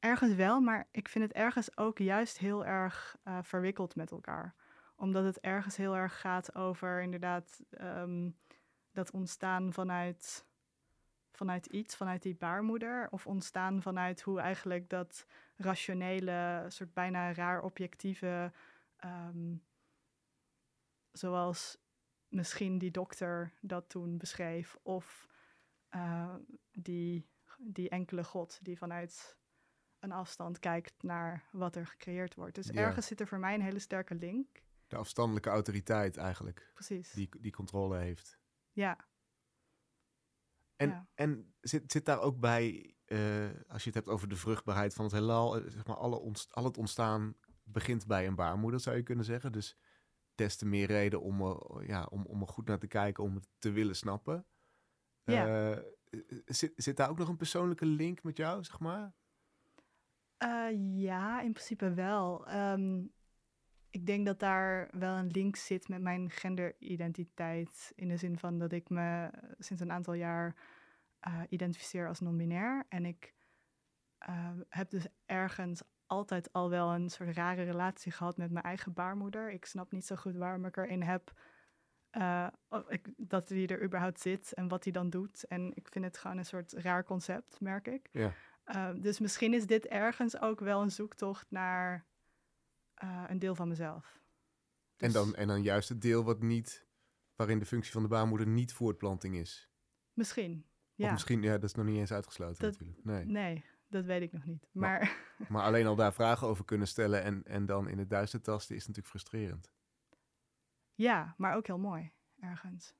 Ergens 0.00 0.34
wel, 0.34 0.60
maar 0.60 0.88
ik 0.90 1.08
vind 1.08 1.24
het 1.24 1.32
ergens 1.32 1.76
ook 1.76 1.98
juist 1.98 2.38
heel 2.38 2.66
erg 2.66 3.16
uh, 3.24 3.38
verwikkeld 3.42 3.96
met 3.96 4.10
elkaar. 4.10 4.54
Omdat 4.96 5.24
het 5.24 5.40
ergens 5.40 5.76
heel 5.76 5.96
erg 5.96 6.20
gaat 6.20 6.54
over 6.54 7.02
inderdaad 7.02 7.60
um, 7.80 8.36
dat 8.92 9.10
ontstaan 9.10 9.72
vanuit, 9.72 10.46
vanuit 11.32 11.66
iets, 11.66 11.96
vanuit 11.96 12.22
die 12.22 12.34
baarmoeder. 12.34 13.08
Of 13.10 13.26
ontstaan 13.26 13.82
vanuit 13.82 14.20
hoe 14.22 14.40
eigenlijk 14.40 14.88
dat 14.88 15.26
rationele, 15.56 16.64
soort 16.68 16.92
bijna 16.94 17.32
raar 17.32 17.62
objectieve, 17.62 18.52
um, 19.04 19.62
zoals 21.12 21.78
misschien 22.28 22.78
die 22.78 22.90
dokter 22.90 23.52
dat 23.60 23.88
toen 23.88 24.18
beschreef. 24.18 24.78
Of 24.82 25.28
uh, 25.94 26.34
die, 26.72 27.26
die 27.58 27.88
enkele 27.88 28.24
god 28.24 28.58
die 28.62 28.78
vanuit 28.78 29.38
een 30.00 30.12
afstand 30.12 30.58
kijkt 30.58 31.02
naar 31.02 31.44
wat 31.52 31.76
er 31.76 31.86
gecreëerd 31.86 32.34
wordt. 32.34 32.54
Dus 32.54 32.70
ergens 32.70 33.06
zit 33.06 33.20
er 33.20 33.26
voor 33.26 33.38
mij 33.38 33.54
een 33.54 33.62
hele 33.62 33.78
sterke 33.78 34.14
link. 34.14 34.62
De 34.86 34.96
afstandelijke 34.96 35.48
autoriteit 35.48 36.16
eigenlijk. 36.16 36.70
Precies. 36.74 37.12
Die, 37.12 37.28
die 37.40 37.52
controle 37.52 37.98
heeft. 37.98 38.38
Ja. 38.72 39.08
En, 40.76 41.08
en 41.14 41.54
zit, 41.60 41.92
zit 41.92 42.04
daar 42.04 42.20
ook 42.20 42.40
bij, 42.40 42.94
uh, 43.06 43.50
als 43.68 43.82
je 43.82 43.88
het 43.88 43.94
hebt 43.94 44.08
over 44.08 44.28
de 44.28 44.36
vruchtbaarheid 44.36 44.94
van 44.94 45.04
het 45.04 45.14
heelal, 45.14 45.56
eh, 45.56 45.70
zeg 45.70 45.86
maar, 45.86 45.96
alle 45.96 46.18
onst 46.18 46.54
al 46.54 46.64
het 46.64 46.78
ontstaan 46.78 47.34
begint 47.62 48.06
bij 48.06 48.26
een 48.26 48.34
baarmoeder, 48.34 48.80
zou 48.80 48.96
je 48.96 49.02
kunnen 49.02 49.24
zeggen. 49.24 49.52
Dus 49.52 49.76
des 50.34 50.56
te 50.56 50.66
meer 50.66 50.86
reden 50.86 51.20
om 51.20 51.42
er, 51.42 51.86
ja, 51.86 52.04
om, 52.04 52.26
om 52.26 52.40
er 52.40 52.48
goed 52.48 52.66
naar 52.66 52.78
te 52.78 52.86
kijken, 52.86 53.24
om 53.24 53.34
het 53.34 53.48
te 53.58 53.70
willen 53.70 53.96
snappen. 53.96 54.46
Ja. 55.24 55.70
Uh, 55.70 55.78
zit, 56.46 56.72
zit 56.76 56.96
daar 56.96 57.10
ook 57.10 57.18
nog 57.18 57.28
een 57.28 57.36
persoonlijke 57.36 57.86
link 57.86 58.22
met 58.22 58.36
jou, 58.36 58.64
zeg 58.64 58.78
maar? 58.78 59.12
Uh, 60.42 61.00
ja, 61.02 61.40
in 61.40 61.52
principe 61.52 61.94
wel. 61.94 62.54
Um, 62.54 63.12
ik 63.90 64.06
denk 64.06 64.26
dat 64.26 64.38
daar 64.38 64.88
wel 64.92 65.16
een 65.16 65.30
link 65.30 65.56
zit 65.56 65.88
met 65.88 66.00
mijn 66.00 66.30
genderidentiteit. 66.30 67.92
In 67.96 68.08
de 68.08 68.16
zin 68.16 68.38
van 68.38 68.58
dat 68.58 68.72
ik 68.72 68.88
me 68.88 69.30
sinds 69.58 69.82
een 69.82 69.92
aantal 69.92 70.14
jaar 70.14 70.56
uh, 71.28 71.40
identificeer 71.48 72.08
als 72.08 72.20
non-binair. 72.20 72.84
En 72.88 73.04
ik 73.04 73.34
uh, 74.28 74.50
heb 74.68 74.90
dus 74.90 75.06
ergens 75.26 75.82
altijd 76.06 76.52
al 76.52 76.70
wel 76.70 76.94
een 76.94 77.10
soort 77.10 77.36
rare 77.36 77.62
relatie 77.62 78.12
gehad 78.12 78.36
met 78.36 78.50
mijn 78.50 78.64
eigen 78.64 78.92
baarmoeder. 78.92 79.50
Ik 79.50 79.64
snap 79.64 79.92
niet 79.92 80.06
zo 80.06 80.16
goed 80.16 80.36
waarom 80.36 80.64
ik 80.64 80.76
erin 80.76 81.02
heb 81.02 81.32
ik, 82.88 83.12
dat 83.16 83.48
hij 83.48 83.66
er 83.66 83.82
überhaupt 83.82 84.20
zit 84.20 84.52
en 84.52 84.68
wat 84.68 84.84
hij 84.84 84.92
dan 84.92 85.10
doet. 85.10 85.44
En 85.46 85.72
ik 85.74 85.88
vind 85.88 86.04
het 86.04 86.18
gewoon 86.18 86.38
een 86.38 86.44
soort 86.44 86.72
raar 86.72 87.04
concept, 87.04 87.60
merk 87.60 87.88
ik. 87.88 88.08
Ja. 88.12 88.32
Ehm, 88.70 89.00
dus 89.00 89.18
misschien 89.18 89.54
is 89.54 89.66
dit 89.66 89.86
ergens 89.86 90.40
ook 90.40 90.60
wel 90.60 90.82
een 90.82 90.90
zoektocht 90.90 91.50
naar 91.50 92.06
uh, 93.02 93.24
een 93.28 93.38
deel 93.38 93.54
van 93.54 93.68
mezelf. 93.68 94.20
En, 94.96 95.12
dan, 95.12 95.26
dus 95.26 95.34
en 95.34 95.46
dan 95.46 95.62
juist 95.62 95.88
het 95.88 96.00
deel 96.00 96.24
wat 96.24 96.42
niet, 96.42 96.86
waarin 97.34 97.58
de 97.58 97.66
functie 97.66 97.92
van 97.92 98.02
de 98.02 98.08
baarmoeder 98.08 98.46
niet 98.46 98.72
voortplanting 98.72 99.36
is. 99.36 99.70
Misschien, 100.12 100.66
ja. 100.94 101.06
Of 101.06 101.12
misschien, 101.12 101.42
ja, 101.42 101.52
dat 101.52 101.64
is 101.64 101.74
nog 101.74 101.86
niet 101.86 101.98
eens 101.98 102.12
uitgesloten 102.12 102.66
natuurlijk. 102.66 103.04
Nee. 103.04 103.24
nee, 103.24 103.64
dat 103.88 104.04
weet 104.04 104.22
ik 104.22 104.32
nog 104.32 104.44
niet. 104.44 104.68
Maar, 104.72 105.00
maar, 105.38 105.46
maar, 105.52 105.62
alleen 105.62 105.86
al 105.86 105.96
daar 105.96 106.14
vragen 106.14 106.46
over 106.46 106.64
kunnen 106.64 106.88
stellen 106.88 107.22
en, 107.22 107.44
en 107.44 107.66
dan 107.66 107.88
in 107.88 107.98
het 107.98 108.10
duister 108.10 108.40
tasten 108.40 108.76
is 108.76 108.86
natuurlijk 108.86 109.08
frustrerend. 109.08 109.72
Ja, 110.94 111.34
maar 111.36 111.54
ook 111.54 111.66
heel 111.66 111.78
mooi, 111.78 112.12
ergens. 112.40 112.94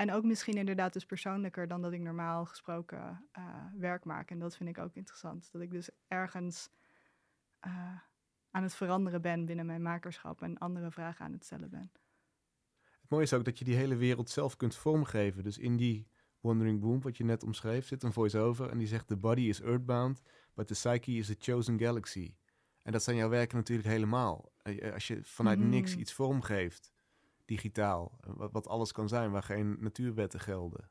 En 0.00 0.12
ook 0.12 0.24
misschien 0.24 0.56
inderdaad 0.56 0.92
dus 0.92 1.06
persoonlijker 1.06 1.66
dan 1.66 1.82
dat 1.82 1.92
ik 1.92 2.00
normaal 2.00 2.44
gesproken 2.44 3.26
uh, 3.38 3.44
werk 3.78 4.04
maak. 4.04 4.30
En 4.30 4.38
dat 4.38 4.56
vind 4.56 4.68
ik 4.68 4.78
ook 4.78 4.94
interessant. 4.94 5.48
Dat 5.52 5.62
ik 5.62 5.70
dus 5.70 5.90
ergens 6.08 6.70
uh, 7.66 7.72
aan 8.50 8.62
het 8.62 8.74
veranderen 8.74 9.22
ben 9.22 9.44
binnen 9.46 9.66
mijn 9.66 9.82
makerschap 9.82 10.42
en 10.42 10.58
andere 10.58 10.90
vragen 10.90 11.24
aan 11.24 11.32
het 11.32 11.44
stellen 11.44 11.70
ben. 11.70 11.92
Het 13.00 13.10
mooie 13.10 13.22
is 13.22 13.32
ook 13.32 13.44
dat 13.44 13.58
je 13.58 13.64
die 13.64 13.76
hele 13.76 13.96
wereld 13.96 14.30
zelf 14.30 14.56
kunt 14.56 14.74
vormgeven. 14.74 15.42
Dus 15.42 15.58
in 15.58 15.76
die 15.76 16.08
Wandering 16.40 16.80
Womb, 16.80 17.02
wat 17.02 17.16
je 17.16 17.24
net 17.24 17.42
omschreef, 17.42 17.86
zit 17.86 18.02
een 18.02 18.12
voice-over 18.12 18.70
en 18.70 18.78
die 18.78 18.86
zegt: 18.86 19.06
The 19.06 19.16
body 19.16 19.42
is 19.42 19.60
earthbound, 19.60 20.22
but 20.54 20.66
the 20.66 20.74
psyche 20.74 21.12
is 21.12 21.30
a 21.30 21.34
chosen 21.38 21.78
galaxy. 21.78 22.34
En 22.82 22.92
dat 22.92 23.02
zijn 23.02 23.16
jouw 23.16 23.28
werken 23.28 23.56
natuurlijk 23.56 23.88
helemaal. 23.88 24.52
Eh, 24.62 24.92
als 24.92 25.06
je 25.06 25.18
vanuit 25.22 25.58
mm. 25.58 25.68
niks 25.68 25.96
iets 25.96 26.12
vormgeeft, 26.12 26.92
digitaal. 27.50 28.18
Wat, 28.20 28.52
wat, 28.52 28.68
alles 28.68 28.92
kan 28.92 29.08
zijn, 29.08 29.30
waar 29.30 29.42
geen 29.42 29.76
natuurwetten 29.80 30.40
gelden. 30.40 30.90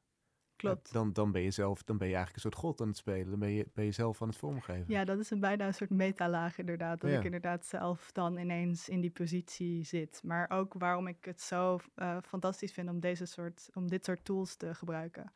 Klopt. 0.55 0.93
Dan, 0.93 1.13
dan, 1.13 1.31
ben 1.31 1.41
je 1.41 1.51
zelf, 1.51 1.83
dan 1.83 1.97
ben 1.97 2.07
je 2.07 2.15
eigenlijk 2.15 2.45
een 2.45 2.51
soort 2.51 2.63
god 2.63 2.81
aan 2.81 2.87
het 2.87 2.97
spelen. 2.97 3.29
Dan 3.29 3.39
ben 3.39 3.49
je, 3.49 3.67
ben 3.73 3.85
je 3.85 3.91
zelf 3.91 4.21
aan 4.21 4.27
het 4.27 4.37
vormgeven. 4.37 4.85
Ja, 4.87 5.03
dat 5.05 5.19
is 5.19 5.29
een 5.29 5.39
bijna 5.39 5.65
een 5.65 5.73
soort 5.73 5.89
metalaag 5.89 6.57
inderdaad. 6.57 7.01
Dat 7.01 7.11
ik 7.11 7.23
inderdaad 7.23 7.65
zelf 7.65 8.11
dan 8.11 8.37
ineens 8.37 8.89
in 8.89 9.01
die 9.01 9.11
positie 9.11 9.83
zit. 9.83 10.21
Maar 10.23 10.49
ook 10.49 10.73
waarom 10.73 11.07
ik 11.07 11.25
het 11.25 11.41
zo 11.41 11.79
uh, 11.95 12.17
fantastisch 12.21 12.71
vind 12.71 12.89
om, 12.89 12.99
deze 12.99 13.25
soort, 13.25 13.69
om 13.73 13.87
dit 13.87 14.05
soort 14.05 14.25
tools 14.25 14.55
te 14.55 14.75
gebruiken. 14.75 15.31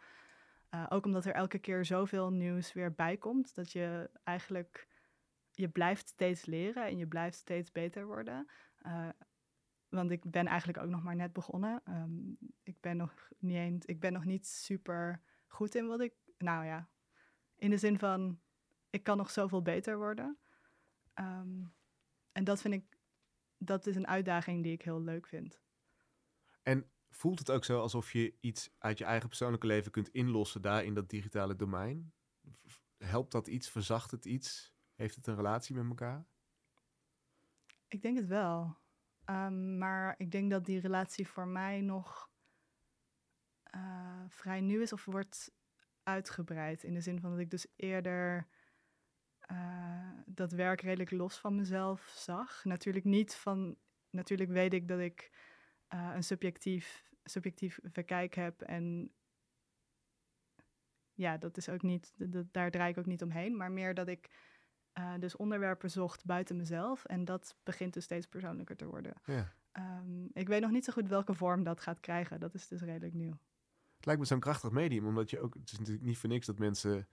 Uh, 0.76 0.86
ook 0.90 1.06
omdat 1.06 1.26
er 1.26 1.34
elke 1.34 1.60
keer 1.60 1.86
zoveel 1.86 2.32
nieuws 2.32 2.74
weer 2.74 2.94
bij 2.94 3.18
komt. 3.18 3.56
Dat 3.56 3.72
je 3.72 4.10
eigenlijk, 4.24 4.88
je 5.52 5.70
blijft 5.70 6.08
steeds 6.08 6.46
leren 6.46 6.86
en 6.86 6.98
je 6.98 7.08
blijft 7.08 7.38
steeds 7.38 7.72
beter 7.72 8.06
worden. 8.06 8.48
Uh, 8.86 9.08
want 9.94 10.12
ik 10.12 10.32
ben 10.32 10.48
eigenlijk 10.48 10.78
ook 10.78 10.90
nog 10.90 11.04
maar 11.04 11.16
net 11.16 11.34
begonnen. 11.34 11.82
Um, 11.90 12.38
ik 12.64 12.80
ben 12.80 12.98
nog 12.98 13.30
niet 13.40 13.56
eens, 13.56 13.86
ik 13.86 14.00
ben 14.00 14.14
nog 14.14 14.26
niet 14.26 14.48
super 14.48 15.22
goed 15.48 15.76
in 15.76 15.88
wat 15.88 16.02
ik. 16.02 16.14
Nou 16.38 16.66
ja, 16.66 16.90
in 17.56 17.70
de 17.70 17.78
zin 17.78 18.00
van, 18.00 18.40
ik 18.90 19.04
kan 19.04 19.18
nog 19.18 19.32
zoveel 19.32 19.62
beter 19.62 19.98
worden. 19.98 20.38
Um, 21.16 21.74
en 22.32 22.44
dat 22.44 22.62
vind 22.62 22.74
ik, 22.74 22.98
dat 23.58 23.86
is 23.86 23.96
een 23.96 24.08
uitdaging 24.08 24.64
die 24.64 24.72
ik 24.72 24.82
heel 24.82 25.02
leuk 25.02 25.28
vind. 25.28 25.62
En 26.64 26.92
voelt 27.10 27.40
het 27.40 27.52
ook 27.52 27.66
zo 27.66 27.80
alsof 27.80 28.12
je 28.12 28.38
iets 28.40 28.70
uit 28.78 28.98
je 28.98 29.06
eigen 29.06 29.28
persoonlijke 29.28 29.68
leven 29.68 29.92
kunt 29.92 30.10
inlossen 30.10 30.62
daar 30.62 30.84
in 30.84 30.94
dat 30.94 31.10
digitale 31.10 31.56
domein? 31.56 32.14
Helpt 32.98 33.32
dat 33.32 33.48
iets? 33.48 33.70
Verzacht 33.70 34.12
het 34.12 34.26
iets? 34.26 34.74
Heeft 34.94 35.16
het 35.16 35.28
een 35.28 35.36
relatie 35.36 35.76
met 35.76 35.86
elkaar? 35.86 36.26
Ik 37.88 38.02
denk 38.02 38.18
het 38.18 38.28
wel. 38.28 38.82
Um, 39.30 39.78
maar 39.78 40.16
ik 40.18 40.32
denk 40.32 40.52
dat 40.52 40.66
die 40.66 40.80
relatie 40.80 41.28
voor 41.28 41.48
mij 41.48 41.82
nog 41.82 42.32
uh, 43.76 44.24
vrij 44.28 44.62
nieuw 44.62 44.82
is 44.82 44.94
of 44.94 45.06
wordt 45.06 45.52
uitgebreid. 46.04 46.84
In 46.84 46.94
de 46.94 47.02
zin 47.02 47.20
van 47.20 47.30
dat 47.30 47.40
ik 47.40 47.50
dus 47.50 47.68
eerder 47.76 48.48
uh, 49.52 50.10
dat 50.26 50.52
werk 50.52 50.82
redelijk 50.82 51.12
los 51.12 51.38
van 51.38 51.56
mezelf 51.56 52.14
zag. 52.16 52.64
Natuurlijk 52.64 53.06
niet 53.06 53.36
van. 53.36 53.78
Natuurlijk 54.10 54.50
weet 54.50 54.74
ik 54.74 54.88
dat 54.88 55.00
ik 55.00 55.32
uh, 55.94 56.12
een 56.14 56.24
subjectief, 56.24 57.10
subjectief 57.24 57.80
verkijk 57.84 58.34
heb. 58.34 58.62
En 58.62 59.14
ja, 61.14 61.38
dat 61.38 61.58
is 61.58 61.70
ook 61.70 61.82
niet. 61.82 62.14
Dat, 62.18 62.54
daar 62.54 62.72
draai 62.72 62.92
ik 62.92 62.98
ook 62.98 63.06
niet 63.06 63.22
omheen. 63.22 63.58
Maar 63.58 63.72
meer 63.72 63.94
dat 63.94 64.08
ik 64.08 64.30
uh, 65.00 65.14
dus 65.20 65.36
onderwerpen 65.36 65.92
zocht 65.92 66.26
buiten 66.26 66.56
mezelf. 66.56 67.06
En 67.06 67.26
dat 67.26 67.56
begint 67.64 67.94
dus 67.94 68.04
steeds 68.04 68.28
persoonlijker 68.28 68.76
te 68.76 68.86
worden. 68.86 69.14
Ja. 69.26 69.54
Um, 70.02 70.30
ik 70.34 70.48
weet 70.48 70.62
nog 70.62 70.72
niet 70.72 70.86
zo 70.86 70.94
goed 70.94 71.08
welke 71.08 71.34
vorm 71.34 71.64
dat 71.64 71.80
gaat 71.80 72.00
krijgen. 72.00 72.40
Dat 72.40 72.54
is 72.54 72.68
dus 72.68 72.82
redelijk 72.82 73.14
nieuw. 73.14 73.38
Het 73.96 74.06
lijkt 74.06 74.22
me 74.22 74.28
zo'n 74.28 74.40
krachtig 74.40 74.72
medium, 74.72 75.08
omdat 75.08 75.30
je 75.30 75.40
ook. 75.40 75.54
Het 75.54 75.72
is 75.72 75.78
natuurlijk 75.78 76.06
niet 76.06 76.18
voor 76.18 76.30
niks 76.30 76.46
dat 76.46 76.60
mensen 76.60 77.08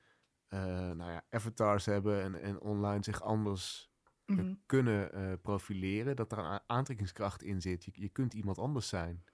uh, 0.48 0.60
nou 0.90 1.10
ja, 1.10 1.24
avatars 1.30 1.86
hebben 1.86 2.22
en, 2.22 2.42
en 2.42 2.60
online 2.60 3.04
zich 3.04 3.22
anders 3.22 3.88
mm 4.26 4.58
kunnen 4.66 5.18
uh, 5.18 5.32
profileren, 5.42 6.16
dat 6.16 6.32
er 6.32 6.38
een 6.38 6.60
aantrekkingskracht 6.66 7.42
in 7.42 7.60
zit. 7.60 7.84
Je, 7.84 7.90
je 7.94 8.08
kunt 8.08 8.34
iemand 8.34 8.58
anders 8.58 8.88
zijn. 8.88 9.24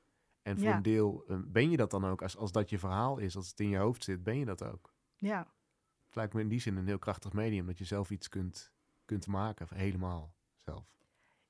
En 0.42 0.58
voor 0.58 0.68
een 0.68 0.82
deel 0.82 1.24
ben 1.46 1.70
je 1.70 1.76
dat 1.76 1.90
dan 1.90 2.04
ook, 2.04 2.22
als, 2.22 2.36
als 2.36 2.52
dat 2.52 2.70
je 2.70 2.78
verhaal 2.78 3.18
is, 3.18 3.36
als 3.36 3.48
het 3.48 3.60
in 3.60 3.68
je 3.68 3.76
hoofd 3.76 4.04
zit, 4.04 4.22
ben 4.22 4.38
je 4.38 4.44
dat 4.44 4.62
ook. 4.64 4.94
Ja. 5.16 5.54
Lijkt 6.16 6.34
me 6.34 6.40
in 6.40 6.48
die 6.48 6.60
zin 6.60 6.76
een 6.76 6.86
heel 6.86 6.98
krachtig 6.98 7.32
medium, 7.32 7.66
dat 7.66 7.78
je 7.78 7.84
zelf 7.84 8.10
iets 8.10 8.28
kunt, 8.28 8.72
kunt 9.04 9.26
maken, 9.26 9.66
helemaal 9.74 10.34
zelf. 10.58 10.96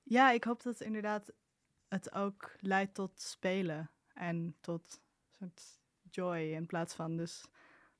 Ja, 0.02 0.30
ik 0.30 0.44
hoop 0.44 0.62
dat 0.62 0.80
inderdaad 0.80 1.32
het 1.88 2.12
ook 2.12 2.56
leidt 2.60 2.94
tot 2.94 3.20
spelen 3.20 3.90
en 4.14 4.56
tot 4.60 5.00
soort 5.30 5.80
joy 6.10 6.38
in 6.38 6.66
plaats 6.66 6.94
van 6.94 7.16
dus 7.16 7.48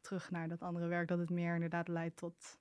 terug 0.00 0.30
naar 0.30 0.48
dat 0.48 0.62
andere 0.62 0.86
werk, 0.86 1.08
dat 1.08 1.18
het 1.18 1.30
meer 1.30 1.54
inderdaad 1.54 1.88
leidt 1.88 2.16
tot 2.16 2.58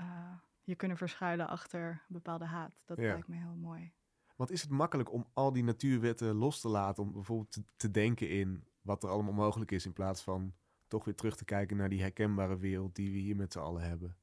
uh, 0.00 0.36
je 0.62 0.74
kunnen 0.74 0.96
verschuilen 0.96 1.48
achter 1.48 2.04
bepaalde 2.08 2.44
haat. 2.44 2.82
Dat 2.84 2.98
lijkt 2.98 3.28
me 3.28 3.36
heel 3.36 3.56
mooi. 3.56 3.92
Want 4.36 4.50
is 4.50 4.60
het 4.60 4.70
makkelijk 4.70 5.12
om 5.12 5.26
al 5.32 5.52
die 5.52 5.64
natuurwetten 5.64 6.34
los 6.34 6.60
te 6.60 6.68
laten, 6.68 7.02
om 7.02 7.12
bijvoorbeeld 7.12 7.52
te, 7.52 7.64
te 7.76 7.90
denken 7.90 8.28
in 8.28 8.64
wat 8.80 9.02
er 9.02 9.08
allemaal 9.08 9.32
mogelijk 9.32 9.70
is, 9.70 9.86
in 9.86 9.92
plaats 9.92 10.22
van 10.22 10.54
toch 10.88 11.04
weer 11.04 11.14
terug 11.14 11.36
te 11.36 11.44
kijken 11.44 11.76
naar 11.76 11.88
die 11.88 12.00
herkenbare 12.00 12.58
wereld 12.58 12.94
die 12.94 13.12
we 13.12 13.18
hier 13.18 13.36
met 13.36 13.52
z'n 13.52 13.58
allen 13.58 13.82
hebben? 13.82 14.16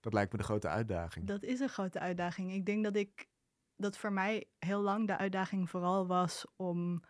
Dat 0.00 0.12
lijkt 0.12 0.32
me 0.32 0.38
de 0.38 0.44
grote 0.44 0.68
uitdaging. 0.68 1.26
Dat 1.26 1.42
is 1.42 1.60
een 1.60 1.68
grote 1.68 1.98
uitdaging. 1.98 2.52
Ik 2.52 2.66
denk 2.66 2.84
dat 2.84 2.96
ik 2.96 3.28
dat 3.76 3.98
voor 3.98 4.12
mij 4.12 4.48
heel 4.58 4.80
lang 4.80 5.06
de 5.06 5.16
uitdaging 5.16 5.70
vooral 5.70 6.06
was 6.06 6.46
om 6.56 7.02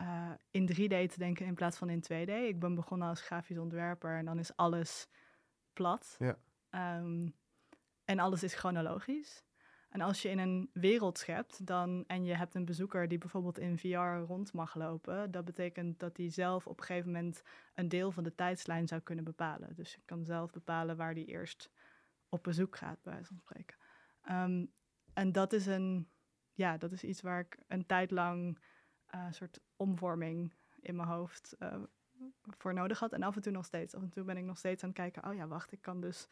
uh, 0.00 0.32
in 0.50 0.70
3D 0.72 1.10
te 1.10 1.18
denken 1.18 1.46
in 1.46 1.54
plaats 1.54 1.78
van 1.78 1.90
in 1.90 2.02
2D. 2.02 2.30
Ik 2.30 2.58
ben 2.58 2.74
begonnen 2.74 3.08
als 3.08 3.20
grafisch 3.20 3.58
ontwerper 3.58 4.16
en 4.16 4.24
dan 4.24 4.38
is 4.38 4.56
alles 4.56 5.06
plat. 5.72 6.16
Ja. 6.18 6.38
Um, 6.98 7.34
en 8.04 8.18
alles 8.18 8.42
is 8.42 8.54
chronologisch. 8.54 9.43
En 9.94 10.00
als 10.00 10.22
je 10.22 10.28
in 10.28 10.38
een 10.38 10.70
wereld 10.72 11.18
schept 11.18 11.66
dan, 11.66 12.04
en 12.06 12.24
je 12.24 12.34
hebt 12.34 12.54
een 12.54 12.64
bezoeker 12.64 13.08
die 13.08 13.18
bijvoorbeeld 13.18 13.58
in 13.58 13.78
VR 13.78 14.26
rond 14.26 14.52
mag 14.52 14.74
lopen, 14.74 15.30
dat 15.30 15.44
betekent 15.44 15.98
dat 15.98 16.16
hij 16.16 16.30
zelf 16.30 16.66
op 16.66 16.78
een 16.78 16.84
gegeven 16.84 17.12
moment 17.12 17.42
een 17.74 17.88
deel 17.88 18.10
van 18.10 18.24
de 18.24 18.34
tijdslijn 18.34 18.88
zou 18.88 19.00
kunnen 19.00 19.24
bepalen. 19.24 19.74
Dus 19.74 19.94
je 19.94 20.00
kan 20.04 20.24
zelf 20.24 20.52
bepalen 20.52 20.96
waar 20.96 21.12
hij 21.12 21.24
eerst 21.24 21.70
op 22.28 22.42
bezoek 22.42 22.76
gaat, 22.76 23.02
bij 23.02 23.12
wijze 23.12 23.28
van 23.28 23.38
spreken. 23.38 23.76
Um, 24.30 24.72
en 25.12 25.32
dat 25.32 25.52
is, 25.52 25.66
een, 25.66 26.08
ja, 26.52 26.76
dat 26.76 26.92
is 26.92 27.04
iets 27.04 27.20
waar 27.20 27.40
ik 27.40 27.58
een 27.68 27.86
tijd 27.86 28.10
lang 28.10 28.58
uh, 29.14 29.26
soort 29.30 29.60
omvorming 29.76 30.52
in 30.80 30.96
mijn 30.96 31.08
hoofd 31.08 31.56
uh, 31.58 31.82
voor 32.40 32.74
nodig 32.74 32.98
had. 32.98 33.12
En 33.12 33.22
af 33.22 33.36
en 33.36 33.42
toe 33.42 33.52
nog 33.52 33.64
steeds. 33.64 33.94
Af 33.94 34.02
en 34.02 34.10
toe 34.10 34.24
ben 34.24 34.36
ik 34.36 34.44
nog 34.44 34.58
steeds 34.58 34.82
aan 34.82 34.88
het 34.88 34.98
kijken, 34.98 35.26
oh 35.26 35.34
ja, 35.34 35.46
wacht, 35.46 35.72
ik 35.72 35.80
kan 35.80 36.00
dus... 36.00 36.28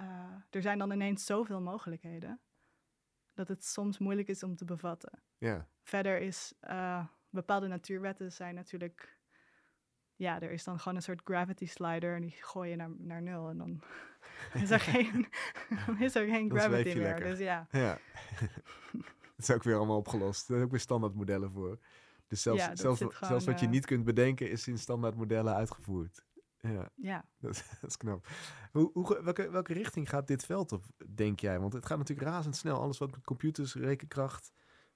Uh, 0.00 0.34
er 0.50 0.62
zijn 0.62 0.78
dan 0.78 0.92
ineens 0.92 1.26
zoveel 1.26 1.60
mogelijkheden, 1.60 2.40
dat 3.46 3.48
het 3.48 3.64
soms 3.64 3.98
moeilijk 3.98 4.28
is 4.28 4.42
om 4.42 4.56
te 4.56 4.64
bevatten. 4.64 5.22
Ja. 5.38 5.68
Verder 5.82 6.20
is, 6.20 6.54
bepaalde 7.30 7.66
natuurwetten 7.66 8.32
zijn 8.32 8.54
natuurlijk... 8.54 9.18
Ja, 10.16 10.40
er 10.40 10.50
is 10.50 10.64
dan 10.64 10.78
gewoon 10.78 10.96
een 10.96 11.02
soort 11.02 11.20
gravity 11.24 11.66
slider 11.66 12.14
en 12.14 12.20
die 12.20 12.36
gooi 12.40 12.70
je 12.70 12.76
naar, 12.76 12.90
naar 12.98 13.22
nul 13.22 13.48
en 13.48 13.58
dan 13.58 13.82
is 14.62 14.70
er 14.70 14.80
geen, 14.80 15.28
is 15.98 16.14
er 16.14 16.26
geen 16.26 16.50
gravity 16.50 16.98
meer. 16.98 17.20
Dus 17.20 17.38
ja. 17.38 17.66
ja. 17.70 17.98
Het 19.36 19.48
is 19.48 19.50
ook 19.50 19.62
weer 19.62 19.76
allemaal 19.76 19.96
opgelost. 19.96 20.40
Er 20.40 20.46
zijn 20.46 20.62
ook 20.62 20.70
weer 20.70 20.80
standaardmodellen 20.80 21.50
voor. 21.50 21.78
Dus 22.26 22.42
zelfs, 22.42 22.68
zelfs, 22.72 23.02
zelfs 23.20 23.44
wat 23.44 23.60
je 23.60 23.66
eh, 23.66 23.72
niet 23.72 23.86
kunt 23.86 24.04
bedenken, 24.04 24.50
is 24.50 24.68
in 24.68 24.78
standaardmodellen 24.78 25.54
uitgevoerd. 25.54 26.24
Ja, 26.60 26.90
ja. 26.94 27.24
Dat, 27.38 27.64
dat 27.80 27.90
is 27.90 27.96
knap. 27.96 28.26
Hoe, 28.72 28.90
hoe, 28.92 29.22
welke, 29.22 29.50
welke 29.50 29.72
richting 29.72 30.08
gaat 30.08 30.26
dit 30.26 30.44
veld 30.44 30.72
op, 30.72 30.84
denk 31.14 31.40
jij? 31.40 31.60
Want 31.60 31.72
het 31.72 31.86
gaat 31.86 31.98
natuurlijk 31.98 32.28
razendsnel. 32.28 32.80
Alles 32.80 32.98
wat 32.98 33.10
met 33.10 33.24
computers, 33.24 33.74
rekenkracht, 33.74 34.52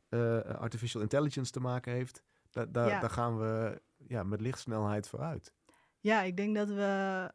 uh, 0.09 0.41
artificial 0.41 1.03
intelligence 1.03 1.53
te 1.53 1.61
maken 1.61 1.93
heeft, 1.93 2.23
da, 2.51 2.65
daar 2.67 3.11
gaan 3.11 3.39
we 3.39 3.83
ja, 3.97 4.23
met 4.23 4.41
lichtsnelheid 4.41 5.09
vooruit. 5.09 5.55
Ja, 6.01 6.23
ik 6.23 6.37
denk 6.37 6.57
dat 6.57 6.69
we 6.69 7.33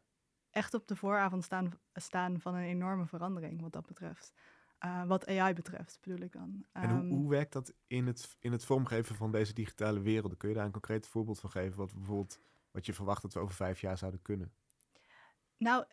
echt 0.50 0.74
op 0.74 0.88
de 0.88 0.96
vooravond 0.96 1.44
staan, 1.44 1.72
staan 1.92 2.40
van 2.40 2.54
een 2.54 2.64
enorme 2.64 3.06
verandering 3.06 3.60
wat 3.60 3.72
dat 3.72 3.86
betreft. 3.86 4.32
Uh, 4.84 5.04
wat 5.04 5.26
AI 5.26 5.54
betreft, 5.54 5.98
bedoel 6.00 6.20
ik 6.20 6.32
dan. 6.32 6.64
En 6.72 6.90
hoe, 6.90 6.98
ehm, 6.98 7.08
hoe, 7.08 7.30
werkt 7.30 7.52
dat 7.52 7.74
in 7.86 8.06
het, 8.06 8.36
in 8.38 8.52
het 8.52 8.64
vormgeven 8.64 9.14
van 9.14 9.32
deze 9.32 9.52
digitale 9.52 10.00
werelden? 10.00 10.38
Kun 10.38 10.48
je 10.48 10.54
daar 10.54 10.64
een 10.64 10.70
concreet 10.70 11.06
voorbeeld 11.06 11.40
van 11.40 11.50
geven? 11.50 11.78
Wat, 11.78 11.94
bijvoorbeeld, 11.94 12.40
wat 12.70 12.86
je 12.86 12.92
verwacht 12.92 13.22
dat 13.22 13.32
we 13.32 13.40
over 13.40 13.54
vijf 13.54 13.80
jaar 13.80 13.98
zouden 13.98 14.22
kunnen? 14.22 14.52
Nou, 15.56 15.84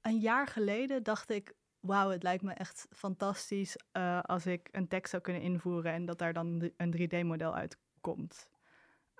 een 0.00 0.18
jaar 0.18 0.46
geleden 0.46 1.02
dacht 1.02 1.30
ik, 1.30 1.54
wauw, 1.80 2.10
het 2.10 2.22
lijkt 2.22 2.42
me 2.42 2.52
echt 2.52 2.86
fantastisch 2.90 3.76
uh, 3.92 4.20
als 4.20 4.46
ik 4.46 4.68
een 4.70 4.88
tekst 4.88 5.10
zou 5.10 5.22
kunnen 5.22 5.42
invoeren 5.42 5.92
en 5.92 6.04
dat 6.04 6.18
daar 6.18 6.32
dan 6.32 6.70
een 6.76 6.96
3D-model 6.96 7.54
uitkomt. 7.54 8.50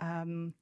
Um, 0.03 0.57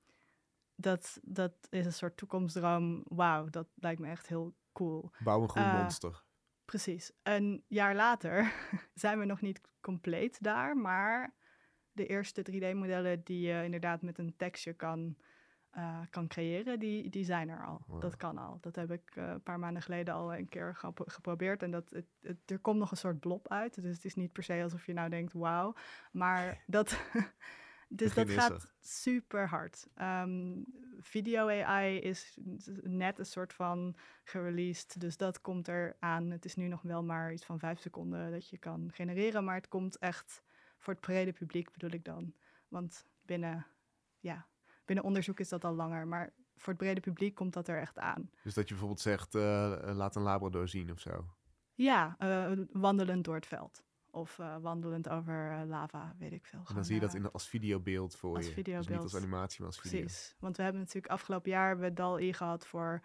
dat, 0.80 1.18
dat 1.22 1.53
is 1.70 1.86
een 1.86 1.93
soort 1.93 2.16
toekomstdroom. 2.16 3.03
Wauw, 3.09 3.49
dat 3.49 3.68
lijkt 3.74 4.01
me 4.01 4.09
echt 4.09 4.26
heel 4.26 4.55
cool. 4.72 5.11
Bouw 5.18 5.43
een 5.43 5.49
groen 5.49 5.64
uh, 5.64 5.80
monster. 5.80 6.22
Precies. 6.64 7.12
Een 7.22 7.64
jaar 7.68 7.95
later 7.95 8.53
zijn 8.95 9.18
we 9.18 9.24
nog 9.24 9.41
niet 9.41 9.61
compleet 9.80 10.43
daar, 10.43 10.76
maar 10.76 11.34
de 11.93 12.07
eerste 12.07 12.47
3D-modellen 12.51 13.24
die 13.24 13.41
je 13.41 13.64
inderdaad 13.64 14.03
met 14.03 14.18
een 14.18 14.36
tekstje 14.36 14.72
kan, 14.72 15.16
uh, 15.77 16.01
kan 16.11 16.29
creëren, 16.29 16.79
die, 16.79 17.11
die 17.11 17.25
zijn 17.25 17.49
er 17.49 17.66
al. 17.66 18.01
Dat 18.01 18.16
kan 18.16 18.39
al. 18.39 18.59
Dat 18.61 18.77
heb 18.77 18.91
ik 18.91 19.16
uh, 19.16 19.29
een 19.29 19.43
paar 19.43 19.59
maanden 19.59 19.83
geleden 19.83 20.14
al 20.14 20.35
een 20.35 20.49
keer 20.49 20.81
geprobeerd. 20.95 21.62
En 21.62 21.71
dat, 21.71 21.91
het, 21.91 22.07
het, 22.21 22.51
er 22.51 22.59
komt 22.59 22.79
nog 22.79 22.91
een 22.91 22.97
soort 22.97 23.21
blob 23.21 23.49
uit. 23.49 23.83
Dus 23.83 23.95
het 23.95 24.05
is 24.05 24.14
niet 24.14 24.33
per 24.33 24.43
se 24.43 24.62
alsof 24.62 24.87
je 24.87 24.93
nou 24.93 25.09
denkt, 25.09 25.33
wauw. 25.33 25.75
Maar 26.12 26.62
dat, 26.66 27.01
Dus 27.93 28.14
dat 28.14 28.31
gaat 28.31 28.73
super 28.81 29.49
hard. 29.49 29.89
Um, 30.01 30.64
video 31.01 31.49
AI 31.49 31.99
is 31.99 32.39
net 32.83 33.18
een 33.18 33.27
soort 33.27 33.53
van 33.53 33.97
gereleased, 34.25 35.01
dus 35.01 35.16
dat 35.16 35.41
komt 35.41 35.68
er 35.68 35.97
aan. 35.99 36.31
Het 36.31 36.45
is 36.45 36.57
nu 36.57 36.68
nog 36.68 36.83
wel 36.83 37.03
maar 37.03 37.33
iets 37.33 37.45
van 37.45 37.59
vijf 37.59 37.81
seconden 37.81 38.31
dat 38.31 38.49
je 38.49 38.59
kan 38.59 38.91
genereren, 38.93 39.45
maar 39.45 39.55
het 39.55 39.68
komt 39.68 39.99
echt 39.99 40.43
voor 40.79 40.93
het 40.93 41.03
brede 41.03 41.33
publiek 41.33 41.73
bedoel 41.73 41.91
ik 41.91 42.05
dan. 42.05 42.35
Want 42.68 43.07
binnen, 43.23 43.66
ja, 44.21 44.47
binnen 44.91 45.09
onderzoek 45.09 45.41
is 45.41 45.49
dat 45.49 45.64
al 45.64 45.74
langer, 45.74 46.07
maar 46.07 46.32
voor 46.57 46.72
het 46.72 46.82
brede 46.82 47.01
publiek 47.01 47.34
komt 47.34 47.53
dat 47.53 47.68
er 47.68 47.80
echt 47.80 47.99
aan. 47.99 48.30
Dus 48.43 48.55
dat 48.55 48.64
je 48.64 48.70
bijvoorbeeld 48.70 49.01
zegt, 49.01 49.34
uh, 49.34 49.43
laat 49.95 50.16
een 50.16 50.22
labrador 50.22 50.68
zien 50.68 50.91
of 50.91 51.01
zo? 51.01 51.34
Ja, 51.74 52.16
uh, 52.18 52.64
wandelend 52.72 53.24
door 53.24 53.34
het 53.34 53.47
veld. 53.47 53.84
Of 54.11 54.38
uh, 54.38 54.57
wandelend 54.57 55.09
over 55.09 55.64
lava, 55.66 56.14
weet 56.18 56.32
ik 56.32 56.47
veel. 56.47 56.62
En 56.68 56.74
dan 56.74 56.84
zie 56.84 56.95
je 56.95 57.01
dat 57.01 57.14
in, 57.14 57.30
als 57.30 57.49
videobeeld 57.49 58.16
voor 58.16 58.36
als 58.36 58.47
je. 58.47 58.53
Videobeeld. 58.53 58.86
Dus 58.86 58.97
niet 58.97 59.03
als 59.03 59.16
animatie, 59.16 59.59
maar 59.59 59.68
als 59.68 59.80
video. 59.80 60.01
Precies. 60.01 60.36
Want 60.38 60.57
we 60.57 60.62
hebben 60.62 60.80
natuurlijk 60.80 61.12
afgelopen 61.12 61.51
jaar 61.51 61.78
we 61.78 61.93
DAL-I 61.93 62.32
gehad 62.32 62.66
voor, 62.66 63.03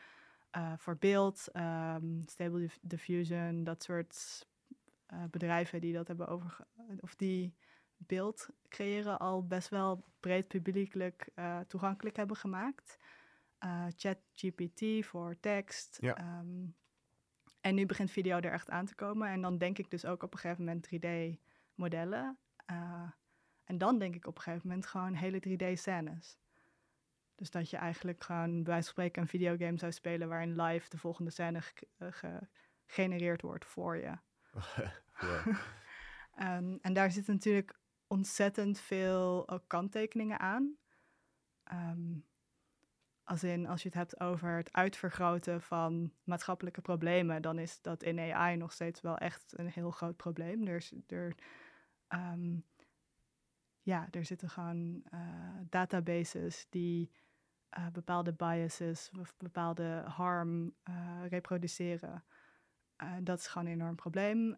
voor 0.77 0.97
beeld, 0.97 1.47
um, 1.53 2.21
Stable 2.25 2.69
Diffusion, 2.81 3.63
dat 3.63 3.83
soort 3.83 4.47
bedrijven 5.29 5.81
die 5.81 5.93
dat 5.93 6.07
hebben 6.07 6.27
over... 6.27 6.67
Of 6.99 7.15
die 7.15 7.55
beeld 8.07 8.49
creëren 8.69 9.19
al 9.19 9.47
best 9.47 9.69
wel 9.69 10.03
breed 10.19 10.47
publiekelijk 10.47 11.27
toegankelijk 11.67 12.15
hebben 12.15 12.35
gemaakt. 12.37 12.97
ChatGPT 13.95 15.05
voor 15.05 15.35
tekst. 15.39 15.97
Ja. 16.01 16.39
Um, 16.39 16.75
en 17.65 17.75
nu 17.75 17.85
begint 17.85 18.11
video 18.11 18.37
er 18.39 18.51
echt 18.51 18.69
aan 18.69 18.85
te 18.85 18.95
komen. 18.95 19.29
En 19.29 19.41
dan 19.41 19.57
denk 19.57 19.77
ik 19.77 19.89
dus 19.89 20.05
ook 20.05 20.23
op 20.23 20.33
een 20.33 20.39
gegeven 20.39 20.63
moment 20.63 20.87
3D-modellen. 20.87 22.37
Uh, 22.71 23.11
en 23.63 23.77
dan 23.77 23.99
denk 23.99 24.15
ik 24.15 24.27
op 24.27 24.35
een 24.35 24.41
gegeven 24.41 24.67
moment 24.67 24.85
gewoon 24.85 25.13
hele 25.13 25.39
3D-scènes. 25.47 26.37
Dus 27.35 27.51
dat 27.51 27.69
je 27.69 27.77
eigenlijk 27.77 28.23
gewoon 28.23 28.53
bij 28.53 28.63
wijze 28.63 28.83
van 28.83 28.91
spreken 28.91 29.21
een 29.21 29.27
videogame 29.27 29.77
zou 29.77 29.91
spelen 29.91 30.27
waarin 30.27 30.61
live 30.61 30.89
de 30.89 30.97
volgende 30.97 31.31
scène 31.31 31.61
eh, 31.97 32.07
gegenereerd 32.85 33.41
wordt 33.41 33.65
voor 33.65 33.97
je. 33.97 34.17
um, 36.41 36.77
en 36.87 36.93
daar 36.93 37.11
zit 37.11 37.27
natuurlijk 37.27 37.79
ontzettend 38.07 38.79
veel 38.79 39.49
ook 39.49 39.63
kanttekeningen 39.67 40.39
aan. 40.39 40.77
Um, 41.73 42.25
Als 43.23 43.43
in, 43.43 43.67
als 43.67 43.81
je 43.81 43.87
het 43.87 43.97
hebt 43.97 44.19
over 44.19 44.57
het 44.57 44.73
uitvergroten 44.73 45.61
van 45.61 46.13
maatschappelijke 46.23 46.81
problemen, 46.81 47.41
dan 47.41 47.59
is 47.59 47.81
dat 47.81 48.03
in 48.03 48.19
AI 48.19 48.55
nog 48.55 48.71
steeds 48.71 49.01
wel 49.01 49.17
echt 49.17 49.57
een 49.57 49.69
heel 49.69 49.91
groot 49.91 50.15
probleem. 50.15 50.67
Er, 50.67 50.89
er, 51.07 51.35
um, 52.07 52.65
ja, 53.81 54.07
er 54.11 54.25
zitten 54.25 54.49
gewoon 54.49 55.03
uh, 55.13 55.19
databases 55.69 56.67
die 56.69 57.11
uh, 57.77 57.87
bepaalde 57.91 58.33
biases 58.33 59.11
of 59.19 59.37
bepaalde 59.37 60.03
harm 60.07 60.75
reproduceren. 61.29 62.23
dat 63.23 63.39
is 63.39 63.47
gewoon 63.47 63.67
een 63.67 63.73
enorm 63.73 63.95
probleem. 63.95 64.57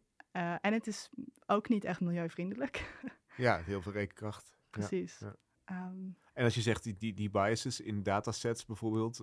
en 0.61 0.73
het 0.73 0.87
is 0.87 1.09
ook 1.45 1.69
niet 1.69 1.83
echt 1.83 1.99
milieuvriendelijk. 1.99 2.75
ja, 3.37 3.57
heel 3.57 3.81
veel 3.81 3.91
rekenkracht. 3.91 4.57
Precies. 4.69 5.19
Ja, 5.19 5.35
Um, 5.71 6.17
en 6.33 6.43
als 6.43 6.55
je 6.55 6.61
zegt 6.61 6.83
die, 6.83 6.97
die, 6.97 7.13
die 7.13 7.29
biases 7.29 7.79
in 7.81 8.03
datasets 8.03 8.65
bijvoorbeeld, 8.65 9.19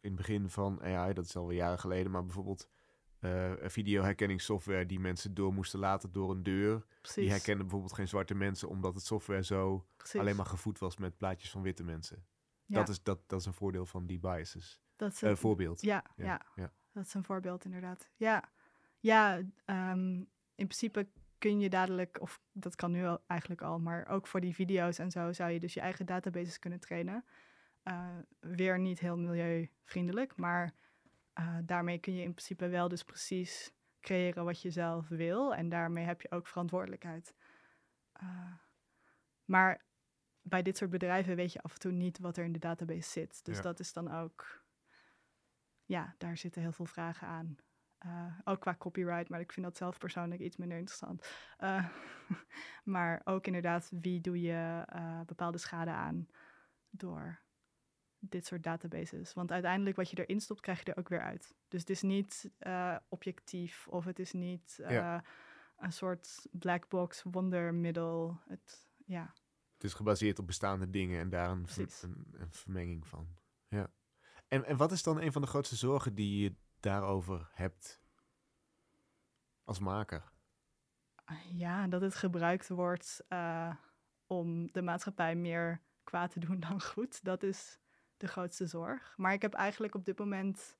in 0.00 0.10
het 0.10 0.14
begin 0.14 0.50
van 0.50 0.82
AI, 0.82 1.12
dat 1.12 1.24
is 1.24 1.36
alweer 1.36 1.56
jaren 1.56 1.78
geleden, 1.78 2.10
maar 2.10 2.24
bijvoorbeeld 2.24 2.68
uh, 3.20 3.52
videoherkenningssoftware 3.62 4.86
die 4.86 5.00
mensen 5.00 5.34
door 5.34 5.52
moesten 5.52 5.78
laten 5.78 6.12
door 6.12 6.30
een 6.30 6.42
deur. 6.42 6.86
Precies. 7.00 7.22
Die 7.22 7.30
herkende 7.30 7.62
bijvoorbeeld 7.62 7.92
geen 7.92 8.08
zwarte 8.08 8.34
mensen, 8.34 8.68
omdat 8.68 8.94
het 8.94 9.04
software 9.04 9.44
zo 9.44 9.86
alleen 10.12 10.36
maar 10.36 10.46
gevoed 10.46 10.78
was 10.78 10.96
met 10.96 11.16
plaatjes 11.16 11.50
van 11.50 11.62
witte 11.62 11.84
mensen. 11.84 12.26
Ja. 12.64 12.74
Dat, 12.76 12.88
is, 12.88 13.02
dat, 13.02 13.28
dat 13.28 13.40
is 13.40 13.46
een 13.46 13.54
voordeel 13.54 13.86
van 13.86 14.06
die 14.06 14.18
biases. 14.18 14.80
Dat 14.96 15.12
is 15.12 15.20
een 15.20 15.30
uh, 15.30 15.36
voorbeeld. 15.36 15.82
Ja, 15.82 16.04
ja, 16.16 16.46
ja, 16.54 16.72
dat 16.92 17.06
is 17.06 17.14
een 17.14 17.24
voorbeeld 17.24 17.64
inderdaad. 17.64 18.08
Ja, 18.16 18.50
ja 19.00 19.36
um, 19.66 20.28
in 20.54 20.66
principe 20.66 21.08
kun 21.44 21.60
je 21.60 21.68
dadelijk, 21.68 22.20
of 22.20 22.40
dat 22.52 22.74
kan 22.74 22.90
nu 22.90 23.04
al, 23.04 23.22
eigenlijk 23.26 23.62
al, 23.62 23.78
maar 23.78 24.08
ook 24.08 24.26
voor 24.26 24.40
die 24.40 24.54
video's 24.54 24.98
en 24.98 25.10
zo 25.10 25.32
zou 25.32 25.50
je 25.50 25.60
dus 25.60 25.74
je 25.74 25.80
eigen 25.80 26.06
databases 26.06 26.58
kunnen 26.58 26.80
trainen. 26.80 27.24
Uh, 27.84 28.18
weer 28.40 28.78
niet 28.78 28.98
heel 28.98 29.18
milieuvriendelijk, 29.18 30.36
maar 30.36 30.74
uh, 31.38 31.58
daarmee 31.64 31.98
kun 31.98 32.14
je 32.14 32.22
in 32.22 32.34
principe 32.34 32.68
wel 32.68 32.88
dus 32.88 33.02
precies 33.02 33.72
creëren 34.00 34.44
wat 34.44 34.62
je 34.62 34.70
zelf 34.70 35.08
wil. 35.08 35.54
En 35.54 35.68
daarmee 35.68 36.04
heb 36.04 36.20
je 36.20 36.30
ook 36.30 36.46
verantwoordelijkheid. 36.46 37.34
Uh, 38.22 38.52
maar 39.44 39.84
bij 40.42 40.62
dit 40.62 40.76
soort 40.76 40.90
bedrijven 40.90 41.36
weet 41.36 41.52
je 41.52 41.62
af 41.62 41.72
en 41.72 41.80
toe 41.80 41.92
niet 41.92 42.18
wat 42.18 42.36
er 42.36 42.44
in 42.44 42.52
de 42.52 42.58
database 42.58 43.10
zit. 43.10 43.44
Dus 43.44 43.60
dat 43.60 43.80
is 43.80 43.92
dan 43.92 44.12
ook, 44.12 44.64
ja, 45.84 46.14
daar 46.18 46.36
zitten 46.36 46.62
heel 46.62 46.72
veel 46.72 46.86
vragen 46.86 47.26
aan. 47.26 47.56
Uh, 48.06 48.38
ook 48.44 48.60
qua 48.60 48.74
copyright, 48.78 49.28
maar 49.28 49.40
ik 49.40 49.52
vind 49.52 49.66
dat 49.66 49.76
zelf 49.76 49.98
persoonlijk 49.98 50.40
iets 50.40 50.56
minder 50.56 50.78
interessant. 50.78 51.28
Uh, 51.58 51.88
maar 52.94 53.20
ook 53.24 53.46
inderdaad, 53.46 53.90
wie 54.00 54.20
doe 54.20 54.40
je 54.40 54.86
uh, 54.94 55.20
bepaalde 55.20 55.58
schade 55.58 55.90
aan 55.90 56.28
door 56.90 57.40
dit 58.18 58.46
soort 58.46 58.62
databases? 58.62 59.32
Want 59.32 59.52
uiteindelijk 59.52 59.96
wat 59.96 60.10
je 60.10 60.24
erin 60.24 60.40
stopt, 60.40 60.60
krijg 60.60 60.78
je 60.84 60.92
er 60.92 60.98
ook 60.98 61.08
weer 61.08 61.22
uit. 61.22 61.54
Dus 61.68 61.80
het 61.80 61.90
is 61.90 62.02
niet 62.02 62.50
objectief 63.08 63.88
of 63.88 64.04
het 64.04 64.18
is 64.18 64.32
niet 64.32 64.80
ja. 64.88 65.24
een 65.76 65.92
soort 65.92 66.46
black 66.50 66.88
box 66.88 67.22
wondermiddel. 67.22 68.40
Het, 68.48 68.88
ja. 69.04 69.32
het 69.74 69.84
is 69.84 69.94
gebaseerd 69.94 70.38
op 70.38 70.46
bestaande 70.46 70.90
dingen 70.90 71.20
en 71.20 71.28
daar 71.28 71.50
een, 71.50 71.66
een, 71.76 72.26
een 72.32 72.52
vermenging 72.52 73.06
van. 73.06 73.28
Ja. 73.68 73.92
En, 74.48 74.64
en 74.64 74.76
wat 74.76 74.92
is 74.92 75.02
dan 75.02 75.20
een 75.20 75.32
van 75.32 75.42
de 75.42 75.48
grootste 75.48 75.76
zorgen 75.76 76.14
die 76.14 76.42
je 76.42 76.54
daarover 76.84 77.50
hebt 77.52 78.02
als 79.64 79.78
maker? 79.78 80.32
Ja, 81.52 81.86
dat 81.86 82.00
het 82.00 82.14
gebruikt 82.14 82.68
wordt 82.68 83.24
uh, 83.28 83.74
om 84.26 84.72
de 84.72 84.82
maatschappij 84.82 85.34
meer 85.34 85.80
kwaad 86.04 86.30
te 86.30 86.40
doen 86.40 86.60
dan 86.60 86.82
goed. 86.82 87.24
Dat 87.24 87.42
is 87.42 87.78
de 88.16 88.26
grootste 88.26 88.66
zorg. 88.66 89.14
Maar 89.16 89.32
ik 89.32 89.42
heb 89.42 89.54
eigenlijk 89.54 89.94
op 89.94 90.04
dit 90.04 90.18
moment 90.18 90.76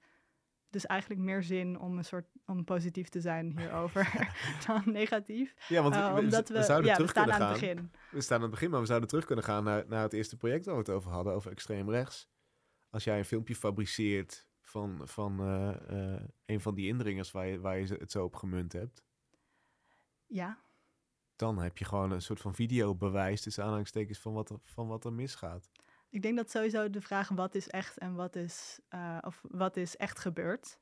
dus 0.71 0.87
eigenlijk 0.87 1.21
meer 1.21 1.43
zin 1.43 1.79
om 1.79 1.99
een 1.99 2.05
soort 2.05 2.27
om 2.47 2.65
positief 2.65 3.09
te 3.09 3.21
zijn 3.21 3.59
hierover 3.59 4.29
dan 4.67 4.83
negatief. 4.87 5.55
Ja, 5.69 5.83
want 5.83 5.95
uh, 5.95 6.17
omdat 6.19 6.49
we, 6.49 6.55
we 6.55 6.63
zouden 6.63 6.91
ja, 6.91 6.97
terug 6.97 7.13
we 7.13 7.21
staan 7.21 7.29
kunnen 7.29 7.49
aan 7.49 7.57
gaan. 7.57 7.69
het 7.69 7.77
begin. 7.77 7.93
We 8.11 8.21
staan 8.21 8.37
aan 8.37 8.43
het 8.43 8.51
begin, 8.51 8.71
maar 8.71 8.81
we 8.81 8.87
zouden 8.87 9.09
terug 9.09 9.25
kunnen 9.25 9.45
gaan 9.45 9.65
naar, 9.65 9.85
naar 9.89 10.03
het 10.03 10.13
eerste 10.13 10.37
project 10.37 10.65
waar 10.65 10.75
we 10.75 10.81
het 10.81 10.91
over 10.91 11.11
hadden, 11.11 11.35
over 11.35 11.51
extreem 11.51 11.91
rechts. 11.91 12.29
Als 12.91 13.05
jij 13.05 13.19
een 13.19 13.25
filmpje 13.25 13.55
fabriceert 13.55 14.49
van, 14.75 15.09
van 15.09 15.41
uh, 15.41 16.21
een 16.47 16.61
van 16.61 16.75
die 16.75 16.87
indringers 16.87 17.31
waar 17.31 17.47
je, 17.47 17.61
waar 17.61 17.79
je 17.79 17.95
het 17.95 18.11
zo 18.11 18.25
op 18.25 18.37
gemunt 18.37 18.73
hebt. 18.73 19.03
Ja. 20.27 20.59
Dan 21.37 21.59
heb 21.59 21.79
je 21.79 21.85
gewoon 21.85 22.11
een 22.11 22.23
soort 22.23 22.41
van 22.41 22.55
videobewijs, 22.55 23.43
tussen 23.43 23.65
aanhalingstekens, 23.65 24.19
van 24.19 24.33
wat, 24.33 24.51
er, 24.51 24.59
van 24.63 24.89
wat 24.89 25.05
er 25.05 25.13
misgaat. 25.13 25.71
Ik 26.09 26.23
denk 26.23 26.37
dat 26.37 26.51
sowieso 26.51 26.91
de 26.91 27.01
vraag 27.01 27.29
wat 27.29 27.55
is 27.55 27.69
echt 27.69 27.99
en 27.99 28.15
wat 28.15 28.37
is, 28.37 28.81
uh, 28.95 29.19
of 29.21 29.43
wat 29.49 29.77
is 29.77 29.97
echt 29.97 30.19
gebeurd, 30.19 30.79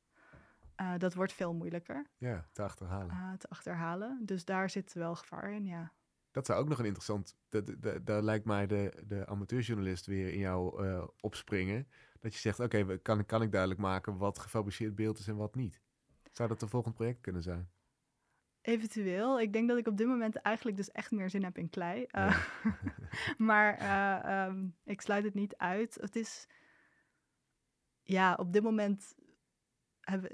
uh, 0.81 0.99
dat 0.99 1.15
wordt 1.15 1.33
veel 1.33 1.55
moeilijker. 1.55 2.07
Ja, 2.17 2.49
te 2.53 2.63
achterhalen. 2.63 3.15
Uh, 3.15 3.33
te 3.33 3.49
achterhalen. 3.49 4.21
Dus 4.27 4.45
daar 4.45 4.71
zit 4.71 4.93
wel 4.93 5.15
gevaar 5.15 5.53
in, 5.53 5.67
ja. 5.67 5.93
Dat 6.31 6.47
zou 6.47 6.61
ook 6.61 6.69
nog 6.69 6.79
een 6.79 6.85
interessant... 6.85 7.37
Daar 8.03 8.23
lijkt 8.23 8.45
mij 8.45 8.67
de, 8.67 9.03
de 9.07 9.27
amateurjournalist 9.27 10.07
weer 10.07 10.33
in 10.33 10.39
jou 10.39 11.09
opspringen. 11.21 11.89
Dat 12.23 12.35
je 12.35 12.41
zegt, 12.41 12.61
oké, 12.61 12.99
kan, 12.99 13.27
kan 13.27 13.43
ik 13.43 13.51
duidelijk 13.51 13.81
maken 13.81 14.17
wat 14.17 14.39
gefabriceerd 14.39 14.95
beeld 14.95 15.19
is 15.19 15.29
en 15.29 15.37
wat 15.37 15.55
niet? 15.55 15.81
Zou 16.33 16.49
dat 16.49 16.63
een 16.63 16.69
volgend 16.69 16.95
project 16.95 17.21
kunnen 17.21 17.43
zijn? 17.43 17.71
Eventueel. 18.61 19.41
Ik 19.41 19.53
denk 19.53 19.69
dat 19.69 19.79
ik 19.79 19.87
op 19.87 19.97
dit 19.97 20.07
moment 20.07 20.37
eigenlijk 20.37 20.77
dus 20.77 20.91
echt 20.91 21.11
meer 21.11 21.31
zin 21.31 21.45
heb 21.45 21.59
in 21.59 21.71
klei. 21.71 22.07
Uh, 22.11 22.47
maar 23.49 23.81
uh, 23.81 24.47
um, 24.47 24.77
ik 24.85 25.01
sluit 25.01 25.25
het 25.25 25.35
niet 25.35 25.57
uit. 25.57 25.95
Het 26.01 26.17
is... 26.17 26.49
Ja, 28.03 28.35
op 28.35 28.53
dit 28.53 28.63
moment 28.63 29.15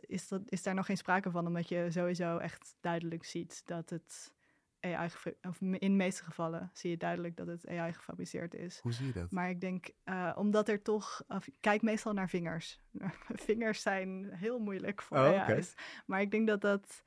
is, 0.01 0.29
dat, 0.29 0.43
is 0.45 0.63
daar 0.63 0.75
nog 0.75 0.87
geen 0.87 0.97
sprake 0.97 1.31
van, 1.31 1.47
omdat 1.47 1.69
je 1.69 1.91
sowieso 1.91 2.39
echt 2.39 2.77
duidelijk 2.81 3.25
ziet 3.25 3.67
dat 3.67 3.91
het 3.91 4.33
AI, 4.81 5.09
of 5.43 5.61
in 5.61 5.79
de 5.79 5.89
meeste 5.89 6.25
gevallen 6.25 6.71
zie 6.73 6.91
je 6.91 6.97
duidelijk 6.97 7.37
dat 7.37 7.47
het 7.47 7.69
AI 7.69 7.93
gefabriceerd 7.93 8.55
is. 8.55 8.79
Hoe 8.83 8.93
zie 8.93 9.07
je 9.07 9.13
dat? 9.13 9.31
Maar 9.31 9.51
ik 9.51 9.61
denk, 9.61 9.91
uh, 10.05 10.33
omdat 10.37 10.69
er 10.69 10.83
toch, 10.83 11.23
of, 11.29 11.49
kijk 11.61 11.83
meestal 11.83 12.13
naar 12.13 12.29
vingers. 12.29 12.81
vingers 13.47 13.83
zijn 13.83 14.31
heel 14.33 14.59
moeilijk 14.59 15.03
voor 15.03 15.17
oh, 15.17 15.49
AI's. 15.49 15.75
Maar 16.07 16.21
ik 16.21 16.31
denk 16.31 16.47
dat 16.47 16.61
dat 16.61 17.05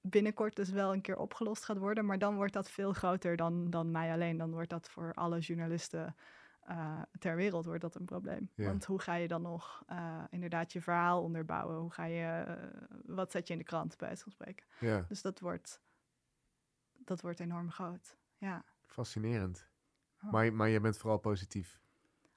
binnenkort 0.00 0.56
dus 0.56 0.70
wel 0.70 0.92
een 0.92 1.00
keer 1.00 1.16
opgelost 1.16 1.64
gaat 1.64 1.78
worden. 1.78 2.06
Maar 2.06 2.18
dan 2.18 2.34
wordt 2.34 2.52
dat 2.52 2.70
veel 2.70 2.92
groter 2.92 3.36
dan, 3.36 3.70
dan 3.70 3.90
mij 3.90 4.12
alleen. 4.12 4.36
Dan 4.36 4.50
wordt 4.50 4.70
dat 4.70 4.88
voor 4.88 5.12
alle 5.14 5.38
journalisten 5.38 6.16
uh, 6.70 7.02
ter 7.18 7.36
wereld 7.36 7.64
wordt 7.64 7.80
dat 7.80 7.94
een 7.94 8.04
probleem. 8.04 8.50
Ja. 8.54 8.66
Want 8.66 8.84
hoe 8.84 9.00
ga 9.00 9.14
je 9.14 9.28
dan 9.28 9.42
nog 9.42 9.84
uh, 9.90 10.24
inderdaad 10.30 10.72
je 10.72 10.80
verhaal 10.80 11.22
onderbouwen? 11.22 11.76
Hoe 11.76 11.92
ga 11.92 12.04
je, 12.04 12.44
uh, 12.48 12.54
wat 13.04 13.30
zet 13.30 13.46
je 13.46 13.52
in 13.52 13.58
de 13.58 13.64
krant 13.64 13.96
bij 13.96 14.08
het 14.08 14.24
spreken? 14.28 14.66
Ja. 14.80 15.04
Dus 15.08 15.22
dat 15.22 15.40
wordt 15.40 15.80
dat 17.06 17.20
wordt 17.20 17.40
enorm 17.40 17.70
groot. 17.70 18.16
Ja. 18.38 18.64
Fascinerend. 18.86 19.68
Oh. 20.24 20.30
Maar, 20.30 20.52
maar 20.52 20.68
je 20.68 20.80
bent 20.80 20.98
vooral 20.98 21.18
positief. 21.18 21.80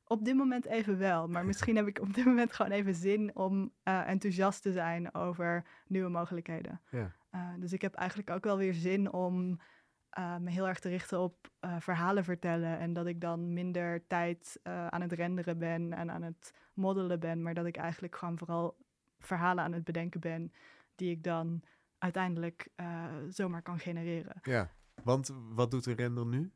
Op 0.04 0.26
dit 0.26 0.36
moment 0.36 0.66
even 0.66 0.98
wel, 0.98 1.28
maar 1.28 1.46
misschien 1.52 1.76
heb 1.76 1.88
ik 1.88 2.02
op 2.02 2.14
dit 2.14 2.26
moment 2.26 2.54
gewoon 2.54 2.72
even 2.72 2.96
zin 2.96 3.36
om 3.36 3.74
uh, 3.84 4.08
enthousiast 4.08 4.62
te 4.62 4.72
zijn 4.72 5.14
over 5.14 5.66
nieuwe 5.88 6.10
mogelijkheden. 6.10 6.82
Ja. 6.90 7.16
Uh, 7.36 7.50
dus 7.60 7.74
ik 7.74 7.82
heb 7.82 7.94
eigenlijk 7.94 8.30
ook 8.30 8.44
wel 8.44 8.58
weer 8.58 8.74
zin 8.74 9.12
om 9.12 9.60
uh, 10.20 10.38
me 10.38 10.50
heel 10.50 10.68
erg 10.68 10.80
te 10.80 10.90
richten 10.90 11.20
op 11.20 11.52
verhalen 11.80 12.24
vertellen. 12.24 12.80
En 12.80 12.94
dat 12.94 13.06
ik 13.06 13.22
dan 13.22 13.54
minder 13.54 14.08
tijd 14.08 14.60
aan 14.64 15.02
het 15.02 15.12
renderen 15.12 15.58
ben 15.58 15.94
en 15.94 16.12
aan 16.12 16.22
het 16.22 16.54
moddelen 16.74 17.20
ben, 17.20 17.42
maar 17.42 17.54
dat 17.54 17.66
ik 17.66 17.78
eigenlijk 17.78 18.16
gewoon 18.16 18.38
vooral 18.38 18.78
verhalen 19.20 19.64
aan 19.64 19.74
het 19.74 19.84
bedenken 19.84 20.20
ben 20.20 20.52
die 20.96 21.12
ik 21.12 21.24
dan 21.24 21.64
uiteindelijk 22.00 22.70
uh, 22.76 23.06
zomaar 23.30 23.62
kan 23.62 23.80
genereren. 23.80 24.40
Ja, 24.42 24.72
want 25.04 25.34
wat 25.50 25.72
doet 25.72 25.86
een 25.86 25.96
render 25.96 26.26
nu? 26.26 26.52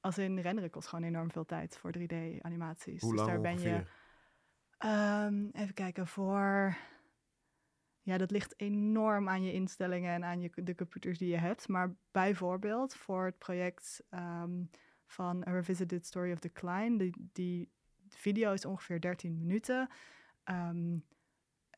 Als 0.00 0.18
in 0.18 0.38
renderen 0.38 0.70
kost 0.70 0.88
gewoon 0.88 1.04
enorm 1.04 1.30
veel 1.30 1.44
tijd 1.44 1.78
voor 1.78 1.94
3D-animaties. 1.98 3.00
Hoe 3.00 3.10
dus 3.12 3.20
lang 3.20 3.28
daar 3.28 3.38
ongeveer? 3.38 3.62
ben 3.62 3.70
je. 3.70 5.24
Um, 5.24 5.50
even 5.52 5.74
kijken, 5.74 6.06
voor. 6.06 6.76
Ja, 8.02 8.18
dat 8.18 8.30
ligt 8.30 8.60
enorm 8.60 9.28
aan 9.28 9.42
je 9.42 9.52
instellingen 9.52 10.14
en 10.14 10.24
aan 10.24 10.40
je, 10.40 10.50
de 10.54 10.74
computers 10.74 11.18
die 11.18 11.28
je 11.28 11.38
hebt. 11.38 11.68
Maar 11.68 11.96
bijvoorbeeld 12.10 12.94
voor 12.94 13.24
het 13.24 13.38
project 13.38 14.02
um, 14.10 14.70
van 15.06 15.46
A 15.48 15.50
Revisited 15.50 16.06
Story 16.06 16.32
of 16.32 16.38
Decline, 16.38 16.96
die, 16.96 17.28
die 17.32 17.72
video 18.08 18.52
is 18.52 18.64
ongeveer 18.64 19.00
13 19.00 19.38
minuten. 19.38 19.88
Um, 20.44 21.04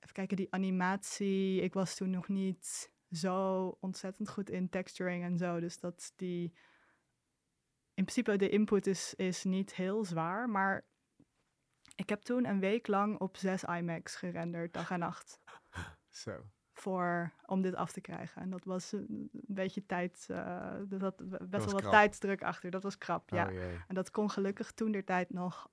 even 0.01 0.15
kijken, 0.15 0.37
die 0.37 0.53
animatie. 0.53 1.61
Ik 1.61 1.75
was 1.75 1.95
toen 1.95 2.11
nog 2.11 2.29
niet 2.29 2.93
zo 3.11 3.67
ontzettend 3.81 4.29
goed 4.29 4.51
in 4.51 4.69
texturing 4.69 5.25
en 5.25 5.39
zo. 5.39 5.61
Dus 5.61 5.81
dat 5.81 6.13
die. 6.17 6.53
In 7.95 8.05
principe, 8.05 8.37
de 8.37 8.49
input 8.49 8.87
is, 8.87 9.15
is 9.15 9.45
niet 9.45 9.75
heel 9.75 10.05
zwaar. 10.05 10.49
Maar 10.49 10.87
ik 11.95 12.09
heb 12.09 12.23
toen 12.23 12.47
een 12.47 12.61
week 12.61 12.87
lang 12.87 13.19
op 13.19 13.37
6 13.37 13.65
IMAX 13.65 14.17
gerenderd, 14.17 14.73
dag 14.73 14.91
en 14.91 14.99
nacht. 14.99 15.41
Zo. 16.09 16.43
Voor, 16.73 17.33
om 17.47 17.63
dit 17.63 17.75
af 17.75 17.93
te 17.93 18.01
krijgen. 18.01 18.43
En 18.43 18.51
dat 18.51 18.65
was 18.65 18.93
een 18.93 19.29
beetje 19.33 19.87
tijd. 19.87 20.27
Uh, 20.31 20.77
dat 20.89 21.01
had 21.01 21.17
best 21.49 21.65
wel 21.65 21.81
wat 21.81 21.91
tijdsdruk 21.91 22.43
achter. 22.43 22.71
Dat 22.71 22.83
was 22.83 22.99
krap, 22.99 23.31
ja. 23.31 23.49
Oh, 23.49 23.63
en 23.89 23.95
dat 23.95 24.11
kon 24.11 24.31
gelukkig 24.31 24.73
toen 24.73 24.93
der 24.93 25.05
tijd 25.05 25.31
nog. 25.31 25.71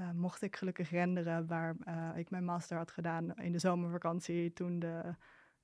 Uh, 0.00 0.10
mocht 0.10 0.42
ik 0.42 0.56
gelukkig 0.56 0.90
renderen 0.90 1.46
waar 1.46 1.76
ik 2.16 2.30
mijn 2.30 2.44
master 2.44 2.76
had 2.76 2.90
gedaan 2.90 3.34
in 3.34 3.52
de 3.52 3.58
zomervakantie 3.58 4.52
toen 4.52 4.78
de, 4.78 5.14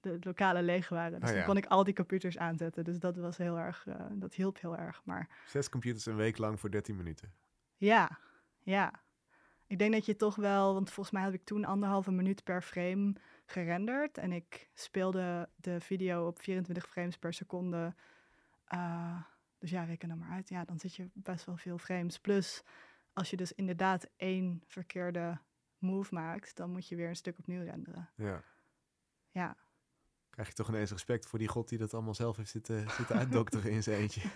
de 0.01 0.17
lokalen 0.21 0.65
leeg 0.65 0.89
waren. 0.89 1.21
Dus 1.21 1.29
oh, 1.29 1.37
dan 1.37 1.45
kon 1.45 1.57
ik 1.57 1.67
al 1.67 1.85
die 1.85 1.95
computers 1.95 2.39
aanzetten. 2.39 2.85
Dus 2.85 2.99
dat 2.99 3.17
was 3.17 3.37
heel 3.37 3.59
erg, 3.59 3.87
dat 4.13 4.35
hielp 4.35 4.61
heel 4.61 4.77
erg. 4.77 5.01
Maar... 5.05 5.29
Zes 5.47 5.69
computers 5.69 6.07
een 6.07 6.17
week 6.17 6.39
lang 6.39 6.61
voor 6.61 6.71
13 6.71 6.97
minuten. 6.97 7.33
Ja, 7.77 8.19
ja. 8.63 8.93
Ik 9.67 9.79
denk 9.79 9.93
dat 9.93 10.07
je 10.07 10.17
toch 10.17 10.37
wel, 10.37 10.75
want 10.75 10.91
volgens 10.91 11.15
mij 11.15 11.25
heb 11.25 11.35
ik 11.35 11.45
toen 11.45 11.65
anderhalve 11.65 12.11
minuut 12.11 12.45
per 12.45 12.63
frame 12.63 13.15
gerenderd. 13.47 14.19
En 14.19 14.33
ik 14.33 14.71
speelde 14.75 15.49
de 15.57 15.81
video 15.81 16.27
op 16.27 16.41
24 16.41 16.89
frames 16.89 17.19
per 17.19 17.33
seconde. 17.33 17.95
Dus 19.59 19.71
ja, 19.71 19.85
reken 19.85 20.11
er 20.11 20.17
maar 20.17 20.31
uit. 20.31 20.49
Ja, 20.49 20.65
dan 20.65 20.79
zit 20.79 20.95
je 20.95 21.11
best 21.15 21.45
wel 21.45 21.57
veel 21.57 21.79
frames. 21.79 22.19
Plus, 22.19 22.63
als 23.19 23.31
je 23.31 23.37
dus 23.37 23.53
inderdaad 23.53 24.09
één 24.17 24.63
verkeerde 24.67 25.39
move 25.79 26.15
maakt, 26.15 26.57
dan 26.57 26.71
moet 26.71 26.89
je 26.89 26.97
weer 26.97 27.09
een 27.09 27.17
stuk 27.17 27.39
opnieuw 27.39 27.65
renderen. 27.65 28.11
Ja. 28.15 28.45
Ja 29.31 29.57
krijg 30.39 30.57
je 30.57 30.63
toch 30.63 30.69
ineens 30.69 30.91
respect 30.91 31.27
voor 31.27 31.39
die 31.39 31.49
god 31.49 31.69
die 31.69 31.79
dat 31.79 31.95
allemaal 31.95 32.15
zelf 32.15 32.37
heeft 32.37 32.51
zitten, 32.51 32.91
zitten 32.91 33.17
uitdokteren 33.17 33.71
in 33.71 33.83
zijn 33.83 34.01
eentje. 34.01 34.21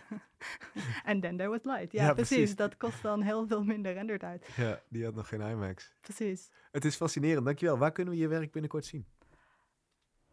En 1.05 1.21
then 1.21 1.37
there 1.37 1.49
was 1.49 1.63
light. 1.63 1.93
Ja, 1.93 2.15
precies. 2.15 2.57
Dat 2.57 2.77
kost 2.77 3.03
dan 3.03 3.23
heel 3.23 3.47
veel 3.47 3.65
minder 3.65 3.93
rendertijd. 3.93 4.49
Ja, 4.57 4.81
die 4.89 5.05
had 5.05 5.15
nog 5.15 5.29
geen 5.29 5.41
IMAX. 5.41 5.95
Precies. 6.01 6.51
Het 6.71 6.85
is 6.85 6.97
fascinerend. 6.97 7.45
Dankjewel. 7.45 7.79
Waar 7.79 7.93
kunnen 7.93 8.15
we 8.15 8.21
je 8.21 8.29
werk 8.29 8.53
binnenkort 8.53 8.85
zien? 8.85 9.07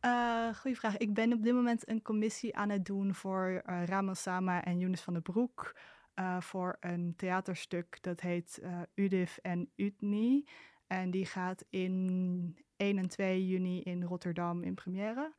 Uh, 0.06 0.56
goeie 0.56 0.78
vraag. 0.78 0.97
Ik 0.97 1.14
ben 1.14 1.34
op 1.34 1.43
dit 1.43 1.54
moment 1.54 1.89
een 1.89 2.02
commissie 2.02 2.56
aan 2.56 2.70
het 2.70 2.86
doen 2.86 3.16
voor 3.16 3.64
uh, 3.66 3.84
Ramon 3.86 4.16
Sama 4.16 4.64
en 4.64 4.80
Younes 4.80 5.02
van 5.02 5.14
den 5.14 5.22
Broek. 5.22 5.76
Uh, 6.20 6.41
voor 6.41 6.78
een 6.80 7.13
theaterstuk 7.15 7.97
dat 8.01 8.20
heet 8.20 8.59
uh, 8.63 8.82
Udif 8.93 9.38
en 9.38 9.72
Utni. 9.76 10.45
En 10.88 11.11
die 11.11 11.26
gaat 11.26 11.65
in 11.70 12.57
1 12.76 12.97
en 12.97 13.09
2 13.09 13.47
juni 13.47 13.82
in 13.82 14.03
Rotterdam 14.03 14.63
in 14.63 14.74
première. 14.74 15.34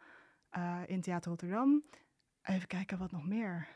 Uh, 0.57 0.81
in 0.87 1.01
Theater 1.01 1.31
Rotterdam. 1.31 1.85
Even 2.43 2.69
kijken 2.69 2.99
wat 2.99 3.11
nog 3.11 3.27
meer. 3.27 3.69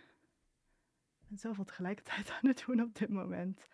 Ben 1.29 1.39
zoveel 1.39 1.65
tegelijkertijd 1.65 2.31
aan 2.43 2.49
het 2.49 2.65
doen 2.67 2.81
op 2.81 2.95
dit 2.95 3.09
moment. 3.09 3.67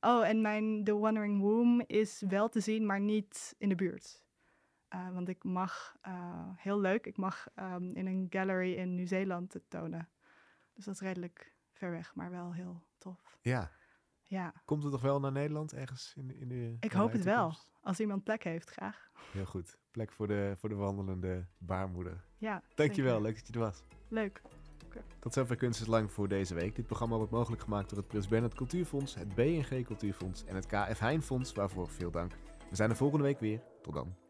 Oh, 0.00 0.28
en 0.28 0.40
mijn 0.40 0.84
The 0.84 0.98
Wandering 0.98 1.40
Womb 1.40 1.82
is 1.86 2.22
wel 2.28 2.48
te 2.48 2.60
zien, 2.60 2.86
maar 2.86 3.00
niet 3.00 3.54
in 3.58 3.68
de 3.68 3.74
buurt. 3.74 4.24
Want 5.12 5.28
ik 5.28 5.44
mag, 5.44 5.96
heel 6.56 6.80
leuk, 6.80 7.06
ik 7.06 7.16
mag 7.16 7.48
um, 7.56 7.94
in 7.94 8.06
een 8.06 8.26
gallery 8.30 8.74
in 8.74 8.94
Nieuw-Zeeland 8.94 9.52
het 9.52 9.70
tonen. 9.70 10.08
Dus 10.72 10.84
dat 10.84 10.94
is 10.94 11.00
redelijk 11.00 11.52
ver 11.82 11.90
weg, 11.90 12.14
maar 12.14 12.30
wel 12.30 12.52
heel 12.52 12.82
tof. 12.98 13.38
Ja. 13.40 13.70
Ja. 14.22 14.52
Komt 14.64 14.82
het 14.82 14.92
toch 14.92 15.02
wel 15.02 15.20
naar 15.20 15.32
Nederland 15.32 15.72
ergens 15.72 16.14
in, 16.16 16.40
in 16.40 16.48
de. 16.48 16.76
Ik 16.80 16.92
hoop 16.92 17.12
het 17.12 17.24
wel. 17.24 17.54
Als 17.80 18.00
iemand 18.00 18.24
plek 18.24 18.44
heeft, 18.44 18.70
graag. 18.70 19.10
Heel 19.32 19.44
goed. 19.44 19.78
Plek 19.90 20.12
voor 20.12 20.26
de, 20.26 20.54
voor 20.58 20.68
de 20.68 20.74
wandelende 20.74 21.46
baarmoeder. 21.58 22.24
Ja. 22.38 22.62
Dankjewel, 22.74 23.20
leuk 23.20 23.34
dat 23.34 23.46
je 23.46 23.52
er 23.52 23.58
was. 23.58 23.84
Leuk. 24.08 24.42
Tot 25.18 25.32
zover 25.32 25.56
Kunst 25.56 25.80
is 25.80 25.86
Lang 25.86 26.12
voor 26.12 26.28
deze 26.28 26.54
week. 26.54 26.76
Dit 26.76 26.86
programma 26.86 27.16
wordt 27.16 27.32
mogelijk 27.32 27.62
gemaakt 27.62 27.88
door 27.88 27.98
het 27.98 28.06
Prins 28.06 28.28
Bernhard 28.28 28.54
Cultuurfonds, 28.54 29.14
het 29.14 29.34
BNG 29.34 29.84
Cultuurfonds 29.84 30.44
en 30.44 30.54
het 30.54 30.66
KF 30.66 30.98
Heijn 30.98 31.22
Fonds, 31.22 31.52
waarvoor 31.52 31.88
veel 31.88 32.10
dank. 32.10 32.32
We 32.70 32.76
zijn 32.76 32.90
er 32.90 32.96
volgende 32.96 33.24
week 33.24 33.40
weer. 33.40 33.62
Tot 33.82 33.94
dan. 33.94 34.21